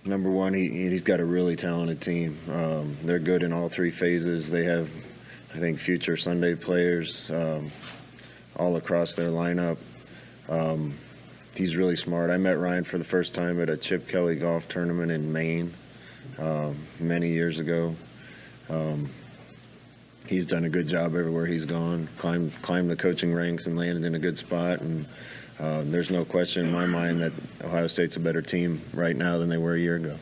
Number 0.05 0.31
one, 0.31 0.53
he, 0.53 0.69
he's 0.69 1.05
got 1.05 1.21
a 1.21 1.25
really 1.25 1.55
talented 1.55 2.01
team. 2.01 2.37
Um, 2.51 2.97
they're 3.03 3.21
good 3.21 3.43
in 3.43 3.53
all 3.53 3.69
three 3.69 3.93
phases. 3.93 4.51
They 4.51 4.65
have, 4.65 4.91
I 5.55 5.59
think, 5.59 5.79
future 5.79 6.17
Sunday 6.17 6.57
players 6.57 7.31
um, 7.31 7.71
all 8.57 8.77
across 8.77 9.15
their 9.15 9.29
lineup. 9.29 9.79
Um, 10.49 10.95
he's 11.55 11.77
really 11.77 11.95
smart. 11.95 12.31
I 12.31 12.37
met 12.37 12.59
Ryan 12.59 12.83
for 12.83 12.99
the 12.99 13.05
first 13.05 13.33
time 13.33 13.61
at 13.63 13.71
a 13.71 13.77
Chip 13.77 14.09
Kelly 14.09 14.35
golf 14.35 14.69
tournament 14.69 15.13
in 15.13 15.33
Maine 15.33 15.73
um, 16.39 16.77
many 16.99 17.29
years 17.29 17.61
ago. 17.61 17.95
Um, 18.69 19.09
he's 20.33 20.47
done 20.47 20.65
a 20.65 20.69
good 20.69 20.89
job 20.89 21.15
everywhere 21.15 21.47
he's 21.47 21.67
gone. 21.67 22.09
Climbed 22.17 22.53
climbed 22.63 22.91
the 22.91 22.97
coaching 22.97 23.35
ranks 23.35 23.67
and 23.67 23.77
landed 23.77 24.05
in 24.05 24.15
a 24.15 24.19
good 24.19 24.39
spot. 24.39 24.81
And 24.81 25.07
uh, 25.61 25.83
there's 25.85 26.11
no 26.11 26.25
question 26.25 26.67
in 26.67 26.73
my 26.73 26.87
mind 26.87 27.21
that 27.21 27.33
Ohio 27.63 27.87
State's 27.87 28.17
a 28.17 28.21
better 28.21 28.43
team 28.43 28.81
right 28.95 29.15
now 29.15 29.39
than 29.39 29.49
they 29.49 29.59
were 29.59 29.75
a 29.75 29.79
year 29.79 29.97
ago. 29.97 30.17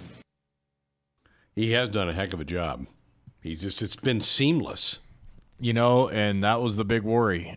He 1.55 1.73
has 1.73 1.88
done 1.88 2.09
a 2.09 2.12
heck 2.12 2.33
of 2.33 2.40
a 2.40 2.44
job. 2.44 2.87
He 3.40 3.57
just 3.57 3.81
it's 3.83 3.96
been 3.96 4.20
seamless. 4.20 4.99
You 5.62 5.75
know, 5.75 6.09
and 6.09 6.42
that 6.42 6.62
was 6.62 6.77
the 6.77 6.87
big 6.87 7.03
worry. 7.03 7.55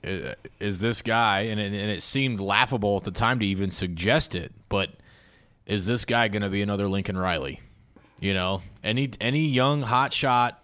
Is 0.60 0.80
this 0.80 1.02
guy, 1.02 1.42
and 1.42 1.58
it, 1.58 1.68
and 1.68 1.90
it 1.90 2.04
seemed 2.04 2.42
laughable 2.42 2.98
at 2.98 3.04
the 3.06 3.12
time 3.12 3.40
to 3.40 3.46
even 3.46 3.72
suggest 3.72 4.36
it, 4.36 4.52
but 4.68 4.90
is 5.66 5.86
this 5.86 6.04
guy 6.04 6.28
going 6.28 6.42
to 6.42 6.50
be 6.50 6.62
another 6.62 6.90
Lincoln 6.90 7.18
Riley? 7.18 7.62
You 8.20 8.34
know, 8.34 8.62
any 8.84 9.12
any 9.22 9.46
young 9.46 9.84
hotshot 9.84 10.56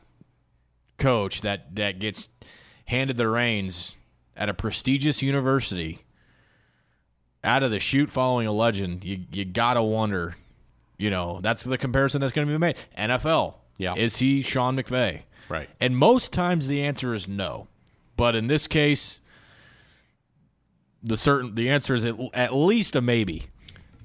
coach 0.99 1.41
that 1.41 1.75
that 1.75 1.99
gets 1.99 2.29
handed 2.85 3.17
the 3.17 3.27
reins 3.27 3.97
at 4.35 4.49
a 4.49 4.53
prestigious 4.53 5.21
university 5.21 5.99
out 7.43 7.63
of 7.63 7.71
the 7.71 7.79
chute 7.79 8.09
following 8.09 8.45
a 8.47 8.51
legend, 8.51 9.03
you 9.03 9.21
you 9.31 9.45
gotta 9.45 9.81
wonder. 9.81 10.35
You 10.97 11.09
know, 11.09 11.39
that's 11.41 11.63
the 11.63 11.77
comparison 11.77 12.19
that's 12.19 12.33
going 12.33 12.45
to 12.45 12.53
be 12.53 12.57
made. 12.57 12.75
NFL, 12.97 13.53
Yeah. 13.77 13.93
is 13.95 14.17
he 14.17 14.41
Sean 14.41 14.75
McVay? 14.75 15.21
Right. 15.47 15.69
And 15.79 15.95
most 15.97 16.33
times 16.33 16.67
the 16.67 16.83
answer 16.83 17.13
is 17.13 17.25
no. 17.25 17.69
But 18.17 18.35
in 18.35 18.47
this 18.47 18.67
case, 18.67 19.21
the 21.01 21.15
certain 21.15 21.55
the 21.55 21.69
answer 21.69 21.95
is 21.95 22.03
at, 22.03 22.15
at 22.33 22.53
least 22.53 22.95
a 22.97 23.01
maybe. 23.01 23.45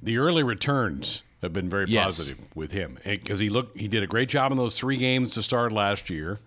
The 0.03 0.19
early 0.19 0.43
returns 0.45 1.23
have 1.43 1.53
been 1.53 1.69
very 1.69 1.87
Yes. 1.89 2.05
positive 2.19 2.39
with 2.55 2.71
him 2.73 2.99
because 3.05 3.41
he 3.41 3.49
looked 3.49 3.77
he 3.79 3.89
did 3.89 4.03
a 4.03 4.07
great 4.07 4.29
job 4.29 4.53
in 4.53 4.59
those 4.59 4.79
three 4.79 4.97
games 4.97 5.35
to 5.35 5.43
start 5.43 5.73
last 5.73 6.09
year, 6.11 6.39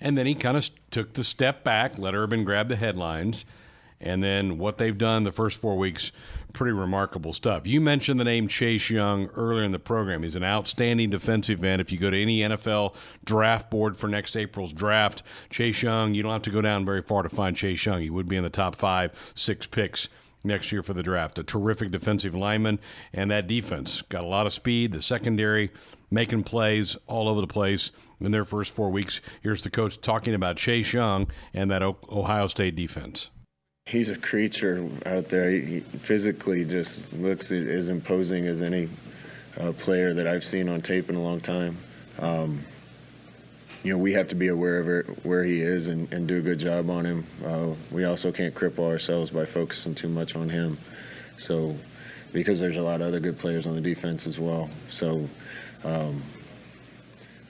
and 0.00 0.16
then 0.16 0.26
he 0.26 0.34
kind 0.34 0.56
of 0.56 0.68
took 0.90 1.14
the 1.14 1.24
step 1.24 1.64
back, 1.64 1.98
let 1.98 2.14
Urban 2.14 2.44
grab 2.44 2.68
the 2.68 2.76
headlines, 2.76 3.44
and 4.00 4.22
then 4.22 4.58
what 4.58 4.78
they've 4.78 4.96
done 4.96 5.24
the 5.24 5.32
first 5.32 5.58
four 5.58 5.76
weeks, 5.76 6.12
pretty 6.52 6.72
remarkable 6.72 7.32
stuff. 7.32 7.66
You 7.66 7.80
mentioned 7.80 8.20
the 8.20 8.24
name 8.24 8.48
Chase 8.48 8.90
Young 8.90 9.28
earlier 9.30 9.64
in 9.64 9.72
the 9.72 9.78
program. 9.78 10.22
He's 10.22 10.36
an 10.36 10.44
outstanding 10.44 11.10
defensive 11.10 11.64
end. 11.64 11.80
If 11.80 11.90
you 11.90 11.98
go 11.98 12.10
to 12.10 12.20
any 12.20 12.40
NFL 12.40 12.94
draft 13.24 13.70
board 13.70 13.96
for 13.96 14.08
next 14.08 14.36
April's 14.36 14.72
draft, 14.72 15.24
Chase 15.50 15.82
Young, 15.82 16.14
you 16.14 16.22
don't 16.22 16.32
have 16.32 16.42
to 16.42 16.50
go 16.50 16.62
down 16.62 16.84
very 16.84 17.02
far 17.02 17.22
to 17.22 17.28
find 17.28 17.56
Chase 17.56 17.84
Young. 17.84 18.00
He 18.00 18.10
would 18.10 18.28
be 18.28 18.36
in 18.36 18.44
the 18.44 18.50
top 18.50 18.76
five, 18.76 19.12
six 19.34 19.66
picks 19.66 20.08
next 20.44 20.70
year 20.70 20.82
for 20.82 20.94
the 20.94 21.02
draft. 21.02 21.38
A 21.38 21.42
terrific 21.42 21.90
defensive 21.90 22.34
lineman, 22.34 22.78
and 23.12 23.30
that 23.30 23.48
defense 23.48 24.02
got 24.02 24.22
a 24.22 24.26
lot 24.26 24.46
of 24.46 24.52
speed. 24.52 24.92
The 24.92 25.02
secondary 25.02 25.70
making 26.10 26.44
plays 26.44 26.96
all 27.06 27.28
over 27.28 27.40
the 27.40 27.46
place 27.46 27.90
in 28.20 28.32
their 28.32 28.44
first 28.44 28.72
four 28.72 28.90
weeks. 28.90 29.20
Here's 29.42 29.62
the 29.62 29.70
coach 29.70 30.00
talking 30.00 30.34
about 30.34 30.56
Chase 30.56 30.92
Young 30.92 31.28
and 31.54 31.70
that 31.70 31.82
Ohio 31.82 32.46
State 32.46 32.76
defense. 32.76 33.30
He's 33.86 34.10
a 34.10 34.18
creature 34.18 34.86
out 35.06 35.28
there. 35.28 35.50
He 35.50 35.80
physically 35.80 36.64
just 36.64 37.10
looks 37.14 37.52
as 37.52 37.88
imposing 37.88 38.46
as 38.46 38.60
any 38.60 38.88
uh, 39.58 39.72
player 39.72 40.12
that 40.12 40.26
I've 40.26 40.44
seen 40.44 40.68
on 40.68 40.82
tape 40.82 41.08
in 41.08 41.16
a 41.16 41.22
long 41.22 41.40
time. 41.40 41.76
Um, 42.18 42.60
you 43.82 43.92
know, 43.92 43.98
we 43.98 44.12
have 44.12 44.28
to 44.28 44.34
be 44.34 44.48
aware 44.48 44.78
of 44.80 45.24
where 45.24 45.44
he 45.44 45.60
is 45.60 45.86
and, 45.86 46.12
and 46.12 46.26
do 46.26 46.38
a 46.38 46.40
good 46.40 46.58
job 46.58 46.90
on 46.90 47.06
him. 47.06 47.24
Uh, 47.44 47.68
we 47.90 48.04
also 48.04 48.32
can't 48.32 48.54
cripple 48.54 48.86
ourselves 48.86 49.30
by 49.30 49.44
focusing 49.44 49.94
too 49.94 50.08
much 50.08 50.36
on 50.36 50.48
him. 50.48 50.76
So, 51.36 51.74
because 52.32 52.60
there's 52.60 52.76
a 52.76 52.82
lot 52.82 53.00
of 53.00 53.06
other 53.06 53.20
good 53.20 53.38
players 53.38 53.66
on 53.66 53.74
the 53.74 53.80
defense 53.80 54.26
as 54.26 54.38
well. 54.38 54.68
So, 54.90 55.28
um, 55.84 56.22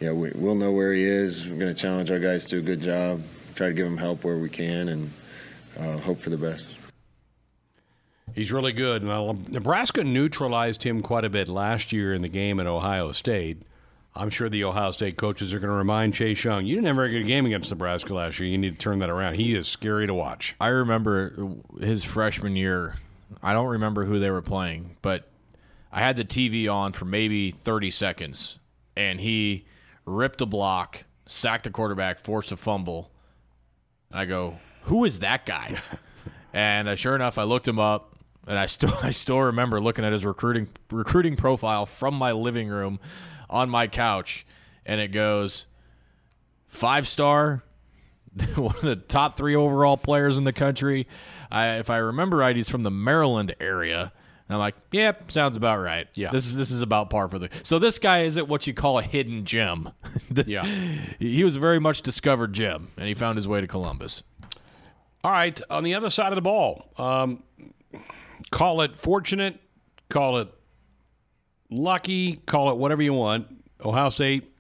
yeah, 0.01 0.13
we, 0.13 0.31
we'll 0.35 0.55
know 0.55 0.73
where 0.73 0.93
he 0.93 1.05
is. 1.05 1.49
We're 1.49 1.59
going 1.59 1.75
to 1.75 1.81
challenge 1.81 2.11
our 2.11 2.19
guys 2.19 2.45
to 2.47 2.51
do 2.51 2.59
a 2.59 2.63
good 2.63 2.81
job, 2.81 3.23
try 3.55 3.69
to 3.69 3.75
give 3.75 3.87
him 3.87 3.97
help 3.97 4.25
where 4.25 4.39
we 4.39 4.49
can, 4.49 4.89
and 4.89 5.13
uh, 5.79 5.99
hope 5.99 6.21
for 6.21 6.31
the 6.31 6.37
best. 6.37 6.69
He's 8.35 8.53
really 8.53 8.73
good. 8.73 9.03
Now, 9.03 9.37
Nebraska 9.49 10.05
neutralized 10.05 10.83
him 10.83 11.03
quite 11.03 11.25
a 11.25 11.31
bit 11.31 11.49
last 11.49 11.93
year 11.93 12.13
in 12.15 12.23
the 12.23 12.29
game 12.29 12.61
at 12.61 12.67
Ohio 12.67 13.11
State. 13.13 13.63
I'm 14.15 14.31
sure 14.31 14.49
the 14.49 14.65
Ohio 14.65 14.91
State 14.91 15.17
coaches 15.17 15.55
are 15.55 15.59
going 15.59 15.71
to 15.71 15.77
remind 15.77 16.15
Chase 16.15 16.43
Young, 16.43 16.67
you 16.67 16.75
didn't 16.75 16.87
have 16.87 16.97
a 16.97 17.01
very 17.01 17.11
good 17.11 17.27
game 17.27 17.47
against 17.47 17.71
Nebraska 17.71 18.15
last 18.15 18.39
year. 18.39 18.49
You 18.49 18.59
need 18.59 18.73
to 18.73 18.79
turn 18.79 18.99
that 18.99 19.11
around. 19.11 19.35
He 19.35 19.55
is 19.55 19.69
scary 19.69 20.07
to 20.07 20.15
watch. 20.15 20.57
I 20.61 20.69
remember 20.69 21.55
his 21.81 22.05
freshman 22.05 22.57
year. 22.57 22.97
I 23.43 23.53
don't 23.53 23.69
remember 23.69 24.05
who 24.05 24.19
they 24.19 24.31
were 24.31 24.43
playing, 24.43 24.97
but 25.03 25.29
I 25.93 26.01
had 26.01 26.17
the 26.17 26.25
TV 26.25 26.73
on 26.73 26.93
for 26.93 27.05
maybe 27.05 27.51
30 27.51 27.91
seconds, 27.91 28.59
and 28.97 29.21
he 29.21 29.65
ripped 30.05 30.41
a 30.41 30.47
block, 30.47 31.05
sacked 31.27 31.65
the 31.65 31.71
quarterback, 31.71 32.19
forced 32.19 32.53
a 32.53 32.57
fumble. 32.57 33.11
I 34.13 34.25
go, 34.25 34.59
who 34.83 35.05
is 35.05 35.21
that 35.21 35.47
guy? 35.47 35.81
and 36.53 36.89
uh, 36.89 36.97
sure 36.97 37.15
enough, 37.15 37.39
I 37.39 37.45
looked 37.45 37.69
him 37.69 37.79
up, 37.79 38.17
and 38.47 38.59
I 38.59 38.67
still 38.67 38.95
I 39.03 39.11
still 39.11 39.41
remember 39.41 39.81
looking 39.81 40.05
at 40.05 40.13
his 40.13 40.25
recruiting 40.25 40.69
recruiting 40.91 41.37
profile 41.37 41.87
from 41.87 42.15
my 42.15 42.33
living 42.33 42.69
room 42.69 43.01
on 43.49 43.71
my 43.71 43.87
couch, 43.87 44.47
and 44.85 45.01
it 45.01 45.09
goes 45.09 45.67
five 46.67 47.09
star, 47.09 47.63
one 48.57 48.77
of 48.77 48.83
the 48.83 48.97
top 48.97 49.37
three 49.37 49.55
overall 49.55 49.97
players 49.97 50.37
in 50.37 50.45
the 50.45 50.53
country. 50.53 51.07
I, 51.51 51.77
if 51.77 51.89
I 51.89 51.99
remember 51.99 52.39
right, 52.39 52.55
he's 52.55 52.69
from 52.69 52.83
the 52.83 52.91
Maryland 52.91 53.55
area. 53.61 54.13
And 54.49 54.55
I'm 54.55 54.61
like, 54.61 54.77
yep, 54.93 55.21
yeah, 55.21 55.25
sounds 55.29 55.57
about 55.57 55.79
right. 55.79 56.09
Yeah, 56.15 56.31
this 56.31 56.47
is 56.47 56.57
this 56.57 56.71
is 56.71 56.81
about 56.81 57.11
par 57.11 57.29
for 57.29 57.39
the. 57.39 57.51
So 57.65 57.79
this 57.79 57.99
guy 57.99 58.21
isn't 58.21 58.49
what 58.49 58.67
you 58.67 58.73
call 58.73 58.99
a 58.99 59.03
hidden 59.03 59.45
gem. 59.45 59.91
this, 60.31 60.47
yeah, 60.47 60.65
he 61.19 61.45
was 61.45 61.57
a 61.57 61.61
very 61.61 61.79
much 61.79 62.01
discovered 62.01 62.55
gem, 62.55 62.91
and 62.97 63.07
he 63.07 63.15
found 63.15 63.37
his 63.37 63.47
way 63.47 63.61
to 63.61 63.67
Columbus. 63.67 64.23
All 65.23 65.33
right, 65.33 65.61
on 65.69 65.85
the 65.85 65.95
other 65.95 66.09
side 66.09 66.33
of 66.33 66.37
the 66.37 66.43
ball, 66.43 66.91
um, 66.97 67.43
call 68.51 68.81
it 68.81 68.97
fortunate, 68.97 69.61
call 70.09 70.39
it 70.39 70.49
lucky, 71.71 72.37
call 72.37 72.71
it 72.71 72.79
whatever 72.79 73.03
you 73.03 73.13
want. 73.13 73.49
Ohio 73.85 74.09
State, 74.09 74.51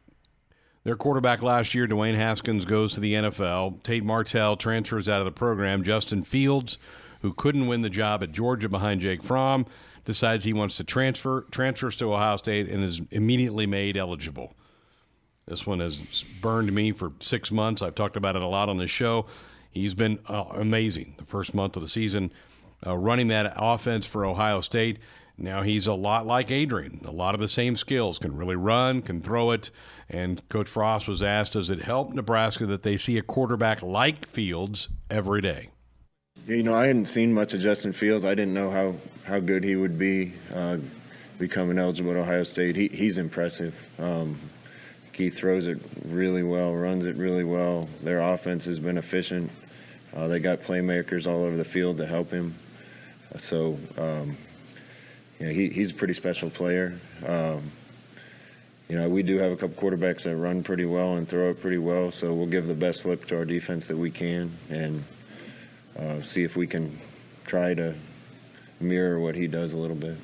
their 0.84 0.96
quarterback 0.96 1.42
last 1.42 1.74
year, 1.74 1.86
Dwayne 1.86 2.14
Haskins, 2.14 2.66
goes 2.66 2.92
to 2.92 3.00
the 3.00 3.14
NFL. 3.14 3.82
Tate 3.82 4.04
Martell 4.04 4.56
transfers 4.58 5.08
out 5.08 5.20
of 5.20 5.24
the 5.24 5.32
program. 5.32 5.82
Justin 5.82 6.22
Fields 6.22 6.76
who 7.22 7.32
couldn't 7.32 7.66
win 7.66 7.82
the 7.82 7.90
job 7.90 8.22
at 8.22 8.32
Georgia 8.32 8.68
behind 8.68 9.00
Jake 9.00 9.22
Fromm, 9.22 9.66
decides 10.04 10.44
he 10.44 10.52
wants 10.52 10.76
to 10.76 10.84
transfer, 10.84 11.42
transfers 11.50 11.96
to 11.96 12.12
Ohio 12.12 12.36
State, 12.36 12.68
and 12.68 12.82
is 12.82 13.00
immediately 13.10 13.66
made 13.66 13.96
eligible. 13.96 14.54
This 15.46 15.66
one 15.66 15.80
has 15.80 16.24
burned 16.40 16.72
me 16.72 16.92
for 16.92 17.12
six 17.20 17.50
months. 17.50 17.82
I've 17.82 17.94
talked 17.94 18.16
about 18.16 18.36
it 18.36 18.42
a 18.42 18.46
lot 18.46 18.68
on 18.68 18.78
this 18.78 18.90
show. 18.90 19.26
He's 19.70 19.94
been 19.94 20.18
uh, 20.26 20.44
amazing 20.52 21.14
the 21.18 21.24
first 21.24 21.54
month 21.54 21.76
of 21.76 21.82
the 21.82 21.88
season, 21.88 22.32
uh, 22.86 22.96
running 22.96 23.28
that 23.28 23.52
offense 23.56 24.06
for 24.06 24.24
Ohio 24.24 24.60
State. 24.60 24.98
Now 25.36 25.62
he's 25.62 25.86
a 25.86 25.94
lot 25.94 26.26
like 26.26 26.50
Adrian, 26.50 27.02
a 27.06 27.12
lot 27.12 27.34
of 27.34 27.40
the 27.40 27.48
same 27.48 27.76
skills, 27.76 28.18
can 28.18 28.36
really 28.36 28.56
run, 28.56 29.02
can 29.02 29.22
throw 29.22 29.52
it. 29.52 29.70
And 30.10 30.46
Coach 30.48 30.68
Frost 30.68 31.06
was 31.06 31.22
asked, 31.22 31.52
does 31.52 31.70
it 31.70 31.82
help 31.82 32.12
Nebraska 32.12 32.66
that 32.66 32.82
they 32.82 32.96
see 32.96 33.18
a 33.18 33.22
quarterback 33.22 33.82
like 33.82 34.26
Fields 34.26 34.88
every 35.10 35.40
day? 35.40 35.70
You 36.48 36.62
know, 36.62 36.74
I 36.74 36.86
hadn't 36.86 37.06
seen 37.06 37.34
much 37.34 37.52
of 37.52 37.60
Justin 37.60 37.92
Fields. 37.92 38.24
I 38.24 38.34
didn't 38.34 38.54
know 38.54 38.70
how, 38.70 38.94
how 39.24 39.38
good 39.38 39.62
he 39.62 39.76
would 39.76 39.98
be 39.98 40.32
uh, 40.54 40.78
becoming 41.38 41.76
eligible 41.76 42.12
at 42.12 42.16
Ohio 42.16 42.42
State. 42.42 42.74
He, 42.74 42.88
he's 42.88 43.18
impressive. 43.18 43.74
Um, 43.98 44.38
he 45.12 45.28
throws 45.28 45.66
it 45.68 45.78
really 46.06 46.42
well, 46.42 46.72
runs 46.72 47.04
it 47.04 47.16
really 47.16 47.44
well. 47.44 47.86
Their 48.02 48.20
offense 48.20 48.64
has 48.64 48.78
been 48.78 48.96
efficient. 48.96 49.50
Uh, 50.16 50.28
they 50.28 50.38
got 50.38 50.60
playmakers 50.60 51.26
all 51.26 51.44
over 51.44 51.54
the 51.54 51.66
field 51.66 51.98
to 51.98 52.06
help 52.06 52.30
him. 52.30 52.54
So, 53.36 53.78
um, 53.98 54.38
he, 55.38 55.68
he's 55.68 55.90
a 55.90 55.94
pretty 55.94 56.14
special 56.14 56.48
player. 56.48 56.98
Um, 57.26 57.70
you 58.88 58.96
know, 58.96 59.06
we 59.06 59.22
do 59.22 59.36
have 59.36 59.52
a 59.52 59.56
couple 59.56 59.76
quarterbacks 59.82 60.22
that 60.22 60.34
run 60.34 60.62
pretty 60.62 60.86
well 60.86 61.16
and 61.16 61.28
throw 61.28 61.50
it 61.50 61.60
pretty 61.60 61.76
well, 61.76 62.10
so 62.10 62.32
we'll 62.32 62.46
give 62.46 62.66
the 62.66 62.74
best 62.74 63.04
look 63.04 63.26
to 63.26 63.36
our 63.36 63.44
defense 63.44 63.86
that 63.88 63.98
we 63.98 64.10
can. 64.10 64.50
And 64.70 65.04
uh, 65.98 66.22
see 66.22 66.44
if 66.44 66.56
we 66.56 66.66
can 66.66 66.98
try 67.44 67.74
to 67.74 67.94
mirror 68.80 69.18
what 69.18 69.34
he 69.34 69.46
does 69.46 69.72
a 69.72 69.78
little 69.78 69.96
bit. 69.96 70.16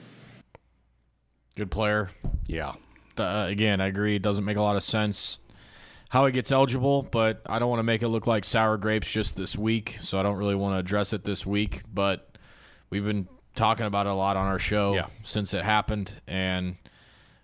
Good 1.56 1.70
player. 1.70 2.10
Yeah. 2.46 2.74
Uh, 3.16 3.46
again, 3.48 3.80
I 3.80 3.86
agree. 3.86 4.16
It 4.16 4.22
doesn't 4.22 4.44
make 4.44 4.56
a 4.56 4.62
lot 4.62 4.76
of 4.76 4.82
sense 4.82 5.40
how 6.08 6.26
he 6.26 6.32
gets 6.32 6.52
eligible, 6.52 7.02
but 7.02 7.42
I 7.46 7.58
don't 7.58 7.68
want 7.68 7.80
to 7.80 7.84
make 7.84 8.02
it 8.02 8.08
look 8.08 8.26
like 8.26 8.44
sour 8.44 8.76
grapes 8.76 9.10
just 9.10 9.36
this 9.36 9.56
week, 9.56 9.98
so 10.00 10.18
I 10.18 10.22
don't 10.22 10.36
really 10.36 10.54
want 10.54 10.74
to 10.74 10.78
address 10.78 11.12
it 11.12 11.24
this 11.24 11.44
week. 11.44 11.82
But 11.92 12.38
we've 12.90 13.04
been 13.04 13.28
talking 13.56 13.86
about 13.86 14.06
it 14.06 14.10
a 14.10 14.14
lot 14.14 14.36
on 14.36 14.46
our 14.46 14.58
show 14.58 14.94
yeah. 14.94 15.06
since 15.22 15.54
it 15.54 15.64
happened, 15.64 16.20
and 16.26 16.76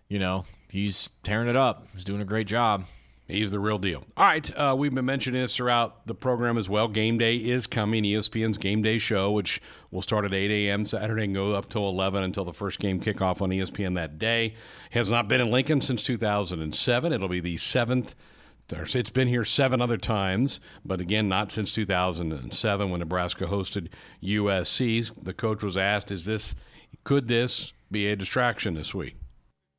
you 0.09 0.19
know 0.19 0.45
he's 0.69 1.11
tearing 1.23 1.49
it 1.49 1.57
up. 1.57 1.89
He's 1.95 2.05
doing 2.05 2.21
a 2.21 2.25
great 2.25 2.47
job. 2.47 2.85
He's 3.31 3.51
the 3.51 3.61
real 3.61 3.79
deal. 3.79 4.05
All 4.17 4.25
right, 4.25 4.51
uh, 4.57 4.75
we've 4.77 4.95
been 4.95 5.07
mentioning 5.07 5.41
this 5.41 5.57
throughout 5.57 6.07
the 6.07 6.15
program 6.15 6.59
as 6.59 6.69
well. 6.69 6.89
Game 6.89 7.19
day 7.19 7.37
is 7.37 7.67
coming. 7.67 8.05
ESPN's 8.05 8.59
Game 8.59 8.83
Day 8.83 8.99
show, 8.99 9.31
which 9.31 9.61
will 9.91 10.03
start 10.03 10.25
at 10.25 10.33
8 10.33 10.51
a.m. 10.51 10.85
Saturday 10.85 11.25
and 11.25 11.35
go 11.35 11.53
up 11.53 11.69
till 11.69 11.89
11 11.89 12.23
until 12.23 12.45
the 12.45 12.53
first 12.53 12.79
game 12.81 13.01
kickoff 13.01 13.41
on 13.41 13.51
ESPN 13.51 13.95
that 13.95 14.19
day. 14.19 14.55
Has 14.91 15.11
not 15.11 15.29
been 15.29 15.41
in 15.41 15.51
Lincoln 15.51 15.81
since 15.81 16.03
2007. 16.03 17.13
It'll 17.13 17.29
be 17.29 17.41
the 17.41 17.57
seventh. 17.57 18.15
It's 18.73 19.11
been 19.11 19.29
here 19.29 19.45
seven 19.45 19.81
other 19.81 19.97
times, 19.97 20.61
but 20.85 21.01
again, 21.01 21.29
not 21.29 21.51
since 21.51 21.75
2007 21.75 22.91
when 22.91 23.01
Nebraska 23.01 23.47
hosted 23.47 23.89
USC. 24.23 25.25
The 25.25 25.35
coach 25.35 25.63
was 25.63 25.77
asked, 25.77 26.13
"Is 26.13 26.25
this 26.25 26.55
could 27.03 27.27
this 27.27 27.73
be 27.91 28.07
a 28.07 28.15
distraction 28.15 28.75
this 28.75 28.95
week?" 28.95 29.17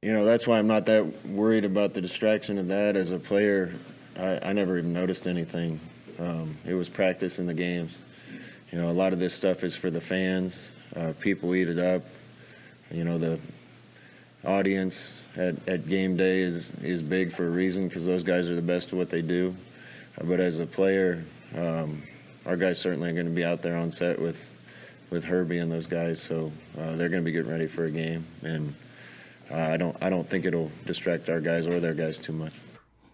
You 0.01 0.11
know 0.11 0.25
that's 0.25 0.47
why 0.47 0.57
I'm 0.57 0.65
not 0.65 0.87
that 0.87 1.05
worried 1.27 1.63
about 1.63 1.93
the 1.93 2.01
distraction 2.01 2.57
of 2.57 2.67
that. 2.69 2.95
As 2.95 3.11
a 3.11 3.19
player, 3.19 3.71
I, 4.17 4.39
I 4.41 4.53
never 4.53 4.79
even 4.79 4.93
noticed 4.93 5.27
anything. 5.27 5.79
Um, 6.17 6.57
it 6.65 6.73
was 6.73 6.89
practice 6.89 7.37
in 7.37 7.45
the 7.45 7.53
games. 7.53 8.01
You 8.71 8.79
know, 8.79 8.89
a 8.89 8.91
lot 8.91 9.13
of 9.13 9.19
this 9.19 9.35
stuff 9.35 9.63
is 9.63 9.75
for 9.75 9.91
the 9.91 10.01
fans. 10.01 10.73
Uh, 10.95 11.13
people 11.19 11.53
eat 11.53 11.69
it 11.69 11.77
up. 11.77 12.01
You 12.89 13.03
know, 13.03 13.19
the 13.19 13.39
audience 14.43 15.21
at, 15.35 15.55
at 15.67 15.87
game 15.87 16.17
day 16.17 16.41
is 16.41 16.71
is 16.81 17.03
big 17.03 17.31
for 17.31 17.45
a 17.45 17.51
reason 17.51 17.87
because 17.87 18.03
those 18.03 18.23
guys 18.23 18.49
are 18.49 18.55
the 18.55 18.61
best 18.61 18.87
at 18.87 18.93
what 18.93 19.11
they 19.11 19.21
do. 19.21 19.55
Uh, 20.19 20.23
but 20.23 20.39
as 20.39 20.57
a 20.57 20.65
player, 20.65 21.23
um, 21.55 22.01
our 22.47 22.57
guys 22.57 22.79
certainly 22.79 23.11
are 23.11 23.13
going 23.13 23.27
to 23.27 23.31
be 23.31 23.45
out 23.45 23.61
there 23.61 23.77
on 23.77 23.91
set 23.91 24.19
with 24.19 24.43
with 25.11 25.23
Herbie 25.23 25.59
and 25.59 25.71
those 25.71 25.85
guys, 25.85 26.19
so 26.19 26.51
uh, 26.79 26.95
they're 26.95 27.09
going 27.09 27.21
to 27.21 27.25
be 27.25 27.31
getting 27.31 27.51
ready 27.51 27.67
for 27.67 27.85
a 27.85 27.91
game 27.91 28.25
and 28.41 28.73
uh, 29.51 29.73
I 29.73 29.77
don't 29.77 29.95
I 30.01 30.09
don't 30.09 30.27
think 30.27 30.45
it'll 30.45 30.71
distract 30.85 31.29
our 31.29 31.39
guys 31.39 31.67
or 31.67 31.79
their 31.79 31.93
guys 31.93 32.17
too 32.17 32.33
much. 32.33 32.53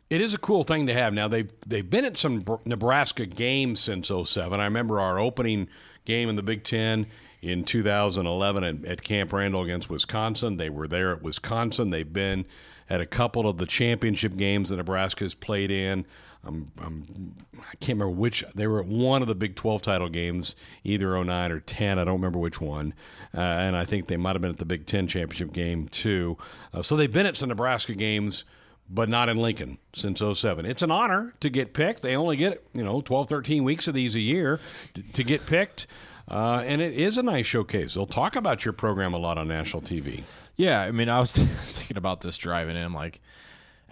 It 0.09 0.21
is 0.21 0.33
a 0.33 0.37
cool 0.37 0.63
thing 0.63 0.87
to 0.87 0.93
have. 0.93 1.13
Now 1.13 1.27
they've 1.27 1.51
they've 1.65 1.89
been 1.89 2.05
at 2.05 2.17
some 2.17 2.43
Nebraska 2.65 3.25
games 3.25 3.79
since 3.79 4.09
07. 4.09 4.59
I 4.59 4.63
remember 4.65 4.99
our 4.99 5.19
opening 5.19 5.67
game 6.05 6.29
in 6.29 6.35
the 6.35 6.43
Big 6.43 6.63
Ten 6.63 7.07
in 7.41 7.63
2011 7.63 8.63
at, 8.63 8.85
at 8.85 9.01
Camp 9.03 9.33
Randall 9.33 9.63
against 9.63 9.89
Wisconsin. 9.89 10.57
They 10.57 10.69
were 10.69 10.87
there 10.87 11.11
at 11.11 11.21
Wisconsin. 11.21 11.89
They've 11.89 12.11
been 12.11 12.45
at 12.89 13.01
a 13.01 13.05
couple 13.05 13.47
of 13.47 13.57
the 13.57 13.65
championship 13.65 14.35
games 14.35 14.69
that 14.69 14.77
Nebraska 14.77 15.25
has 15.25 15.33
played 15.33 15.71
in. 15.71 16.05
I'm, 16.47 16.71
I'm, 16.81 17.35
I 17.59 17.75
can't 17.79 17.99
remember 17.99 18.09
which. 18.19 18.43
They 18.55 18.67
were 18.67 18.79
at 18.79 18.87
one 18.87 19.21
of 19.21 19.27
the 19.27 19.35
Big 19.35 19.55
12 19.55 19.81
title 19.81 20.09
games, 20.09 20.55
either 20.83 21.21
09 21.23 21.51
or 21.51 21.59
10. 21.59 21.99
I 21.99 22.03
don't 22.03 22.15
remember 22.15 22.39
which 22.39 22.61
one. 22.61 22.93
Uh, 23.35 23.41
and 23.41 23.75
I 23.75 23.85
think 23.85 24.07
they 24.07 24.17
might 24.17 24.35
have 24.35 24.41
been 24.41 24.51
at 24.51 24.57
the 24.57 24.65
Big 24.65 24.85
Ten 24.85 25.07
championship 25.07 25.53
game, 25.53 25.87
too. 25.87 26.37
Uh, 26.73 26.81
so 26.81 26.95
they've 26.95 27.11
been 27.11 27.25
at 27.25 27.35
some 27.35 27.49
Nebraska 27.49 27.93
games, 27.93 28.45
but 28.89 29.09
not 29.09 29.29
in 29.29 29.37
Lincoln 29.37 29.77
since 29.93 30.21
07. 30.21 30.65
It's 30.65 30.81
an 30.81 30.91
honor 30.91 31.33
to 31.41 31.49
get 31.49 31.73
picked. 31.73 32.01
They 32.01 32.15
only 32.15 32.37
get, 32.37 32.63
you 32.73 32.83
know, 32.83 33.01
12, 33.01 33.27
13 33.27 33.63
weeks 33.63 33.87
of 33.87 33.93
these 33.93 34.15
a 34.15 34.19
year 34.19 34.59
to, 34.93 35.03
to 35.03 35.23
get 35.23 35.45
picked. 35.45 35.87
Uh, 36.29 36.61
and 36.65 36.81
it 36.81 36.93
is 36.93 37.17
a 37.17 37.23
nice 37.23 37.45
showcase. 37.45 37.93
They'll 37.93 38.05
talk 38.05 38.35
about 38.35 38.65
your 38.65 38.73
program 38.73 39.13
a 39.13 39.17
lot 39.17 39.37
on 39.37 39.47
national 39.47 39.81
TV. 39.81 40.23
Yeah, 40.57 40.81
I 40.81 40.91
mean, 40.91 41.09
I 41.09 41.19
was 41.19 41.31
thinking 41.33 41.97
about 41.97 42.21
this 42.21 42.37
driving 42.37 42.75
in. 42.75 42.93
Like, 42.93 43.21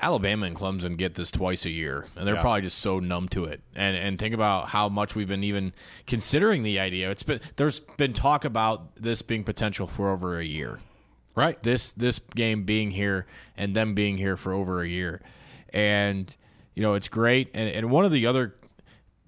Alabama 0.01 0.45
and 0.45 0.55
Clemson 0.55 0.97
get 0.97 1.15
this 1.15 1.31
twice 1.31 1.65
a 1.65 1.69
year, 1.69 2.07
and 2.15 2.27
they're 2.27 2.35
yeah. 2.35 2.41
probably 2.41 2.61
just 2.61 2.79
so 2.79 2.99
numb 2.99 3.29
to 3.29 3.45
it. 3.45 3.61
And 3.75 3.95
and 3.95 4.19
think 4.19 4.35
about 4.35 4.69
how 4.69 4.89
much 4.89 5.15
we've 5.15 5.27
been 5.27 5.43
even 5.43 5.73
considering 6.05 6.63
the 6.63 6.79
idea. 6.79 7.09
It's 7.11 7.23
been 7.23 7.39
there's 7.55 7.79
been 7.79 8.11
talk 8.11 8.43
about 8.43 8.95
this 8.97 9.21
being 9.21 9.43
potential 9.43 9.87
for 9.87 10.11
over 10.11 10.37
a 10.37 10.43
year, 10.43 10.79
right? 11.35 11.61
This 11.63 11.93
this 11.93 12.19
game 12.19 12.63
being 12.63 12.91
here 12.91 13.25
and 13.55 13.73
them 13.73 13.95
being 13.95 14.17
here 14.17 14.35
for 14.35 14.51
over 14.51 14.81
a 14.81 14.87
year, 14.87 15.21
and 15.69 16.35
you 16.73 16.81
know 16.81 16.95
it's 16.95 17.07
great. 17.07 17.49
And 17.53 17.69
and 17.69 17.89
one 17.89 18.03
of 18.03 18.11
the 18.11 18.25
other, 18.25 18.53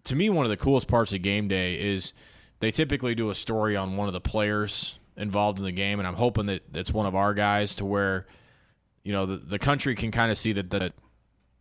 to 0.03 0.15
me, 0.15 0.30
one 0.30 0.45
of 0.45 0.49
the 0.49 0.58
coolest 0.58 0.89
parts 0.89 1.13
of 1.13 1.22
game 1.22 1.47
day 1.47 1.80
is 1.80 2.11
they 2.59 2.72
typically 2.72 3.15
do 3.15 3.30
a 3.30 3.36
story 3.36 3.78
on 3.78 3.95
one 3.95 4.07
of 4.07 4.13
the 4.13 4.22
players 4.22 4.99
involved 5.15 5.59
in 5.59 5.65
the 5.65 5.72
game, 5.72 5.99
and 5.99 6.07
I'm 6.07 6.15
hoping 6.15 6.47
that 6.47 6.63
it's 6.74 6.91
one 6.91 7.05
of 7.05 7.15
our 7.15 7.34
guys 7.34 7.74
to 7.78 7.86
where 7.86 8.28
you 9.08 9.14
know 9.14 9.26
the, 9.26 9.38
the 9.38 9.58
country 9.58 9.95
can 9.95 10.12
kind 10.12 10.32
of 10.32 10.38
see 10.38 10.51
that 10.51 10.70
that 10.70 10.93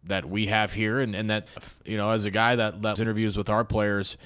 that 0.03 0.29
we 0.29 0.47
have 0.47 0.73
here 0.73 0.99
and, 0.99 1.15
and 1.15 1.31
that 1.31 1.47
you 1.85 1.97
know 1.97 2.11
as 2.11 2.25
a 2.25 2.31
guy 2.31 2.57
that 2.57 2.81
does 2.81 2.99
interviews 2.99 3.37
with 3.37 3.49
our 3.49 3.65
players 3.65 4.17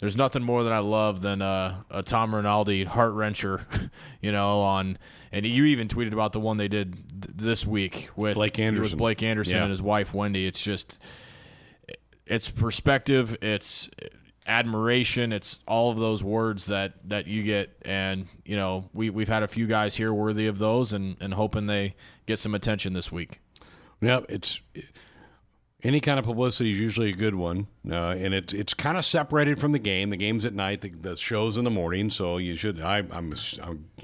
there's 0.00 0.16
nothing 0.16 0.42
more 0.42 0.64
that 0.64 0.72
I 0.72 0.80
love 0.80 1.20
than 1.20 1.40
uh, 1.40 1.82
a 1.88 2.02
Tom 2.02 2.34
Rinaldi 2.34 2.82
heart 2.82 3.12
wrencher, 3.12 3.90
you 4.20 4.32
know. 4.32 4.60
On 4.60 4.98
and 5.30 5.46
you 5.46 5.64
even 5.66 5.86
tweeted 5.86 6.12
about 6.12 6.32
the 6.32 6.40
one 6.40 6.56
they 6.56 6.66
did 6.66 6.94
th- 7.22 7.36
this 7.36 7.64
week 7.64 8.10
with 8.16 8.34
Blake 8.34 8.58
Anderson, 8.58 8.82
with 8.82 8.98
Blake 8.98 9.22
Anderson 9.22 9.54
yeah. 9.54 9.62
and 9.62 9.70
his 9.70 9.80
wife 9.80 10.12
Wendy. 10.12 10.46
It's 10.46 10.60
just, 10.60 10.98
it's 12.26 12.50
perspective. 12.50 13.38
It's 13.40 13.88
admiration. 14.46 15.32
It's 15.32 15.58
all 15.66 15.90
of 15.90 15.98
those 15.98 16.22
words 16.22 16.66
that, 16.66 16.94
that 17.08 17.26
you 17.26 17.42
get, 17.42 17.76
and 17.82 18.26
you 18.44 18.56
know 18.56 18.88
we 18.92 19.10
we've 19.10 19.28
had 19.28 19.42
a 19.42 19.48
few 19.48 19.66
guys 19.66 19.96
here 19.96 20.12
worthy 20.12 20.46
of 20.46 20.58
those, 20.58 20.92
and, 20.92 21.16
and 21.20 21.34
hoping 21.34 21.66
they 21.66 21.94
get 22.26 22.38
some 22.38 22.54
attention 22.54 22.92
this 22.92 23.10
week. 23.10 23.40
Yep, 24.00 24.26
it's 24.28 24.60
any 25.84 26.00
kind 26.00 26.18
of 26.18 26.24
publicity 26.24 26.72
is 26.72 26.80
usually 26.80 27.10
a 27.10 27.14
good 27.14 27.34
one, 27.34 27.68
uh, 27.90 28.10
and 28.10 28.32
it's 28.32 28.54
it's 28.54 28.72
kind 28.72 28.96
of 28.96 29.04
separated 29.04 29.60
from 29.60 29.72
the 29.72 29.78
game. 29.78 30.10
The 30.10 30.16
game's 30.16 30.46
at 30.46 30.54
night, 30.54 30.80
the, 30.80 30.88
the 30.88 31.14
show's 31.14 31.58
in 31.58 31.64
the 31.64 31.70
morning, 31.70 32.08
so 32.10 32.38
you 32.38 32.56
should. 32.56 32.80
I, 32.80 32.98
I'm, 32.98 33.34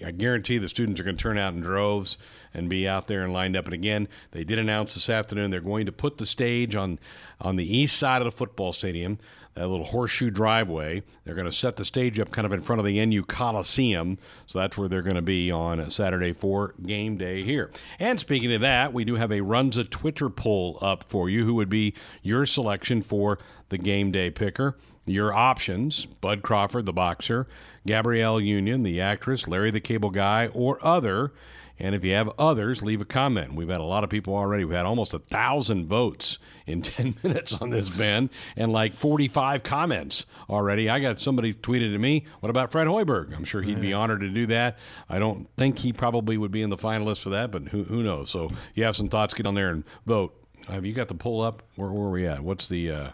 I 0.05 0.11
guarantee 0.11 0.59
the 0.59 0.69
students 0.69 1.01
are 1.01 1.05
going 1.05 1.17
to 1.17 1.23
turn 1.23 1.39
out 1.39 1.55
in 1.55 1.61
droves 1.61 2.19
and 2.53 2.69
be 2.69 2.87
out 2.87 3.07
there 3.07 3.23
and 3.23 3.33
lined 3.33 3.57
up. 3.57 3.65
And 3.65 3.75
again, 3.75 4.09
they 4.33 4.45
did 4.45 4.59
announce 4.59 4.93
this 4.95 5.09
afternoon 5.09 5.51
they're 5.51 5.61
going 5.61 5.87
to 5.87 5.93
put 5.93 6.19
the 6.19 6.27
stage 6.27 6.77
on 6.77 6.99
on 7.41 7.57
the 7.57 7.77
east 7.77 7.97
side 7.97 8.21
of 8.21 8.27
the 8.27 8.33
football 8.33 8.75
stadium 8.75 9.19
that 9.61 9.69
little 9.69 9.85
horseshoe 9.85 10.31
driveway. 10.31 11.03
They're 11.25 11.35
going 11.35 11.45
to 11.45 11.53
set 11.53 11.77
the 11.77 11.85
stage 11.85 12.19
up 12.19 12.31
kind 12.31 12.47
of 12.47 12.53
in 12.55 12.63
front 12.63 12.81
of 12.81 12.87
the 12.87 13.05
NU 13.05 13.23
Coliseum. 13.23 14.17
So 14.47 14.59
that's 14.59 14.79
where 14.79 14.89
they're 14.89 15.03
going 15.03 15.17
to 15.17 15.23
be 15.23 15.51
on 15.51 15.91
Saturday 15.91 16.33
for 16.33 16.75
game 16.83 17.19
day 17.19 17.43
here. 17.43 17.71
And 17.99 18.19
speaking 18.19 18.55
of 18.55 18.63
that, 18.63 18.95
we 18.95 19.05
do 19.05 19.17
have 19.17 19.31
a 19.31 19.43
Runs 19.43 19.77
a 19.77 19.85
Twitter 19.85 20.31
poll 20.31 20.79
up 20.81 21.05
for 21.05 21.29
you. 21.29 21.45
Who 21.45 21.55
would 21.55 21.69
be 21.69 21.95
your 22.23 22.47
selection 22.47 23.03
for 23.03 23.39
the 23.69 23.77
game 23.77 24.11
day 24.11 24.31
picker? 24.31 24.79
Your 25.05 25.35
options 25.35 26.07
Bud 26.07 26.41
Crawford, 26.41 26.87
the 26.87 26.95
boxer, 26.95 27.47
Gabrielle 27.87 28.41
Union, 28.41 28.83
the 28.83 29.03
actress, 29.03 29.47
Larry 29.47 29.71
the 29.71 29.81
Cable 29.81 30.11
Guy, 30.11 30.47
or 30.55 30.79
other. 30.83 31.33
And 31.81 31.95
if 31.95 32.05
you 32.05 32.13
have 32.13 32.31
others, 32.39 32.83
leave 32.83 33.01
a 33.01 33.07
comment. 33.07 33.55
We've 33.55 33.69
had 33.69 33.81
a 33.81 33.85
lot 33.85 34.05
of 34.05 34.11
people 34.11 34.35
already. 34.35 34.65
We've 34.65 34.77
had 34.77 34.85
almost 34.87 35.15
a 35.15 35.19
thousand 35.19 35.87
votes 35.87 36.39
in 36.67 36.83
10 36.83 37.17
minutes 37.23 37.55
on 37.55 37.71
this, 37.71 37.89
Ben, 37.89 38.29
and 38.57 38.71
like 38.71 38.93
45 38.93 39.63
comments 39.63 40.27
already. 40.49 40.91
I 40.91 41.01
got 41.01 41.19
somebody 41.19 41.55
tweeted 41.55 41.89
to 41.89 41.99
me, 41.99 42.27
What 42.41 42.51
about 42.51 42.71
Fred 42.71 42.87
Hoiberg? 42.87 43.35
I'm 43.35 43.45
sure 43.45 43.63
he'd 43.63 43.81
be 43.81 43.93
honored 43.93 44.21
to 44.21 44.29
do 44.29 44.47
that. 44.49 44.79
I 45.09 45.19
don't 45.19 45.49
think 45.57 45.79
he 45.79 45.93
probably 45.93 46.37
would 46.37 46.51
be 46.53 46.63
in 46.63 46.71
the 46.71 46.77
finalists 46.77 47.23
for 47.23 47.31
that, 47.31 47.51
but 47.51 47.63
who, 47.69 47.85
who 47.85 48.03
knows? 48.03 48.31
So 48.31 48.51
you 48.75 48.85
have 48.85 48.95
some 48.95 49.09
thoughts, 49.09 49.33
get 49.33 49.47
on 49.47 49.55
there 49.55 49.71
and 49.71 49.85
vote. 50.07 50.37
Have 50.69 50.85
you 50.85 50.93
got 50.93 51.09
the 51.09 51.15
poll 51.15 51.41
up? 51.41 51.63
Where, 51.77 51.91
where 51.91 52.09
are 52.09 52.11
we 52.11 52.27
at? 52.27 52.41
What's 52.43 52.69
the 52.69 52.91
uh, 52.91 53.11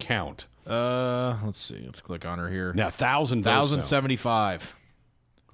count? 0.00 0.46
Uh, 0.66 1.36
let's 1.44 1.60
see. 1.60 1.82
Let's 1.84 2.00
click 2.00 2.26
on 2.26 2.38
her 2.38 2.48
here. 2.50 2.72
Now, 2.74 2.90
thousand, 2.90 3.44
thousand 3.44 3.82
seventy-five. 3.82 4.74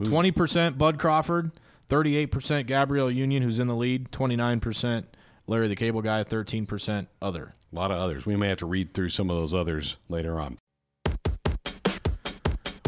Twenty 0.02 0.32
percent 0.32 0.76
Bud 0.76 0.98
Crawford. 0.98 1.52
38% 1.88 2.66
Gabrielle 2.66 3.10
Union, 3.10 3.42
who's 3.42 3.58
in 3.58 3.66
the 3.66 3.74
lead, 3.74 4.10
29% 4.10 5.04
Larry 5.46 5.68
the 5.68 5.76
Cable 5.76 6.02
Guy, 6.02 6.24
13% 6.24 7.06
other. 7.20 7.54
A 7.72 7.76
lot 7.76 7.90
of 7.90 7.98
others. 7.98 8.24
We 8.24 8.36
may 8.36 8.48
have 8.48 8.58
to 8.58 8.66
read 8.66 8.94
through 8.94 9.10
some 9.10 9.30
of 9.30 9.36
those 9.36 9.52
others 9.52 9.96
later 10.08 10.40
on. 10.40 10.58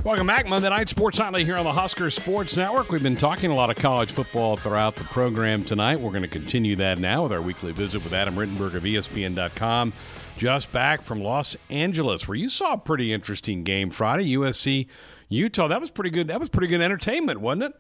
Welcome 0.05 0.29
back, 0.29 0.47
Monday 0.47 0.69
Night 0.69 0.89
Sports 0.89 1.19
Nightly 1.19 1.45
here 1.45 1.57
on 1.57 1.65
the 1.65 1.73
Husker 1.73 2.11
Sports 2.11 2.57
Network. 2.57 2.91
We've 2.93 3.03
been 3.03 3.17
talking 3.17 3.51
a 3.51 3.55
lot 3.57 3.71
of 3.71 3.77
college 3.77 4.13
football 4.13 4.57
throughout 4.57 4.95
the 4.95 5.03
program 5.03 5.65
tonight. 5.65 6.01
We're 6.01 6.11
going 6.13 6.23
to 6.23 6.29
continue 6.29 6.77
that 6.77 7.01
now 7.01 7.25
with 7.25 7.33
our 7.33 7.43
weekly 7.43 7.73
visit 7.73 8.05
with 8.05 8.13
Adam 8.13 8.37
Rittenberg 8.37 8.75
of 8.75 8.85
ESPN.com. 8.85 9.93
Just 10.39 10.71
back 10.71 11.03
from 11.03 11.21
Los 11.21 11.57
Angeles, 11.71 12.29
where 12.29 12.37
you 12.37 12.49
saw 12.49 12.75
a 12.75 12.79
pretty 12.79 13.13
interesting 13.13 13.65
game 13.65 13.91
Friday, 13.91 14.37
USC 14.37 14.87
Utah. 15.29 15.67
That 15.67 15.81
was 15.81 15.91
pretty 15.91 16.11
good. 16.11 16.29
That 16.29 16.39
was 16.39 16.51
pretty 16.51 16.69
good 16.69 16.81
entertainment, 16.81 17.41
wasn't 17.41 17.65
it? 17.65 17.75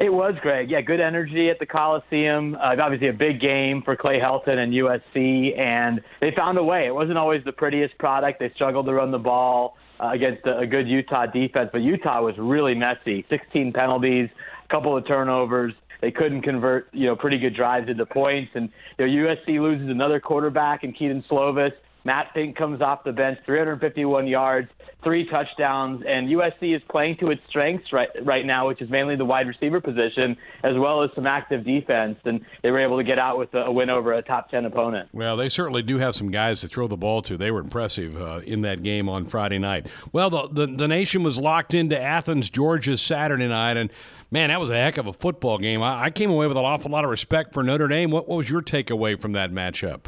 It 0.00 0.12
was, 0.12 0.34
Greg. 0.42 0.70
Yeah, 0.70 0.80
good 0.80 1.00
energy 1.00 1.50
at 1.50 1.58
the 1.58 1.66
Coliseum. 1.66 2.56
Uh, 2.56 2.74
obviously, 2.80 3.08
a 3.08 3.12
big 3.12 3.40
game 3.40 3.80
for 3.82 3.94
Clay 3.94 4.18
Helton 4.18 4.58
and 4.58 4.72
USC, 4.72 5.56
and 5.58 6.00
they 6.20 6.32
found 6.32 6.58
a 6.58 6.64
way. 6.64 6.86
It 6.86 6.94
wasn't 6.94 7.16
always 7.16 7.44
the 7.44 7.52
prettiest 7.52 7.96
product. 7.98 8.40
They 8.40 8.50
struggled 8.54 8.86
to 8.86 8.94
run 8.94 9.12
the 9.12 9.18
ball 9.18 9.76
uh, 10.00 10.08
against 10.08 10.44
a, 10.46 10.58
a 10.58 10.66
good 10.66 10.88
Utah 10.88 11.26
defense, 11.26 11.70
but 11.72 11.82
Utah 11.82 12.22
was 12.22 12.34
really 12.38 12.74
messy. 12.74 13.24
16 13.30 13.72
penalties, 13.72 14.28
a 14.64 14.68
couple 14.68 14.96
of 14.96 15.06
turnovers. 15.06 15.74
They 16.00 16.10
couldn't 16.10 16.42
convert, 16.42 16.88
you 16.92 17.06
know, 17.06 17.16
pretty 17.16 17.38
good 17.38 17.54
drives 17.54 17.88
into 17.88 18.04
points. 18.04 18.50
And 18.54 18.70
you 18.98 19.06
know, 19.06 19.28
USC 19.28 19.60
loses 19.60 19.88
another 19.88 20.18
quarterback 20.18 20.82
in 20.82 20.92
Kedon 20.92 21.24
Slovis. 21.30 21.72
Matt 22.04 22.28
Fink 22.34 22.56
comes 22.56 22.80
off 22.80 23.04
the 23.04 23.12
bench, 23.12 23.38
351 23.46 24.26
yards 24.26 24.68
three 25.04 25.28
touchdowns, 25.28 26.02
and 26.08 26.28
USC 26.28 26.74
is 26.74 26.82
playing 26.90 27.18
to 27.18 27.30
its 27.30 27.42
strengths 27.48 27.92
right 27.92 28.08
right 28.22 28.44
now, 28.44 28.66
which 28.66 28.80
is 28.80 28.90
mainly 28.90 29.14
the 29.14 29.24
wide 29.24 29.46
receiver 29.46 29.80
position, 29.80 30.36
as 30.64 30.76
well 30.76 31.02
as 31.02 31.10
some 31.14 31.26
active 31.26 31.64
defense, 31.64 32.18
and 32.24 32.44
they 32.62 32.70
were 32.70 32.80
able 32.80 32.96
to 32.96 33.04
get 33.04 33.18
out 33.18 33.38
with 33.38 33.54
a 33.54 33.70
win 33.70 33.90
over 33.90 34.14
a 34.14 34.22
top 34.22 34.50
ten 34.50 34.64
opponent. 34.64 35.10
Well, 35.12 35.36
they 35.36 35.50
certainly 35.50 35.82
do 35.82 35.98
have 35.98 36.14
some 36.14 36.30
guys 36.30 36.62
to 36.62 36.68
throw 36.68 36.88
the 36.88 36.96
ball 36.96 37.22
to. 37.22 37.36
They 37.36 37.50
were 37.50 37.60
impressive 37.60 38.20
uh, 38.20 38.40
in 38.44 38.62
that 38.62 38.82
game 38.82 39.08
on 39.08 39.26
Friday 39.26 39.58
night. 39.58 39.92
Well, 40.12 40.30
the, 40.30 40.48
the 40.48 40.66
the 40.66 40.88
nation 40.88 41.22
was 41.22 41.38
locked 41.38 41.74
into 41.74 42.00
Athens, 42.00 42.50
Georgia, 42.50 42.96
Saturday 42.96 43.46
night, 43.46 43.76
and 43.76 43.92
man, 44.30 44.48
that 44.48 44.58
was 44.58 44.70
a 44.70 44.76
heck 44.76 44.96
of 44.96 45.06
a 45.06 45.12
football 45.12 45.58
game. 45.58 45.82
I, 45.82 46.04
I 46.04 46.10
came 46.10 46.30
away 46.30 46.46
with 46.46 46.56
an 46.56 46.64
awful 46.64 46.90
lot 46.90 47.04
of 47.04 47.10
respect 47.10 47.52
for 47.52 47.62
Notre 47.62 47.88
Dame. 47.88 48.10
What, 48.10 48.26
what 48.28 48.36
was 48.36 48.50
your 48.50 48.62
takeaway 48.62 49.20
from 49.20 49.32
that 49.32 49.52
matchup? 49.52 50.06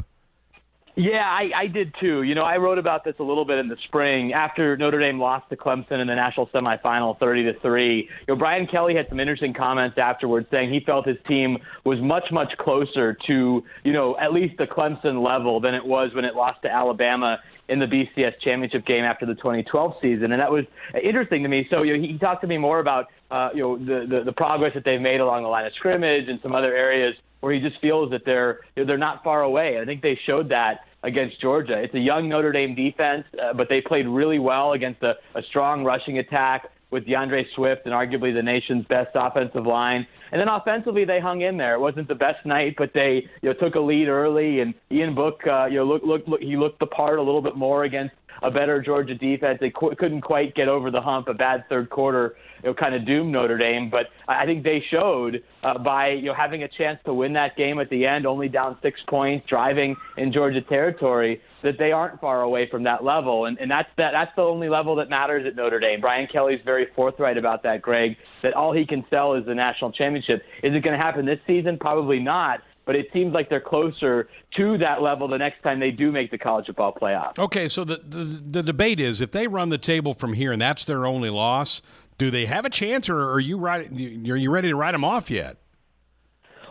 Yeah, 0.99 1.29
I, 1.29 1.51
I 1.55 1.67
did 1.67 1.93
too. 2.01 2.23
You 2.23 2.33
know, 2.33 2.41
I 2.41 2.57
wrote 2.57 2.79
about 2.79 3.03
this 3.03 3.13
a 3.19 3.23
little 3.23 3.45
bit 3.45 3.59
in 3.59 3.67
the 3.67 3.77
spring 3.83 4.33
after 4.33 4.75
Notre 4.77 4.99
Dame 4.99 5.19
lost 5.19 5.47
to 5.51 5.55
Clemson 5.55 6.01
in 6.01 6.07
the 6.07 6.15
national 6.15 6.47
semifinal, 6.47 7.19
thirty 7.19 7.43
to 7.43 7.53
three. 7.59 8.09
You 8.27 8.33
know, 8.33 8.35
Brian 8.35 8.65
Kelly 8.65 8.95
had 8.95 9.07
some 9.07 9.19
interesting 9.19 9.53
comments 9.53 9.99
afterwards, 9.99 10.47
saying 10.49 10.73
he 10.73 10.79
felt 10.79 11.07
his 11.07 11.17
team 11.27 11.59
was 11.83 12.01
much, 12.01 12.31
much 12.31 12.51
closer 12.57 13.15
to, 13.27 13.63
you 13.83 13.93
know, 13.93 14.17
at 14.17 14.33
least 14.33 14.57
the 14.57 14.65
Clemson 14.65 15.23
level 15.23 15.59
than 15.59 15.75
it 15.75 15.85
was 15.85 16.15
when 16.15 16.25
it 16.25 16.33
lost 16.33 16.63
to 16.63 16.71
Alabama 16.71 17.37
in 17.69 17.77
the 17.77 17.85
BCS 17.85 18.39
championship 18.41 18.83
game 18.83 19.03
after 19.03 19.27
the 19.27 19.35
2012 19.35 19.97
season, 20.01 20.31
and 20.31 20.41
that 20.41 20.51
was 20.51 20.65
interesting 20.99 21.43
to 21.43 21.49
me. 21.49 21.67
So 21.69 21.83
you 21.83 21.95
know, 21.95 22.07
he, 22.07 22.17
talked 22.17 22.41
to 22.41 22.47
me 22.47 22.57
more 22.57 22.79
about 22.79 23.05
uh, 23.29 23.49
you 23.53 23.61
know 23.61 23.77
the, 23.77 24.07
the 24.07 24.23
the 24.23 24.31
progress 24.31 24.73
that 24.73 24.83
they've 24.83 25.01
made 25.01 25.19
along 25.19 25.43
the 25.43 25.49
line 25.49 25.67
of 25.67 25.73
scrimmage 25.75 26.27
and 26.27 26.39
some 26.41 26.55
other 26.55 26.73
areas 26.73 27.13
where 27.39 27.53
he 27.53 27.59
just 27.59 27.79
feels 27.81 28.11
that 28.11 28.21
they're 28.25 28.59
they're 28.75 28.97
not 28.97 29.23
far 29.23 29.41
away. 29.43 29.79
I 29.79 29.85
think 29.85 30.01
they 30.01 30.19
showed 30.25 30.49
that 30.49 30.81
against 31.03 31.39
Georgia. 31.39 31.81
It's 31.81 31.93
a 31.93 31.99
young 31.99 32.27
Notre 32.29 32.51
Dame 32.51 32.75
defense, 32.75 33.25
uh, 33.41 33.53
but 33.53 33.67
they 33.69 33.81
played 33.81 34.07
really 34.07 34.39
well 34.39 34.73
against 34.73 35.01
a, 35.03 35.13
a 35.35 35.43
strong 35.43 35.83
rushing 35.83 36.17
attack 36.17 36.69
with 36.89 37.05
D'Andre 37.05 37.45
Swift 37.55 37.81
and 37.85 37.93
arguably 37.93 38.33
the 38.33 38.41
nation's 38.41 38.85
best 38.85 39.09
offensive 39.13 39.65
line. 39.65 40.07
And 40.31 40.39
then 40.39 40.47
offensively, 40.47 41.05
they 41.05 41.19
hung 41.19 41.41
in 41.41 41.57
there. 41.57 41.75
It 41.75 41.79
wasn't 41.79 42.07
the 42.07 42.15
best 42.15 42.45
night, 42.45 42.75
but 42.77 42.91
they 42.93 43.27
you 43.41 43.49
know 43.49 43.53
took 43.53 43.75
a 43.75 43.79
lead 43.79 44.07
early. 44.07 44.61
And 44.61 44.73
Ian 44.91 45.15
Book, 45.15 45.41
uh, 45.47 45.65
you 45.65 45.77
know, 45.77 45.85
look, 45.85 46.03
look, 46.03 46.27
look, 46.27 46.41
he 46.41 46.57
looked 46.57 46.79
the 46.79 46.87
part 46.87 47.19
a 47.19 47.21
little 47.21 47.41
bit 47.41 47.55
more 47.55 47.83
against 47.83 48.13
a 48.43 48.51
better 48.51 48.81
Georgia 48.81 49.15
defense. 49.15 49.57
They 49.59 49.69
qu- 49.69 49.95
couldn't 49.95 50.21
quite 50.21 50.55
get 50.55 50.67
over 50.67 50.91
the 50.91 51.01
hump. 51.01 51.27
A 51.27 51.33
bad 51.33 51.65
third 51.69 51.89
quarter, 51.89 52.35
you 52.63 52.69
know, 52.69 52.73
kind 52.73 52.95
of 52.95 53.05
doomed 53.05 53.31
Notre 53.31 53.57
Dame. 53.57 53.89
But 53.89 54.07
I 54.27 54.45
think 54.45 54.63
they 54.63 54.83
showed 54.89 55.43
uh, 55.63 55.77
by 55.77 56.09
you 56.09 56.25
know 56.25 56.33
having 56.33 56.63
a 56.63 56.67
chance 56.67 56.99
to 57.05 57.13
win 57.13 57.33
that 57.33 57.55
game 57.55 57.79
at 57.79 57.89
the 57.89 58.05
end, 58.05 58.25
only 58.25 58.49
down 58.49 58.77
six 58.81 58.99
points, 59.07 59.47
driving 59.47 59.95
in 60.17 60.31
Georgia 60.33 60.61
territory, 60.61 61.41
that 61.63 61.77
they 61.77 61.91
aren't 61.91 62.19
far 62.21 62.41
away 62.41 62.69
from 62.69 62.83
that 62.83 63.03
level. 63.03 63.45
And, 63.45 63.57
and 63.59 63.69
that's 63.69 63.89
that. 63.97 64.11
That's 64.11 64.31
the 64.35 64.43
only 64.43 64.69
level 64.69 64.95
that 64.95 65.09
matters 65.09 65.45
at 65.45 65.55
Notre 65.55 65.79
Dame. 65.79 66.01
Brian 66.01 66.27
Kelly's 66.31 66.61
very 66.65 66.87
forthright 66.95 67.37
about 67.37 67.63
that, 67.63 67.81
Greg. 67.81 68.17
That 68.43 68.53
all 68.53 68.73
he 68.73 68.85
can 68.85 69.05
sell 69.09 69.33
is 69.33 69.45
the 69.45 69.55
national 69.55 69.91
championship. 69.91 70.43
Is 70.63 70.73
it 70.73 70.83
going 70.83 70.97
to 70.97 71.03
happen 71.03 71.25
this 71.25 71.39
season? 71.47 71.77
Probably 71.77 72.19
not 72.19 72.61
but 72.87 72.95
it 72.95 73.07
seems 73.13 73.33
like 73.33 73.49
they're 73.49 73.59
closer 73.59 74.29
to 74.55 74.77
that 74.79 75.01
level 75.01 75.27
the 75.27 75.37
next 75.37 75.61
time 75.61 75.79
they 75.79 75.91
do 75.91 76.11
make 76.11 76.31
the 76.31 76.37
college 76.37 76.65
football 76.65 76.93
playoff. 76.99 77.37
Okay, 77.37 77.67
so 77.67 77.83
the, 77.83 77.97
the, 77.97 78.23
the 78.23 78.63
debate 78.63 78.99
is 78.99 79.21
if 79.21 79.31
they 79.31 79.45
run 79.45 79.69
the 79.69 79.77
table 79.77 80.15
from 80.15 80.33
here 80.33 80.53
and 80.53 80.61
that's 80.61 80.85
their 80.85 81.05
only 81.05 81.29
loss, 81.29 81.81
do 82.17 82.31
they 82.31 82.45
have 82.45 82.65
a 82.65 82.69
chance, 82.69 83.09
or 83.09 83.31
are 83.31 83.39
you? 83.39 83.63
Are 83.65 83.81
you 83.81 84.51
ready 84.51 84.69
to 84.69 84.75
write 84.75 84.93
them 84.93 85.03
off 85.03 85.29
yet? 85.29 85.57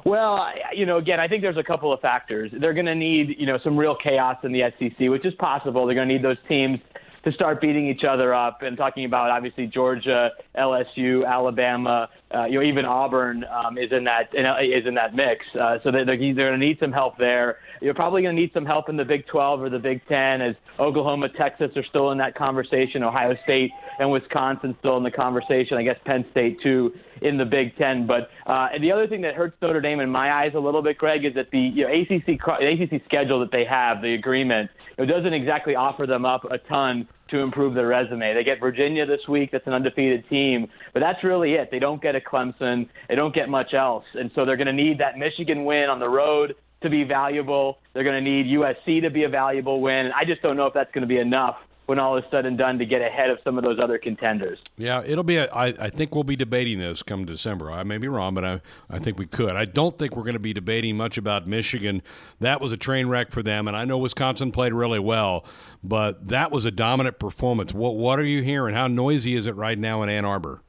Well, 0.05 0.47
you 0.73 0.87
know, 0.87 0.99
again, 0.99 1.19
I 1.19 1.27
think 1.27 1.43
there's 1.43 1.57
a 1.57 1.65
couple 1.65 1.93
of 1.93 2.01
factors. 2.01 2.53
They're 2.53 2.75
going 2.75 2.87
to 2.87 2.95
need, 2.95 3.37
you 3.39 3.47
know, 3.47 3.59
some 3.65 3.77
real 3.77 3.97
chaos 3.97 4.37
in 4.45 4.53
the 4.53 4.63
SEC, 4.79 5.09
which 5.09 5.27
is 5.27 5.35
possible. 5.35 5.85
They're 5.85 5.97
going 5.97 6.07
to 6.09 6.15
need 6.15 6.23
those 6.23 6.39
teams 6.49 6.79
to 7.27 7.33
start 7.33 7.61
beating 7.61 7.89
each 7.89 8.05
other 8.05 8.33
up 8.33 8.63
and 8.63 8.77
talking 8.77 9.05
about 9.05 9.31
obviously 9.31 9.67
Georgia, 9.67 10.31
LSU, 10.57 11.27
Alabama, 11.27 12.09
uh, 12.33 12.45
you 12.45 12.61
know 12.61 12.63
even 12.65 12.85
Auburn 12.85 13.45
um, 13.45 13.77
is 13.79 13.91
in 13.91 14.05
that 14.05 14.29
is 14.33 14.87
in 14.87 14.95
that 14.95 15.15
mix. 15.15 15.45
Uh, 15.61 15.79
so 15.83 15.91
they're, 15.91 16.05
they're 16.05 16.17
going 16.17 16.35
to 16.35 16.57
need 16.57 16.79
some 16.79 16.93
help 16.93 17.19
there. 17.19 17.59
You're 17.83 17.95
probably 17.95 18.23
going 18.23 18.37
to 18.37 18.41
need 18.41 18.53
some 18.55 18.65
help 18.65 18.89
in 18.89 18.97
the 18.97 19.05
Big 19.05 19.27
12 19.27 19.63
or 19.63 19.71
the 19.71 19.79
Big 19.79 20.07
10 20.07 20.41
as 20.41 20.55
Oklahoma, 20.79 21.29
Texas 21.29 21.71
are 21.75 21.85
still 21.85 22.13
in 22.13 22.19
that 22.19 22.37
conversation. 22.37 23.03
Ohio 23.03 23.37
State 23.43 23.73
and 23.99 24.11
Wisconsin 24.11 24.77
still 24.79 24.97
in 24.97 25.03
the 25.03 25.11
conversation. 25.11 25.77
I 25.77 25.83
guess 25.83 25.99
Penn 26.05 26.25
State 26.31 26.61
too 26.63 26.93
in 27.23 27.39
the 27.39 27.45
Big 27.45 27.77
Ten. 27.77 28.07
But 28.07 28.31
uh, 28.47 28.69
and 28.73 28.85
the 28.85 28.93
other 28.93 29.09
thing 29.09 29.23
that 29.23 29.35
hurts 29.35 29.57
Notre 29.61 29.81
Dame 29.81 29.99
in 29.99 30.11
my 30.11 30.33
eyes 30.33 30.53
a 30.55 30.61
little 30.61 30.83
bit, 30.83 30.97
Greg, 30.97 31.25
is 31.25 31.35
that 31.35 31.51
the 31.51 31.59
you 31.59 31.89
know, 31.89 31.93
ACC 31.93 32.39
ACC 32.39 33.03
schedule 33.05 33.41
that 33.41 33.51
they 33.51 33.65
have, 33.65 34.01
the 34.01 34.15
agreement, 34.15 34.71
it 34.97 35.07
doesn't 35.07 35.33
exactly 35.33 35.75
offer 35.75 36.07
them 36.07 36.25
up 36.25 36.45
a 36.51 36.59
ton 36.59 37.09
to 37.29 37.39
improve 37.41 37.75
their 37.75 37.87
resume. 37.87 38.35
They 38.35 38.45
get 38.45 38.61
Virginia 38.61 39.07
this 39.07 39.21
week. 39.29 39.51
That's 39.53 39.67
an 39.67 39.73
undefeated 39.73 40.29
team, 40.29 40.69
but 40.93 41.01
that's 41.01 41.23
really 41.25 41.55
it. 41.55 41.71
They 41.71 41.79
don't 41.79 42.01
get 42.01 42.15
a 42.15 42.21
Clemson. 42.21 42.89
They 43.09 43.15
don't 43.15 43.35
get 43.35 43.49
much 43.49 43.75
else, 43.75 44.05
and 44.15 44.31
so 44.35 44.45
they're 44.45 44.57
going 44.57 44.67
to 44.67 44.73
need 44.73 44.99
that 44.99 45.19
Michigan 45.19 45.65
win 45.65 45.89
on 45.89 45.99
the 45.99 46.09
road 46.09 46.55
to 46.83 46.91
be 46.91 47.05
valuable. 47.05 47.79
They're 47.93 48.05
going 48.05 48.23
to 48.23 48.31
need 48.31 48.47
USC 48.47 49.03
to 49.03 49.11
be 49.11 49.25
a 49.25 49.29
valuable 49.29 49.81
win. 49.81 50.11
I 50.15 50.25
just 50.25 50.43
don't 50.43 50.57
know 50.57 50.67
if 50.67 50.75
that's 50.75 50.93
going 50.93 51.03
to 51.03 51.09
be 51.09 51.19
enough 51.19 51.57
when 51.87 51.99
all 51.99 52.17
is 52.17 52.25
said 52.31 52.47
and 52.47 52.59
done 52.59 52.79
to 52.79 52.85
get 52.85 53.01
ahead 53.01 53.31
of 53.31 53.39
some 53.45 53.57
of 53.57 53.65
those 53.65 53.79
other 53.79 53.99
contenders. 53.99 54.59
Yeah, 54.77 55.03
it'll 55.05 55.25
be. 55.25 55.37
A, 55.37 55.47
I, 55.47 55.67
I 55.67 55.91
think 55.91 56.15
we'll 56.15 56.25
be 56.25 56.37
debating 56.37 56.79
this 56.79 57.03
come 57.03 57.25
December. 57.25 57.71
I 57.71 57.85
may 57.85 57.99
be 57.99 58.09
wrong, 58.09 58.35
but 58.35 58.45
I 58.45 58.61
I 58.91 58.99
think 58.99 59.19
we 59.19 59.27
could. 59.27 59.53
I 59.53 59.65
don't 59.65 59.97
think 59.99 60.17
we're 60.17 60.25
going 60.25 60.35
to 60.35 60.39
be 60.41 60.53
debating 60.53 60.97
much 60.97 61.17
about 61.17 61.47
Michigan. 61.47 62.03
That 62.41 62.61
was 62.61 62.73
a 62.73 62.77
train 62.77 63.09
wreck 63.09 63.31
for 63.31 63.43
them, 63.43 63.69
and 63.69 63.77
I 63.77 63.85
know 63.85 63.99
Wisconsin 63.99 64.53
played 64.53 64.73
really 64.73 64.99
well, 64.99 65.45
but 65.83 66.29
that 66.29 66.51
was 66.51 66.65
a 66.65 66.71
dominant 66.71 67.19
performance. 67.19 67.73
What 67.73 67.97
what 67.97 68.19
are 68.19 68.25
you 68.25 68.43
hearing? 68.43 68.75
How 68.75 68.89
noisy 68.89 69.35
is 69.35 69.47
it 69.47 69.55
right 69.55 69.79
now 69.79 70.03
in 70.03 70.09
Ann 70.09 70.25
Arbor? 70.25 70.63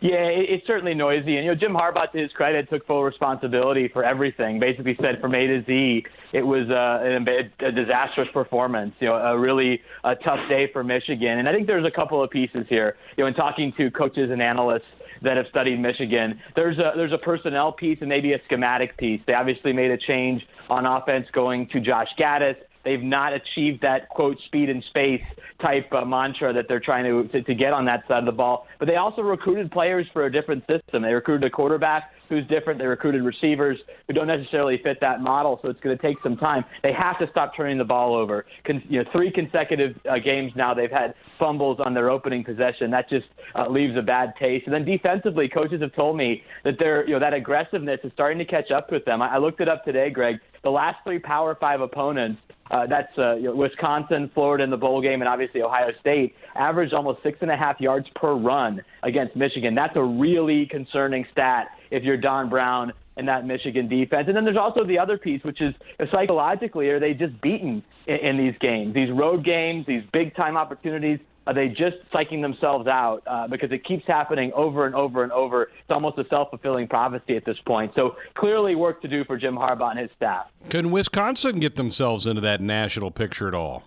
Yeah, 0.00 0.24
it, 0.24 0.46
it's 0.48 0.66
certainly 0.66 0.94
noisy. 0.94 1.36
And, 1.36 1.46
you 1.46 1.50
know, 1.52 1.54
Jim 1.54 1.72
Harbaugh, 1.72 2.10
to 2.12 2.18
his 2.18 2.32
credit, 2.32 2.68
took 2.70 2.86
full 2.86 3.04
responsibility 3.04 3.88
for 3.88 4.04
everything. 4.04 4.60
Basically 4.60 4.96
said 5.00 5.20
from 5.20 5.34
A 5.34 5.46
to 5.46 5.64
Z, 5.64 6.04
it 6.32 6.42
was 6.42 6.68
uh, 6.70 7.02
a, 7.04 7.66
a 7.66 7.72
disastrous 7.72 8.28
performance, 8.32 8.94
you 9.00 9.08
know, 9.08 9.14
a 9.14 9.38
really 9.38 9.80
a 10.04 10.14
tough 10.16 10.40
day 10.48 10.68
for 10.72 10.84
Michigan. 10.84 11.38
And 11.38 11.48
I 11.48 11.52
think 11.52 11.66
there's 11.66 11.86
a 11.86 11.90
couple 11.90 12.22
of 12.22 12.30
pieces 12.30 12.66
here. 12.68 12.96
You 13.16 13.24
know, 13.24 13.28
in 13.28 13.34
talking 13.34 13.72
to 13.78 13.90
coaches 13.90 14.30
and 14.30 14.42
analysts, 14.42 14.84
that 15.22 15.36
have 15.36 15.46
studied 15.48 15.80
Michigan. 15.80 16.38
There's 16.54 16.78
a 16.78 16.92
there's 16.96 17.12
a 17.12 17.18
personnel 17.18 17.72
piece 17.72 17.98
and 18.00 18.08
maybe 18.08 18.32
a 18.32 18.38
schematic 18.44 18.96
piece. 18.96 19.20
They 19.26 19.34
obviously 19.34 19.72
made 19.72 19.90
a 19.90 19.96
change 19.96 20.42
on 20.68 20.86
offense 20.86 21.26
going 21.32 21.68
to 21.68 21.80
Josh 21.80 22.08
Gattis. 22.18 22.56
They've 22.84 23.02
not 23.02 23.32
achieved 23.32 23.82
that 23.82 24.08
quote 24.08 24.36
speed 24.46 24.68
and 24.68 24.82
space 24.90 25.22
type 25.60 25.92
uh, 25.92 26.04
mantra 26.04 26.52
that 26.52 26.66
they're 26.68 26.80
trying 26.80 27.04
to, 27.04 27.28
to 27.28 27.42
to 27.42 27.54
get 27.54 27.72
on 27.72 27.84
that 27.86 28.04
side 28.08 28.18
of 28.18 28.26
the 28.26 28.32
ball. 28.32 28.66
But 28.78 28.88
they 28.88 28.96
also 28.96 29.22
recruited 29.22 29.70
players 29.70 30.06
for 30.12 30.26
a 30.26 30.32
different 30.32 30.64
system. 30.66 31.02
They 31.02 31.12
recruited 31.12 31.46
a 31.46 31.50
quarterback 31.50 32.10
who's 32.28 32.46
different. 32.48 32.78
They 32.78 32.86
recruited 32.86 33.22
receivers 33.22 33.78
who 34.06 34.14
don't 34.14 34.26
necessarily 34.26 34.80
fit 34.82 34.98
that 35.00 35.20
model, 35.20 35.58
so 35.62 35.68
it's 35.68 35.80
going 35.80 35.96
to 35.96 36.02
take 36.02 36.16
some 36.22 36.36
time. 36.36 36.64
They 36.82 36.92
have 36.92 37.18
to 37.18 37.26
stop 37.30 37.52
turning 37.56 37.78
the 37.78 37.84
ball 37.84 38.14
over. 38.14 38.46
Con- 38.66 38.82
you 38.88 39.02
know, 39.02 39.10
three 39.12 39.30
consecutive 39.30 39.96
uh, 40.08 40.18
games 40.18 40.52
now 40.56 40.74
they've 40.74 40.90
had 40.90 41.14
fumbles 41.38 41.78
on 41.84 41.94
their 41.94 42.10
opening 42.10 42.44
possession. 42.44 42.90
That 42.90 43.08
just 43.08 43.26
uh, 43.54 43.68
leaves 43.68 43.96
a 43.96 44.02
bad 44.02 44.34
taste. 44.38 44.66
And 44.66 44.74
then 44.74 44.84
defensively, 44.84 45.48
coaches 45.48 45.80
have 45.80 45.94
told 45.94 46.16
me 46.16 46.42
that 46.64 46.74
they're 46.78 47.06
you 47.06 47.14
know 47.14 47.20
that 47.20 47.34
aggressiveness 47.34 48.00
is 48.04 48.12
starting 48.12 48.38
to 48.38 48.44
catch 48.44 48.70
up 48.70 48.90
with 48.90 49.04
them. 49.04 49.22
I, 49.22 49.34
I 49.34 49.38
looked 49.38 49.60
it 49.60 49.68
up 49.68 49.84
today, 49.84 50.10
Greg. 50.10 50.36
The 50.62 50.70
last 50.70 50.96
three 51.04 51.18
Power 51.18 51.56
Five 51.60 51.80
opponents 51.80 52.40
uh, 52.70 52.86
that's 52.86 53.16
uh, 53.18 53.34
you 53.34 53.44
know, 53.44 53.54
Wisconsin, 53.54 54.30
Florida 54.34 54.64
in 54.64 54.70
the 54.70 54.76
bowl 54.76 55.02
game, 55.02 55.20
and 55.20 55.28
obviously 55.28 55.62
Ohio 55.62 55.90
State 56.00 56.34
averaged 56.54 56.94
almost 56.94 57.22
six 57.22 57.38
and 57.42 57.50
a 57.50 57.56
half 57.56 57.80
yards 57.80 58.06
per 58.14 58.34
run 58.34 58.80
against 59.02 59.36
Michigan. 59.36 59.74
That's 59.74 59.96
a 59.96 60.02
really 60.02 60.66
concerning 60.66 61.26
stat 61.30 61.68
if 61.94 62.02
you're 62.02 62.16
Don 62.16 62.48
Brown 62.48 62.92
and 63.16 63.28
that 63.28 63.46
Michigan 63.46 63.88
defense. 63.88 64.26
And 64.26 64.36
then 64.36 64.44
there's 64.44 64.56
also 64.56 64.84
the 64.84 64.98
other 64.98 65.16
piece, 65.16 65.42
which 65.44 65.60
is 65.60 65.74
psychologically, 66.10 66.88
are 66.88 66.98
they 66.98 67.14
just 67.14 67.40
beaten 67.40 67.82
in, 68.06 68.16
in 68.16 68.36
these 68.36 68.54
games, 68.60 68.94
these 68.94 69.10
road 69.10 69.44
games, 69.44 69.86
these 69.86 70.02
big 70.12 70.34
time 70.34 70.56
opportunities? 70.56 71.20
Are 71.46 71.54
they 71.54 71.68
just 71.68 71.96
psyching 72.12 72.40
themselves 72.40 72.86
out 72.86 73.22
uh, 73.26 73.46
because 73.46 73.70
it 73.70 73.84
keeps 73.84 74.06
happening 74.06 74.50
over 74.54 74.86
and 74.86 74.94
over 74.94 75.22
and 75.22 75.30
over? 75.30 75.64
It's 75.64 75.90
almost 75.90 76.18
a 76.18 76.26
self 76.28 76.48
fulfilling 76.50 76.88
prophecy 76.88 77.36
at 77.36 77.44
this 77.44 77.58
point. 77.66 77.92
So 77.94 78.16
clearly, 78.34 78.74
work 78.74 79.02
to 79.02 79.08
do 79.08 79.24
for 79.24 79.36
Jim 79.36 79.54
Harbaugh 79.54 79.90
and 79.90 80.00
his 80.00 80.10
staff. 80.16 80.46
Can 80.70 80.90
Wisconsin 80.90 81.60
get 81.60 81.76
themselves 81.76 82.26
into 82.26 82.40
that 82.40 82.62
national 82.62 83.10
picture 83.10 83.46
at 83.46 83.54
all? 83.54 83.84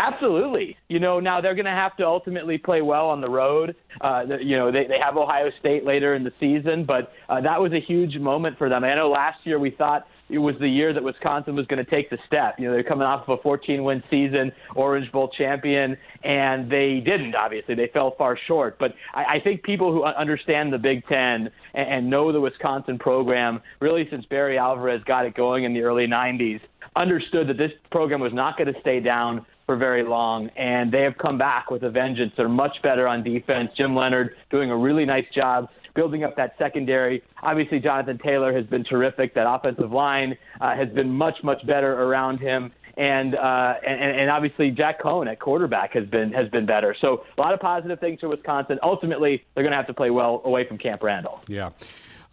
Absolutely. 0.00 0.76
You 0.88 0.98
know, 0.98 1.20
now 1.20 1.42
they're 1.42 1.54
going 1.54 1.66
to 1.66 1.70
have 1.72 1.94
to 1.98 2.06
ultimately 2.06 2.56
play 2.56 2.80
well 2.80 3.08
on 3.10 3.20
the 3.20 3.28
road. 3.28 3.76
Uh, 4.00 4.22
you 4.40 4.56
know, 4.56 4.72
they, 4.72 4.86
they 4.86 4.98
have 4.98 5.18
Ohio 5.18 5.50
State 5.60 5.84
later 5.84 6.14
in 6.14 6.24
the 6.24 6.32
season, 6.40 6.86
but 6.86 7.12
uh, 7.28 7.40
that 7.42 7.60
was 7.60 7.72
a 7.72 7.80
huge 7.80 8.16
moment 8.16 8.56
for 8.56 8.70
them. 8.70 8.82
I 8.82 8.94
know 8.94 9.10
last 9.10 9.40
year 9.44 9.58
we 9.58 9.70
thought 9.70 10.06
it 10.30 10.38
was 10.38 10.54
the 10.58 10.68
year 10.68 10.94
that 10.94 11.02
Wisconsin 11.02 11.54
was 11.54 11.66
going 11.66 11.84
to 11.84 11.90
take 11.90 12.08
the 12.08 12.16
step. 12.26 12.54
You 12.58 12.68
know, 12.68 12.72
they're 12.72 12.82
coming 12.84 13.06
off 13.06 13.28
of 13.28 13.38
a 13.38 13.42
14 13.42 13.84
win 13.84 14.02
season, 14.10 14.52
Orange 14.74 15.10
Bowl 15.12 15.28
champion, 15.36 15.98
and 16.24 16.70
they 16.70 17.02
didn't, 17.04 17.34
obviously. 17.34 17.74
They 17.74 17.90
fell 17.92 18.14
far 18.16 18.38
short. 18.46 18.78
But 18.78 18.94
I, 19.12 19.24
I 19.24 19.40
think 19.44 19.62
people 19.62 19.92
who 19.92 20.04
understand 20.04 20.72
the 20.72 20.78
Big 20.78 21.06
Ten 21.08 21.50
and, 21.74 21.88
and 21.88 22.08
know 22.08 22.32
the 22.32 22.40
Wisconsin 22.40 22.98
program, 22.98 23.60
really 23.80 24.08
since 24.10 24.24
Barry 24.26 24.56
Alvarez 24.56 25.02
got 25.04 25.26
it 25.26 25.34
going 25.34 25.64
in 25.64 25.74
the 25.74 25.82
early 25.82 26.06
90s, 26.06 26.60
understood 26.96 27.48
that 27.48 27.58
this 27.58 27.72
program 27.90 28.20
was 28.20 28.32
not 28.32 28.56
going 28.56 28.72
to 28.72 28.80
stay 28.80 29.00
down 29.00 29.44
for 29.70 29.76
very 29.76 30.02
long, 30.02 30.48
and 30.56 30.90
they 30.90 31.02
have 31.02 31.16
come 31.16 31.38
back 31.38 31.70
with 31.70 31.84
a 31.84 31.90
vengeance. 31.90 32.32
They're 32.36 32.48
much 32.48 32.82
better 32.82 33.06
on 33.06 33.22
defense. 33.22 33.70
Jim 33.76 33.94
Leonhard 33.94 34.34
doing 34.50 34.68
a 34.68 34.76
really 34.76 35.04
nice 35.04 35.26
job 35.32 35.68
building 35.94 36.24
up 36.24 36.34
that 36.34 36.56
secondary. 36.58 37.22
Obviously, 37.40 37.78
Jonathan 37.78 38.18
Taylor 38.18 38.52
has 38.52 38.66
been 38.66 38.82
terrific. 38.82 39.32
That 39.34 39.48
offensive 39.48 39.92
line 39.92 40.36
uh, 40.60 40.74
has 40.74 40.88
been 40.88 41.08
much, 41.08 41.36
much 41.44 41.64
better 41.68 42.02
around 42.02 42.38
him. 42.38 42.72
And, 42.96 43.36
uh, 43.36 43.74
and 43.86 44.00
and 44.00 44.28
obviously 44.28 44.72
Jack 44.72 45.00
Coan 45.00 45.30
at 45.30 45.38
quarterback 45.38 45.92
has 45.92 46.06
been 46.06 46.32
has 46.32 46.48
been 46.48 46.66
better. 46.66 46.96
So 47.00 47.24
a 47.38 47.40
lot 47.40 47.54
of 47.54 47.60
positive 47.60 48.00
things 48.00 48.18
for 48.18 48.28
Wisconsin. 48.28 48.80
Ultimately, 48.82 49.44
they're 49.54 49.62
going 49.62 49.70
to 49.70 49.76
have 49.76 49.86
to 49.86 49.94
play 49.94 50.10
well 50.10 50.42
away 50.44 50.66
from 50.66 50.78
Camp 50.78 51.00
Randall. 51.04 51.40
Yeah. 51.46 51.70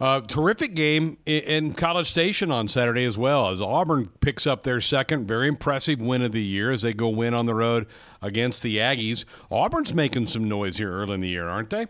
Uh, 0.00 0.20
terrific 0.20 0.74
game 0.74 1.18
in 1.26 1.74
College 1.74 2.08
Station 2.08 2.52
on 2.52 2.68
Saturday 2.68 3.04
as 3.04 3.18
well, 3.18 3.48
as 3.48 3.60
Auburn 3.60 4.06
picks 4.20 4.46
up 4.46 4.62
their 4.62 4.80
second 4.80 5.26
very 5.26 5.48
impressive 5.48 6.00
win 6.00 6.22
of 6.22 6.30
the 6.30 6.42
year 6.42 6.70
as 6.70 6.82
they 6.82 6.92
go 6.92 7.08
win 7.08 7.34
on 7.34 7.46
the 7.46 7.54
road 7.54 7.86
against 8.22 8.62
the 8.62 8.76
Aggies. 8.76 9.24
Auburn's 9.50 9.92
making 9.92 10.28
some 10.28 10.48
noise 10.48 10.76
here 10.76 10.92
early 10.92 11.14
in 11.14 11.20
the 11.20 11.28
year, 11.28 11.48
aren't 11.48 11.70
they? 11.70 11.86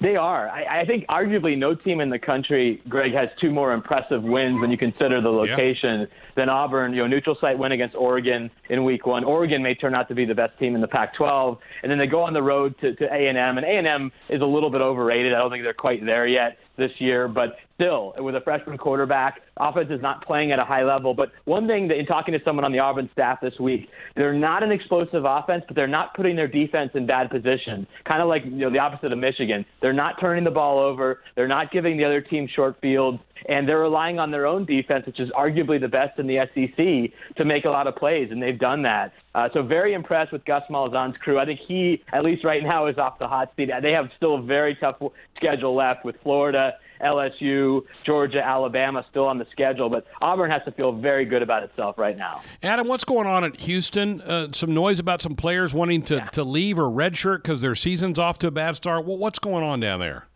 They 0.00 0.14
are. 0.14 0.48
I, 0.48 0.82
I 0.82 0.86
think 0.86 1.06
arguably 1.08 1.58
no 1.58 1.74
team 1.74 2.00
in 2.00 2.08
the 2.08 2.18
country, 2.18 2.80
Greg, 2.88 3.12
has 3.14 3.28
two 3.40 3.50
more 3.50 3.72
impressive 3.72 4.22
wins 4.22 4.60
when 4.60 4.70
you 4.70 4.78
consider 4.78 5.20
the 5.20 5.28
location 5.28 6.06
than 6.36 6.48
Auburn. 6.48 6.92
You 6.92 7.02
know, 7.02 7.08
neutral 7.08 7.36
site 7.40 7.58
win 7.58 7.72
against 7.72 7.96
Oregon 7.96 8.48
in 8.70 8.84
Week 8.84 9.06
One. 9.06 9.24
Oregon 9.24 9.60
may 9.60 9.74
turn 9.74 9.96
out 9.96 10.08
to 10.08 10.14
be 10.14 10.24
the 10.24 10.36
best 10.36 10.56
team 10.58 10.76
in 10.76 10.80
the 10.80 10.86
Pac-12, 10.86 11.58
and 11.82 11.90
then 11.90 11.98
they 11.98 12.06
go 12.06 12.22
on 12.22 12.32
the 12.32 12.42
road 12.42 12.76
to, 12.80 12.94
to 12.94 13.04
A&M, 13.06 13.58
and 13.58 13.64
A&M 13.64 14.12
is 14.28 14.40
a 14.40 14.46
little 14.46 14.70
bit 14.70 14.80
overrated. 14.80 15.34
I 15.34 15.38
don't 15.38 15.50
think 15.50 15.64
they're 15.64 15.74
quite 15.74 16.04
there 16.06 16.28
yet 16.28 16.58
this 16.76 16.92
year, 16.98 17.26
but 17.26 17.56
still, 17.78 18.12
with 18.18 18.34
a 18.34 18.40
freshman 18.40 18.76
quarterback, 18.76 19.40
offense 19.56 19.88
is 19.90 20.02
not 20.02 20.26
playing 20.26 20.50
at 20.50 20.58
a 20.58 20.64
high 20.64 20.82
level. 20.82 21.14
But 21.14 21.30
one 21.44 21.68
thing 21.68 21.86
that 21.88 21.98
in 21.98 22.06
talking 22.06 22.32
to 22.32 22.40
someone 22.44 22.64
on 22.64 22.72
the 22.72 22.80
Auburn 22.80 23.08
staff 23.12 23.38
this 23.40 23.54
week, 23.60 23.88
they're 24.16 24.34
not 24.34 24.64
an 24.64 24.72
explosive 24.72 25.24
offense, 25.24 25.62
but 25.66 25.76
they're 25.76 25.86
not 25.86 26.14
putting 26.14 26.34
their 26.34 26.48
defense 26.48 26.90
in 26.94 27.06
bad 27.06 27.30
position. 27.30 27.86
Kind 28.06 28.20
of 28.20 28.28
like 28.28 28.44
you 28.44 28.50
know 28.50 28.70
the 28.70 28.78
opposite 28.78 29.12
of 29.12 29.18
Michigan. 29.18 29.64
They're 29.80 29.92
not 29.92 30.14
turning 30.20 30.44
the 30.44 30.50
ball 30.50 30.80
over. 30.80 31.20
They're 31.36 31.48
not 31.48 31.70
giving 31.70 31.96
the 31.96 32.04
other 32.04 32.20
team 32.20 32.48
short 32.54 32.76
fields 32.80 33.20
and 33.48 33.68
they're 33.68 33.78
relying 33.78 34.18
on 34.18 34.30
their 34.30 34.46
own 34.46 34.64
defense, 34.64 35.06
which 35.06 35.20
is 35.20 35.30
arguably 35.30 35.80
the 35.80 35.88
best 35.88 36.18
in 36.18 36.26
the 36.26 36.38
SEC, 36.54 37.36
to 37.36 37.44
make 37.44 37.64
a 37.64 37.70
lot 37.70 37.86
of 37.86 37.94
plays, 37.94 38.28
and 38.30 38.42
they've 38.42 38.58
done 38.58 38.82
that. 38.82 39.12
Uh, 39.34 39.48
so 39.54 39.62
very 39.62 39.94
impressed 39.94 40.32
with 40.32 40.44
Gus 40.44 40.62
Malzahn's 40.70 41.16
crew. 41.18 41.38
I 41.38 41.44
think 41.44 41.60
he, 41.66 42.02
at 42.12 42.24
least 42.24 42.44
right 42.44 42.62
now, 42.62 42.86
is 42.86 42.98
off 42.98 43.18
the 43.18 43.28
hot 43.28 43.52
seat. 43.56 43.70
They 43.82 43.92
have 43.92 44.06
still 44.16 44.36
a 44.36 44.42
very 44.42 44.76
tough 44.80 44.96
schedule 45.36 45.76
left 45.76 46.04
with 46.04 46.16
Florida 46.22 46.72
LSU, 47.00 47.82
Georgia, 48.04 48.44
Alabama 48.44 49.04
still 49.10 49.26
on 49.26 49.38
the 49.38 49.46
schedule, 49.52 49.88
but 49.88 50.06
Auburn 50.20 50.50
has 50.50 50.62
to 50.64 50.72
feel 50.72 50.92
very 50.92 51.24
good 51.24 51.42
about 51.42 51.62
itself 51.62 51.98
right 51.98 52.16
now. 52.16 52.42
Adam, 52.62 52.88
what's 52.88 53.04
going 53.04 53.26
on 53.26 53.44
at 53.44 53.60
Houston? 53.62 54.20
Uh, 54.22 54.48
some 54.52 54.74
noise 54.74 54.98
about 54.98 55.22
some 55.22 55.34
players 55.34 55.72
wanting 55.72 56.02
to, 56.02 56.16
yeah. 56.16 56.28
to 56.30 56.44
leave 56.44 56.78
or 56.78 56.90
redshirt 56.90 57.42
because 57.42 57.60
their 57.60 57.74
season's 57.74 58.18
off 58.18 58.38
to 58.38 58.46
a 58.46 58.50
bad 58.50 58.76
start. 58.76 59.04
Well, 59.06 59.18
what's 59.18 59.38
going 59.38 59.64
on 59.64 59.80
down 59.80 60.00
there? 60.00 60.26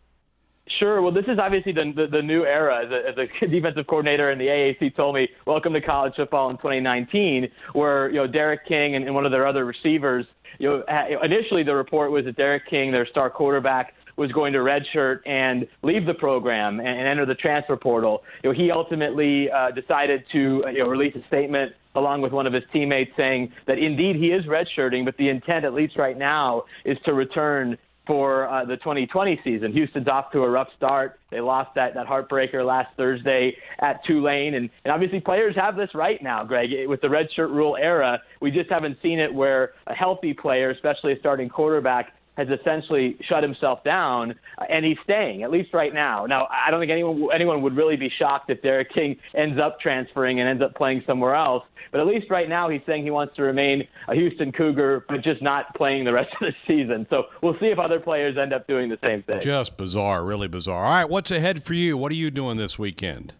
Sure. 0.79 1.01
Well, 1.01 1.11
this 1.11 1.25
is 1.27 1.37
obviously 1.39 1.73
the, 1.73 1.91
the, 1.95 2.07
the 2.07 2.21
new 2.21 2.45
era. 2.45 2.85
As 2.85 2.91
a, 2.91 3.09
as 3.09 3.29
a, 3.41 3.47
defensive 3.47 3.85
coordinator 3.87 4.31
in 4.31 4.39
the 4.39 4.47
AAC 4.47 4.95
told 4.95 5.15
me, 5.15 5.29
welcome 5.45 5.73
to 5.73 5.81
college 5.81 6.13
football 6.15 6.49
in 6.49 6.57
2019, 6.57 7.49
where, 7.73 8.09
you 8.09 8.15
know, 8.15 8.27
D'Eriq 8.27 8.59
King 8.67 8.95
and, 8.95 9.05
and 9.05 9.13
one 9.13 9.25
of 9.25 9.31
their 9.31 9.45
other 9.45 9.65
receivers, 9.65 10.25
you 10.59 10.69
know, 10.69 10.83
initially 11.23 11.63
the 11.63 11.75
report 11.75 12.11
was 12.11 12.25
that 12.25 12.37
D'Eriq 12.37 12.61
King, 12.69 12.91
their 12.91 13.07
star 13.07 13.29
quarterback, 13.29 13.93
was 14.15 14.31
going 14.31 14.53
to 14.53 14.59
redshirt 14.59 15.19
and 15.25 15.67
leave 15.81 16.05
the 16.05 16.13
program 16.13 16.79
and, 16.79 16.87
and 16.87 17.07
enter 17.07 17.25
the 17.25 17.35
transfer 17.35 17.77
portal. 17.77 18.23
You 18.43 18.51
know, 18.51 18.55
he 18.55 18.71
ultimately 18.71 19.49
uh, 19.49 19.71
decided 19.71 20.23
to 20.31 20.63
uh, 20.65 20.69
you 20.69 20.79
know, 20.79 20.87
release 20.87 21.15
a 21.15 21.25
statement 21.27 21.73
along 21.95 22.21
with 22.21 22.31
one 22.31 22.47
of 22.47 22.53
his 22.53 22.63
teammates 22.71 23.11
saying 23.15 23.51
that 23.67 23.77
indeed 23.77 24.15
he 24.15 24.27
is 24.27 24.45
redshirting, 24.45 25.05
but 25.05 25.15
the 25.17 25.29
intent, 25.29 25.65
at 25.65 25.73
least 25.73 25.97
right 25.97 26.17
now, 26.17 26.63
is 26.85 26.97
to 27.05 27.13
return 27.13 27.77
for 28.05 28.49
uh, 28.49 28.65
the 28.65 28.75
2020 28.77 29.39
season. 29.43 29.71
Houston's 29.71 30.07
off 30.07 30.31
to 30.31 30.43
a 30.43 30.49
rough 30.49 30.67
start. 30.75 31.19
They 31.31 31.39
lost 31.39 31.73
that, 31.75 31.93
that 31.93 32.05
heartbreaker 32.05 32.65
last 32.65 32.89
Thursday 32.97 33.55
at 33.79 34.03
Tulane. 34.05 34.55
And, 34.55 34.69
and 34.83 34.91
obviously, 34.91 35.21
players 35.21 35.55
have 35.55 35.75
this 35.75 35.89
right 35.93 36.21
now, 36.21 36.43
Greg. 36.43 36.69
With 36.87 37.01
the 37.01 37.07
redshirt 37.07 37.49
rule 37.49 37.77
era, 37.79 38.21
we 38.41 38.51
just 38.51 38.69
haven't 38.69 38.97
seen 39.01 39.19
it 39.19 39.33
where 39.33 39.73
a 39.87 39.93
healthy 39.93 40.33
player, 40.33 40.71
especially 40.71 41.13
a 41.13 41.19
starting 41.19 41.47
quarterback, 41.47 42.13
has 42.37 42.47
essentially 42.49 43.17
shut 43.27 43.43
himself 43.43 43.83
down, 43.83 44.31
uh, 44.57 44.65
and 44.69 44.85
he's 44.85 44.97
staying 45.03 45.43
at 45.43 45.51
least 45.51 45.73
right 45.73 45.93
now. 45.93 46.25
Now, 46.25 46.47
I 46.49 46.71
don't 46.71 46.79
think 46.79 46.91
anyone 46.91 47.29
anyone 47.33 47.61
would 47.61 47.75
really 47.75 47.95
be 47.95 48.09
shocked 48.09 48.49
if 48.49 48.61
D'Eriq 48.61 48.93
King 48.93 49.17
ends 49.35 49.59
up 49.59 49.79
transferring 49.79 50.39
and 50.39 50.49
ends 50.49 50.63
up 50.63 50.75
playing 50.75 51.03
somewhere 51.05 51.35
else. 51.35 51.63
But 51.91 52.01
at 52.01 52.07
least 52.07 52.29
right 52.31 52.49
now, 52.49 52.69
he's 52.69 52.81
saying 52.87 53.03
he 53.03 53.11
wants 53.11 53.35
to 53.35 53.43
remain 53.43 53.87
a 54.07 54.15
Houston 54.15 54.51
Cougar, 54.51 55.05
but 55.07 55.21
just 55.23 55.41
not 55.41 55.75
playing 55.75 56.05
the 56.05 56.13
rest 56.13 56.29
of 56.41 56.47
the 56.47 56.53
season. 56.67 57.05
So 57.09 57.25
we'll 57.41 57.57
see 57.59 57.67
if 57.67 57.77
other 57.77 57.99
players 57.99 58.37
end 58.37 58.53
up 58.53 58.67
doing 58.67 58.89
the 58.89 58.97
same 59.03 59.21
thing. 59.23 59.41
Just 59.41 59.77
bizarre, 59.77 60.23
really 60.23 60.47
bizarre. 60.47 60.85
All 60.85 60.91
right, 60.91 61.09
what's 61.09 61.29
ahead 61.29 61.63
for 61.63 61.73
you? 61.75 61.97
What 61.97 62.11
are 62.11 62.15
you 62.15 62.31
doing 62.31 62.57
this 62.57 62.79
weekend? 62.79 63.33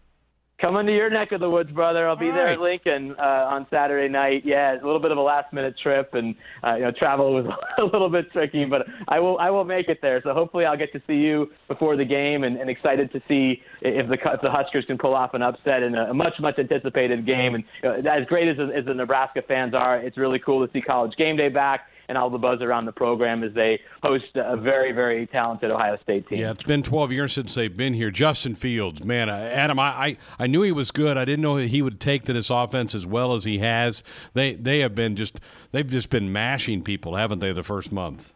Coming 0.63 0.85
to 0.85 0.93
your 0.93 1.09
neck 1.09 1.33
of 1.33 1.41
the 1.41 1.49
woods, 1.49 1.69
brother. 1.71 2.07
I'll 2.07 2.15
be 2.15 2.27
All 2.27 2.35
there 2.35 2.45
right. 2.45 2.53
at 2.53 2.61
Lincoln 2.61 3.17
uh, 3.19 3.51
on 3.51 3.67
Saturday 3.69 4.07
night. 4.07 4.43
Yeah, 4.45 4.75
a 4.75 4.85
little 4.85 5.01
bit 5.01 5.11
of 5.11 5.17
a 5.17 5.21
last 5.21 5.51
minute 5.51 5.75
trip, 5.83 6.13
and 6.13 6.33
uh, 6.65 6.75
you 6.75 6.83
know, 6.83 6.91
travel 6.97 7.33
was 7.33 7.45
a 7.79 7.83
little 7.83 8.09
bit 8.09 8.31
tricky, 8.31 8.63
but 8.63 8.83
I 9.09 9.19
will 9.19 9.37
I 9.39 9.49
will 9.49 9.65
make 9.65 9.89
it 9.89 9.99
there. 10.01 10.21
So 10.23 10.33
hopefully, 10.33 10.63
I'll 10.63 10.77
get 10.77 10.93
to 10.93 11.01
see 11.05 11.15
you 11.15 11.51
before 11.67 11.97
the 11.97 12.05
game, 12.05 12.45
and, 12.45 12.55
and 12.55 12.69
excited 12.69 13.11
to 13.11 13.19
see 13.27 13.61
if 13.81 14.07
the 14.07 14.13
if 14.13 14.41
the 14.41 14.49
Huskers 14.49 14.85
can 14.85 14.97
pull 14.97 15.13
off 15.13 15.33
an 15.33 15.41
upset 15.41 15.83
in 15.83 15.95
a 15.95 16.13
much 16.13 16.35
much 16.39 16.57
anticipated 16.57 17.25
game. 17.25 17.55
And 17.55 17.65
uh, 17.83 18.09
as 18.09 18.25
great 18.29 18.47
as 18.47 18.55
as 18.73 18.85
the 18.85 18.93
Nebraska 18.93 19.41
fans 19.45 19.73
are, 19.73 19.97
it's 19.97 20.17
really 20.17 20.39
cool 20.39 20.65
to 20.65 20.71
see 20.71 20.79
College 20.79 21.11
Game 21.17 21.35
Day 21.35 21.49
back 21.49 21.87
and 22.07 22.17
all 22.17 22.29
the 22.29 22.37
buzz 22.37 22.61
around 22.61 22.85
the 22.85 22.91
program 22.91 23.43
as 23.43 23.53
they 23.53 23.79
host 24.01 24.25
a 24.35 24.57
very, 24.57 24.91
very 24.91 25.27
talented 25.27 25.71
Ohio 25.71 25.97
State 26.01 26.27
team. 26.27 26.39
Yeah, 26.39 26.51
it's 26.51 26.63
been 26.63 26.83
12 26.83 27.11
years 27.11 27.33
since 27.33 27.55
they've 27.55 27.75
been 27.75 27.93
here. 27.93 28.11
Justin 28.11 28.55
Fields, 28.55 29.03
man, 29.03 29.29
uh, 29.29 29.33
Adam, 29.33 29.79
I, 29.79 29.87
I, 29.87 30.17
I 30.39 30.47
knew 30.47 30.61
he 30.61 30.71
was 30.71 30.91
good. 30.91 31.17
I 31.17 31.25
didn't 31.25 31.41
know 31.41 31.57
he 31.57 31.81
would 31.81 31.99
take 31.99 32.23
to 32.23 32.33
this 32.33 32.49
offense 32.49 32.93
as 32.95 33.05
well 33.05 33.33
as 33.33 33.43
he 33.43 33.59
has. 33.59 34.03
They 34.33 34.53
they 34.53 34.79
have 34.79 34.95
been 34.95 35.15
just 35.15 35.39
they've 35.71 35.87
just 35.87 36.09
been 36.09 36.31
mashing 36.31 36.83
people, 36.83 37.15
haven't 37.15 37.39
they? 37.39 37.51
The 37.51 37.63
first 37.63 37.91
month. 37.91 38.33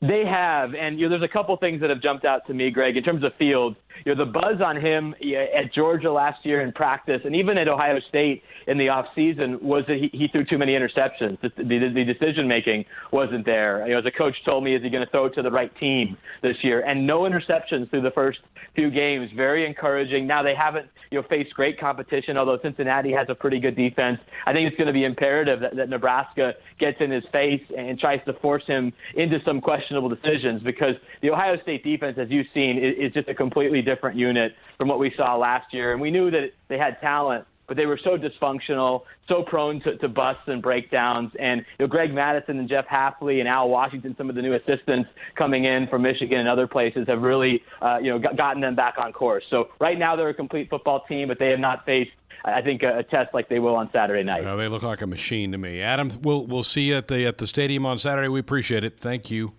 They 0.00 0.24
have, 0.24 0.74
and 0.74 0.98
you 0.98 1.08
know, 1.08 1.18
there's 1.18 1.28
a 1.28 1.32
couple 1.32 1.56
things 1.56 1.80
that 1.80 1.90
have 1.90 2.00
jumped 2.00 2.24
out 2.24 2.46
to 2.46 2.54
me, 2.54 2.70
Greg, 2.70 2.96
in 2.96 3.02
terms 3.02 3.24
of 3.24 3.34
Fields. 3.34 3.76
You 4.04 4.14
know, 4.14 4.24
the 4.24 4.30
buzz 4.30 4.60
on 4.64 4.76
him 4.76 5.14
at 5.22 5.72
Georgia 5.74 6.10
last 6.10 6.44
year 6.44 6.60
in 6.60 6.72
practice, 6.72 7.20
and 7.24 7.34
even 7.34 7.58
at 7.58 7.68
Ohio 7.68 7.98
State 8.08 8.42
in 8.66 8.78
the 8.78 8.88
off 8.88 9.06
season, 9.14 9.58
was 9.62 9.84
that 9.88 9.96
he, 9.96 10.10
he 10.12 10.28
threw 10.28 10.44
too 10.44 10.58
many 10.58 10.72
interceptions. 10.72 11.40
The, 11.40 11.50
the, 11.56 11.90
the 11.94 12.04
decision 12.04 12.48
making 12.48 12.84
wasn't 13.12 13.46
there. 13.46 13.86
You 13.86 13.94
know, 13.94 14.00
a 14.06 14.10
coach 14.10 14.34
told 14.44 14.64
me, 14.64 14.74
is 14.74 14.82
he 14.82 14.90
going 14.90 15.04
to 15.04 15.10
throw 15.10 15.26
it 15.26 15.34
to 15.34 15.42
the 15.42 15.50
right 15.50 15.74
team 15.78 16.16
this 16.42 16.56
year? 16.62 16.80
And 16.80 17.06
no 17.06 17.20
interceptions 17.20 17.90
through 17.90 18.02
the 18.02 18.10
first 18.10 18.38
few 18.74 18.90
games. 18.90 19.30
Very 19.36 19.66
encouraging. 19.66 20.26
Now 20.26 20.42
they 20.42 20.54
haven't 20.54 20.86
you 21.10 21.20
know 21.20 21.26
faced 21.28 21.54
great 21.54 21.78
competition, 21.80 22.36
although 22.36 22.58
Cincinnati 22.62 23.12
has 23.12 23.26
a 23.28 23.34
pretty 23.34 23.60
good 23.60 23.76
defense. 23.76 24.18
I 24.46 24.52
think 24.52 24.68
it's 24.68 24.76
going 24.76 24.86
to 24.86 24.92
be 24.92 25.04
imperative 25.04 25.60
that, 25.60 25.76
that 25.76 25.88
Nebraska 25.88 26.52
gets 26.78 26.98
in 27.00 27.10
his 27.10 27.24
face 27.32 27.62
and 27.76 27.98
tries 27.98 28.20
to 28.26 28.34
force 28.34 28.62
him 28.66 28.92
into 29.14 29.38
some 29.44 29.60
questionable 29.60 30.08
decisions 30.08 30.62
because 30.62 30.94
the 31.22 31.30
Ohio 31.30 31.60
State 31.62 31.84
defense, 31.84 32.18
as 32.20 32.28
you've 32.30 32.46
seen, 32.54 32.78
is, 32.78 33.08
is 33.08 33.12
just 33.12 33.28
a 33.28 33.34
completely 33.34 33.82
different 33.88 34.16
unit 34.16 34.52
from 34.76 34.88
what 34.88 34.98
we 34.98 35.12
saw 35.16 35.36
last 35.36 35.72
year. 35.72 35.92
And 35.92 36.00
we 36.00 36.10
knew 36.10 36.30
that 36.30 36.50
they 36.68 36.78
had 36.78 37.00
talent, 37.00 37.44
but 37.66 37.76
they 37.76 37.86
were 37.86 38.00
so 38.02 38.16
dysfunctional, 38.16 39.02
so 39.28 39.42
prone 39.42 39.80
to, 39.82 39.96
to 39.98 40.08
busts 40.08 40.42
and 40.46 40.62
breakdowns. 40.62 41.30
And 41.38 41.60
you 41.78 41.84
know, 41.84 41.86
Greg 41.86 42.12
Mattison 42.12 42.58
and 42.58 42.68
Jeff 42.68 42.86
Hafley 42.86 43.40
and 43.40 43.48
Al 43.48 43.68
Washington, 43.68 44.14
some 44.16 44.28
of 44.28 44.36
the 44.36 44.42
new 44.42 44.54
assistants 44.54 45.08
coming 45.36 45.64
in 45.64 45.86
from 45.88 46.02
Michigan 46.02 46.38
and 46.38 46.48
other 46.48 46.66
places, 46.66 47.06
have 47.08 47.22
really 47.22 47.62
uh, 47.82 47.98
you 47.98 48.10
know 48.10 48.18
got, 48.18 48.36
gotten 48.36 48.62
them 48.62 48.74
back 48.74 48.94
on 48.98 49.12
course. 49.12 49.44
So 49.50 49.68
right 49.80 49.98
now 49.98 50.16
they're 50.16 50.30
a 50.30 50.34
complete 50.34 50.70
football 50.70 51.04
team, 51.08 51.28
but 51.28 51.38
they 51.38 51.50
have 51.50 51.60
not 51.60 51.84
faced. 51.84 52.10
I 52.44 52.62
think 52.62 52.82
a, 52.84 52.98
a 52.98 53.02
test 53.02 53.34
like 53.34 53.48
they 53.48 53.58
will 53.58 53.74
on 53.74 53.90
Saturday 53.92 54.22
night. 54.22 54.44
Uh, 54.44 54.54
they 54.56 54.68
look 54.68 54.84
like 54.84 55.02
a 55.02 55.06
machine 55.06 55.50
to 55.52 55.58
me. 55.58 55.82
Adam, 55.82 56.10
we'll 56.22 56.46
we'll 56.46 56.62
see 56.62 56.82
you 56.82 56.96
at 56.96 57.08
the 57.08 57.26
at 57.26 57.38
the 57.38 57.46
stadium 57.46 57.84
on 57.84 57.98
Saturday. 57.98 58.28
We 58.28 58.40
appreciate 58.40 58.84
it. 58.84 58.98
Thank 58.98 59.30
you. 59.30 59.52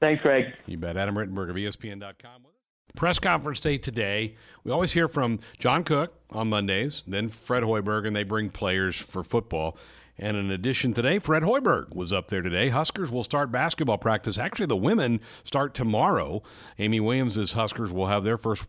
Thanks, 0.00 0.22
Greg. 0.22 0.44
You 0.66 0.76
bet. 0.76 0.96
Adam 0.96 1.14
Rittenberg 1.14 1.50
of 1.50 1.56
ESPN.com. 1.56 2.42
Press 2.94 3.18
conference 3.18 3.60
day 3.60 3.76
today. 3.76 4.36
We 4.64 4.72
always 4.72 4.92
hear 4.92 5.08
from 5.08 5.40
John 5.58 5.84
Cook 5.84 6.14
on 6.30 6.48
Mondays, 6.48 7.02
then 7.06 7.28
Fred 7.28 7.62
Hoiberg, 7.62 8.06
and 8.06 8.16
they 8.16 8.22
bring 8.22 8.48
players 8.48 8.96
for 8.96 9.22
football. 9.22 9.76
And 10.18 10.36
in 10.36 10.50
addition 10.50 10.94
today, 10.94 11.18
Fred 11.18 11.42
Hoiberg 11.42 11.94
was 11.94 12.10
up 12.12 12.28
there 12.28 12.40
today. 12.40 12.70
Huskers 12.70 13.10
will 13.10 13.24
start 13.24 13.52
basketball 13.52 13.98
practice. 13.98 14.38
Actually, 14.38 14.66
the 14.66 14.76
women 14.76 15.20
start 15.44 15.74
tomorrow. 15.74 16.42
Amy 16.78 17.00
Williams' 17.00 17.52
Huskers 17.52 17.92
will 17.92 18.06
have 18.06 18.24
their 18.24 18.38
first 18.38 18.64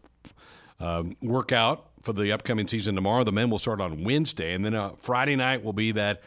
um, 0.81 1.15
workout 1.21 1.87
for 2.03 2.11
the 2.11 2.33
upcoming 2.33 2.67
season 2.67 2.95
tomorrow. 2.95 3.23
The 3.23 3.31
men 3.31 3.49
will 3.49 3.59
start 3.59 3.79
on 3.79 4.03
Wednesday, 4.03 4.53
and 4.53 4.65
then 4.65 4.75
uh, 4.75 4.91
Friday 4.99 5.37
night 5.37 5.63
will 5.63 5.73
be 5.73 5.93
that 5.93 6.21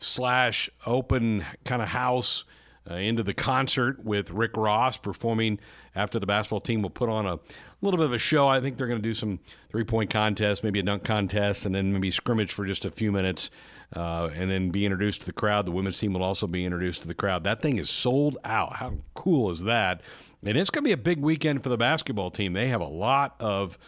slash 0.00 0.70
open 0.84 1.44
kind 1.64 1.82
of 1.82 1.88
house 1.88 2.44
uh, 2.88 2.94
into 2.94 3.22
the 3.22 3.34
concert 3.34 4.04
with 4.04 4.30
Rick 4.30 4.56
Ross 4.56 4.96
performing 4.96 5.58
after 5.96 6.20
the 6.20 6.26
basketball 6.26 6.60
team 6.60 6.82
will 6.82 6.90
put 6.90 7.08
on 7.08 7.26
a 7.26 7.40
little 7.80 7.98
bit 7.98 8.06
of 8.06 8.12
a 8.12 8.18
show. 8.18 8.46
I 8.46 8.60
think 8.60 8.76
they're 8.76 8.86
going 8.86 9.00
to 9.00 9.08
do 9.08 9.14
some 9.14 9.40
three 9.70 9.84
point 9.84 10.10
contest, 10.10 10.62
maybe 10.62 10.78
a 10.78 10.82
dunk 10.82 11.02
contest, 11.02 11.66
and 11.66 11.74
then 11.74 11.92
maybe 11.92 12.10
scrimmage 12.12 12.52
for 12.52 12.64
just 12.64 12.84
a 12.84 12.90
few 12.90 13.10
minutes. 13.10 13.50
Uh, 13.94 14.30
and 14.34 14.50
then 14.50 14.70
be 14.70 14.84
introduced 14.84 15.20
to 15.20 15.26
the 15.26 15.32
crowd. 15.32 15.64
The 15.64 15.70
women's 15.70 15.96
team 15.96 16.12
will 16.12 16.24
also 16.24 16.48
be 16.48 16.64
introduced 16.64 17.02
to 17.02 17.08
the 17.08 17.14
crowd. 17.14 17.44
That 17.44 17.62
thing 17.62 17.78
is 17.78 17.88
sold 17.88 18.36
out. 18.42 18.74
How 18.76 18.94
cool 19.14 19.48
is 19.52 19.62
that? 19.62 20.00
And 20.44 20.58
it's 20.58 20.70
going 20.70 20.82
to 20.82 20.88
be 20.88 20.92
a 20.92 20.96
big 20.96 21.20
weekend 21.20 21.62
for 21.62 21.68
the 21.68 21.76
basketball 21.76 22.32
team. 22.32 22.52
They 22.52 22.66
have 22.66 22.80
a 22.80 22.88
lot 22.88 23.36
of 23.38 23.78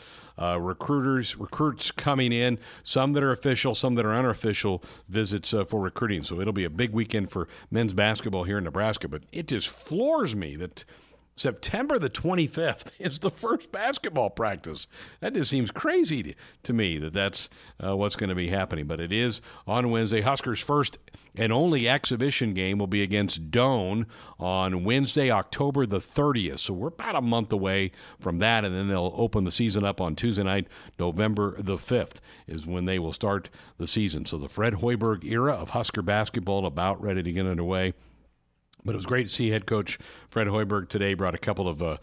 uh, 0.40 0.59
recruiters, 0.61 1.36
recruits 1.36 1.90
coming 1.90 2.32
in, 2.32 2.59
some 2.84 3.12
that 3.14 3.24
are 3.24 3.32
official, 3.32 3.74
some 3.74 3.96
that 3.96 4.06
are 4.06 4.14
unofficial 4.14 4.84
visits 5.09 5.52
uh, 5.52 5.64
for 5.64 5.80
recruiting. 5.80 6.22
So 6.22 6.40
it'll 6.40 6.52
be 6.52 6.64
a 6.64 6.70
big 6.70 6.92
weekend 6.92 7.32
for 7.32 7.48
men's 7.70 7.92
basketball 7.92 8.44
here 8.44 8.59
in 8.59 8.64
Nebraska. 8.64 9.09
But 9.09 9.24
it 9.32 9.48
just 9.48 9.68
floors 9.68 10.36
me 10.36 10.54
that 10.56 10.84
September 11.39 11.99
the 11.99 12.11
25th 12.11 12.91
is 12.99 13.20
the 13.20 13.30
first 13.30 13.70
basketball 13.70 14.30
practice. 14.30 14.89
That 15.20 15.34
just 15.34 15.51
seems 15.51 15.70
crazy 15.70 16.34
to, 16.64 16.72
me 16.72 16.99
that 16.99 17.12
that's 17.12 17.49
uh, 17.84 17.97
what's 17.97 18.16
going 18.16 18.28
to 18.28 18.34
be 18.34 18.49
happening. 18.49 18.86
But 18.86 19.01
it 19.01 19.12
is 19.12 19.41
on 19.66 19.91
Wednesday. 19.91 20.20
Huskers' 20.20 20.61
first 20.61 20.99
and 21.34 21.53
only 21.53 21.89
exhibition 21.89 22.53
game 22.53 22.78
will 22.78 22.86
be 22.86 23.03
against 23.03 23.51
Doane 23.51 24.07
on 24.39 24.84
Wednesday, 24.84 25.30
October 25.30 25.86
the 25.86 25.99
30th. 25.99 26.59
So 26.59 26.74
we're 26.74 26.89
about 26.89 27.16
a 27.16 27.20
month 27.20 27.53
away 27.53 27.93
from 28.18 28.39
that, 28.39 28.64
and 28.64 28.74
then 28.74 28.89
they'll 28.89 29.14
open 29.16 29.45
the 29.45 29.51
season 29.51 29.84
up 29.84 30.01
on 30.01 30.16
Tuesday 30.16 30.43
night, 30.43 30.66
November 30.99 31.61
the 31.61 31.76
5th, 31.76 32.16
is 32.47 32.66
when 32.66 32.84
they 32.84 32.99
will 32.99 33.12
start 33.12 33.49
the 33.78 33.86
season. 33.86 34.26
So 34.26 34.36
the 34.39 34.49
Fred 34.49 34.74
Hoiberg 34.74 35.24
era 35.24 35.55
of 35.55 35.70
Husker 35.70 36.03
basketball 36.03 36.66
about 36.66 37.01
ready 37.01 37.22
to 37.22 37.32
get 37.32 37.47
underway. 37.47 37.95
But 38.85 38.95
it 38.95 38.97
was 38.97 39.07
great 39.07 39.29
to 39.29 39.33
see 39.33 39.51
head 39.51 39.66
coach 39.66 39.99
Fred 40.29 40.47
Hoiberg 40.47 40.89
today. 40.89 41.14
Brought 41.14 41.35
a 41.35 41.39
couple 41.39 41.68
of 41.68 41.83
uh, 41.83 41.99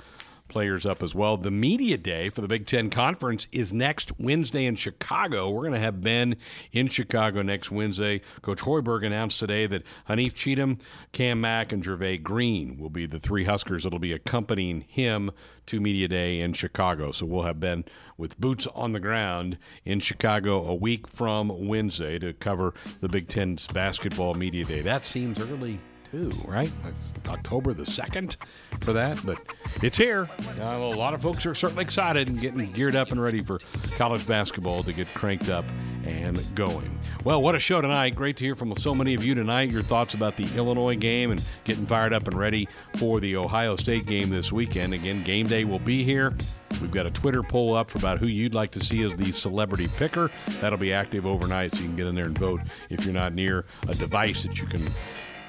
players 0.47 0.85
up 0.85 1.01
as 1.01 1.15
well. 1.15 1.37
The 1.37 1.51
media 1.51 1.97
day 1.97 2.29
for 2.29 2.41
the 2.41 2.47
Big 2.47 2.65
Ten 2.65 2.89
Conference 2.89 3.47
is 3.51 3.73
next 3.73 4.17
Wednesday 4.19 4.65
in 4.65 4.75
Chicago. 4.75 5.49
We're 5.49 5.61
going 5.61 5.73
to 5.73 5.79
have 5.79 6.01
Ben 6.01 6.35
in 6.71 6.87
Chicago 6.87 7.41
next 7.41 7.71
Wednesday. 7.71 8.21
Coach 8.41 8.59
Hoiberg 8.59 9.05
announced 9.05 9.39
today 9.39 9.67
that 9.67 9.83
Haanif 10.09 10.33
Cheatham, 10.33 10.77
Cam 11.11 11.41
Mack, 11.41 11.71
and 11.71 11.83
Jervay 11.83 12.21
Green 12.21 12.77
will 12.77 12.89
be 12.89 13.05
the 13.05 13.19
three 13.19 13.45
Huskers 13.45 13.83
that'll 13.83 13.99
be 13.99 14.13
accompanying 14.13 14.81
him 14.81 15.31
to 15.65 15.79
media 15.79 16.07
day 16.07 16.39
in 16.39 16.53
Chicago. 16.53 17.11
So 17.11 17.25
we'll 17.25 17.43
have 17.43 17.59
Ben 17.59 17.85
with 18.17 18.39
boots 18.39 18.67
on 18.75 18.93
the 18.93 18.99
ground 18.99 19.57
in 19.83 19.99
Chicago 19.99 20.65
a 20.65 20.75
week 20.75 21.07
from 21.07 21.67
Wednesday 21.67 22.19
to 22.19 22.33
cover 22.33 22.73
the 23.01 23.09
Big 23.09 23.27
Ten's 23.27 23.67
basketball 23.67 24.35
media 24.35 24.63
day. 24.63 24.81
That 24.81 25.05
seems 25.05 25.39
early 25.39 25.79
too, 26.15 26.31
right? 26.45 26.71
It's 26.85 27.11
October 27.27 27.73
the 27.73 27.83
2nd 27.83 28.37
for 28.79 28.93
that, 28.93 29.19
but 29.25 29.37
it's 29.81 29.97
here. 29.97 30.29
Uh, 30.59 30.63
a 30.63 30.95
lot 30.95 31.13
of 31.13 31.21
folks 31.21 31.45
are 31.45 31.53
certainly 31.53 31.83
excited 31.83 32.29
and 32.29 32.39
getting 32.39 32.71
geared 32.71 32.95
up 32.95 33.11
and 33.11 33.21
ready 33.21 33.43
for 33.43 33.59
college 33.97 34.25
basketball 34.25 34.81
to 34.83 34.93
get 34.93 35.13
cranked 35.13 35.49
up 35.49 35.65
and 36.05 36.41
going. 36.55 36.97
Well, 37.25 37.41
what 37.41 37.53
a 37.55 37.59
show 37.59 37.81
tonight. 37.81 38.15
Great 38.15 38.37
to 38.37 38.45
hear 38.45 38.55
from 38.55 38.73
so 38.77 38.95
many 38.95 39.13
of 39.13 39.25
you 39.25 39.35
tonight. 39.35 39.69
Your 39.69 39.83
thoughts 39.83 40.13
about 40.13 40.37
the 40.37 40.47
Illinois 40.55 40.95
game 40.95 41.31
and 41.31 41.43
getting 41.65 41.85
fired 41.85 42.13
up 42.13 42.27
and 42.27 42.37
ready 42.37 42.69
for 42.95 43.19
the 43.19 43.35
Ohio 43.35 43.75
State 43.75 44.05
game 44.05 44.29
this 44.29 44.53
weekend. 44.53 44.93
Again, 44.93 45.21
game 45.23 45.47
day 45.47 45.65
will 45.65 45.79
be 45.79 46.03
here. 46.03 46.33
We've 46.81 46.91
got 46.91 47.05
a 47.05 47.11
Twitter 47.11 47.43
poll 47.43 47.75
up 47.75 47.89
for 47.89 47.97
about 47.97 48.19
who 48.19 48.27
you'd 48.27 48.53
like 48.53 48.71
to 48.71 48.79
see 48.79 49.03
as 49.03 49.15
the 49.17 49.31
celebrity 49.31 49.87
picker. 49.87 50.31
That'll 50.61 50.77
be 50.77 50.93
active 50.93 51.25
overnight, 51.25 51.73
so 51.73 51.79
you 51.79 51.87
can 51.87 51.95
get 51.95 52.07
in 52.07 52.15
there 52.15 52.25
and 52.25 52.37
vote 52.37 52.61
if 52.89 53.03
you're 53.03 53.13
not 53.13 53.33
near 53.33 53.65
a 53.87 53.95
device 53.95 54.43
that 54.43 54.59
you 54.59 54.67
can 54.67 54.93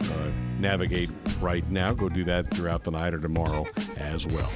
uh, 0.01 0.31
navigate 0.59 1.11
right 1.41 1.69
now. 1.71 1.93
Go 1.93 2.09
do 2.09 2.25
that 2.25 2.51
throughout 2.51 2.85
the 2.85 2.91
night 2.91 3.15
or 3.15 3.21
tomorrow 3.21 3.67
as 3.97 4.27
well. 4.27 4.51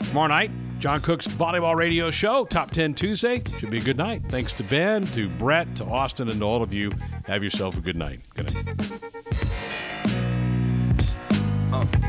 Tomorrow 0.00 0.28
night, 0.28 0.50
John 0.78 1.00
Cook's 1.00 1.26
Volleyball 1.26 1.76
Radio 1.76 2.10
Show, 2.10 2.44
Top 2.44 2.70
10 2.70 2.94
Tuesday. 2.94 3.42
Should 3.58 3.70
be 3.70 3.78
a 3.78 3.82
good 3.82 3.96
night. 3.96 4.22
Thanks 4.28 4.52
to 4.54 4.64
Ben, 4.64 5.06
to 5.08 5.28
Brett, 5.28 5.74
to 5.76 5.84
Austin, 5.84 6.28
and 6.28 6.40
to 6.40 6.46
all 6.46 6.62
of 6.62 6.74
you. 6.74 6.90
Have 7.24 7.42
yourself 7.42 7.76
a 7.78 7.80
good 7.80 7.96
night. 7.96 8.20
Good 8.34 8.54
night. 8.54 9.00
Oh. 11.72 12.03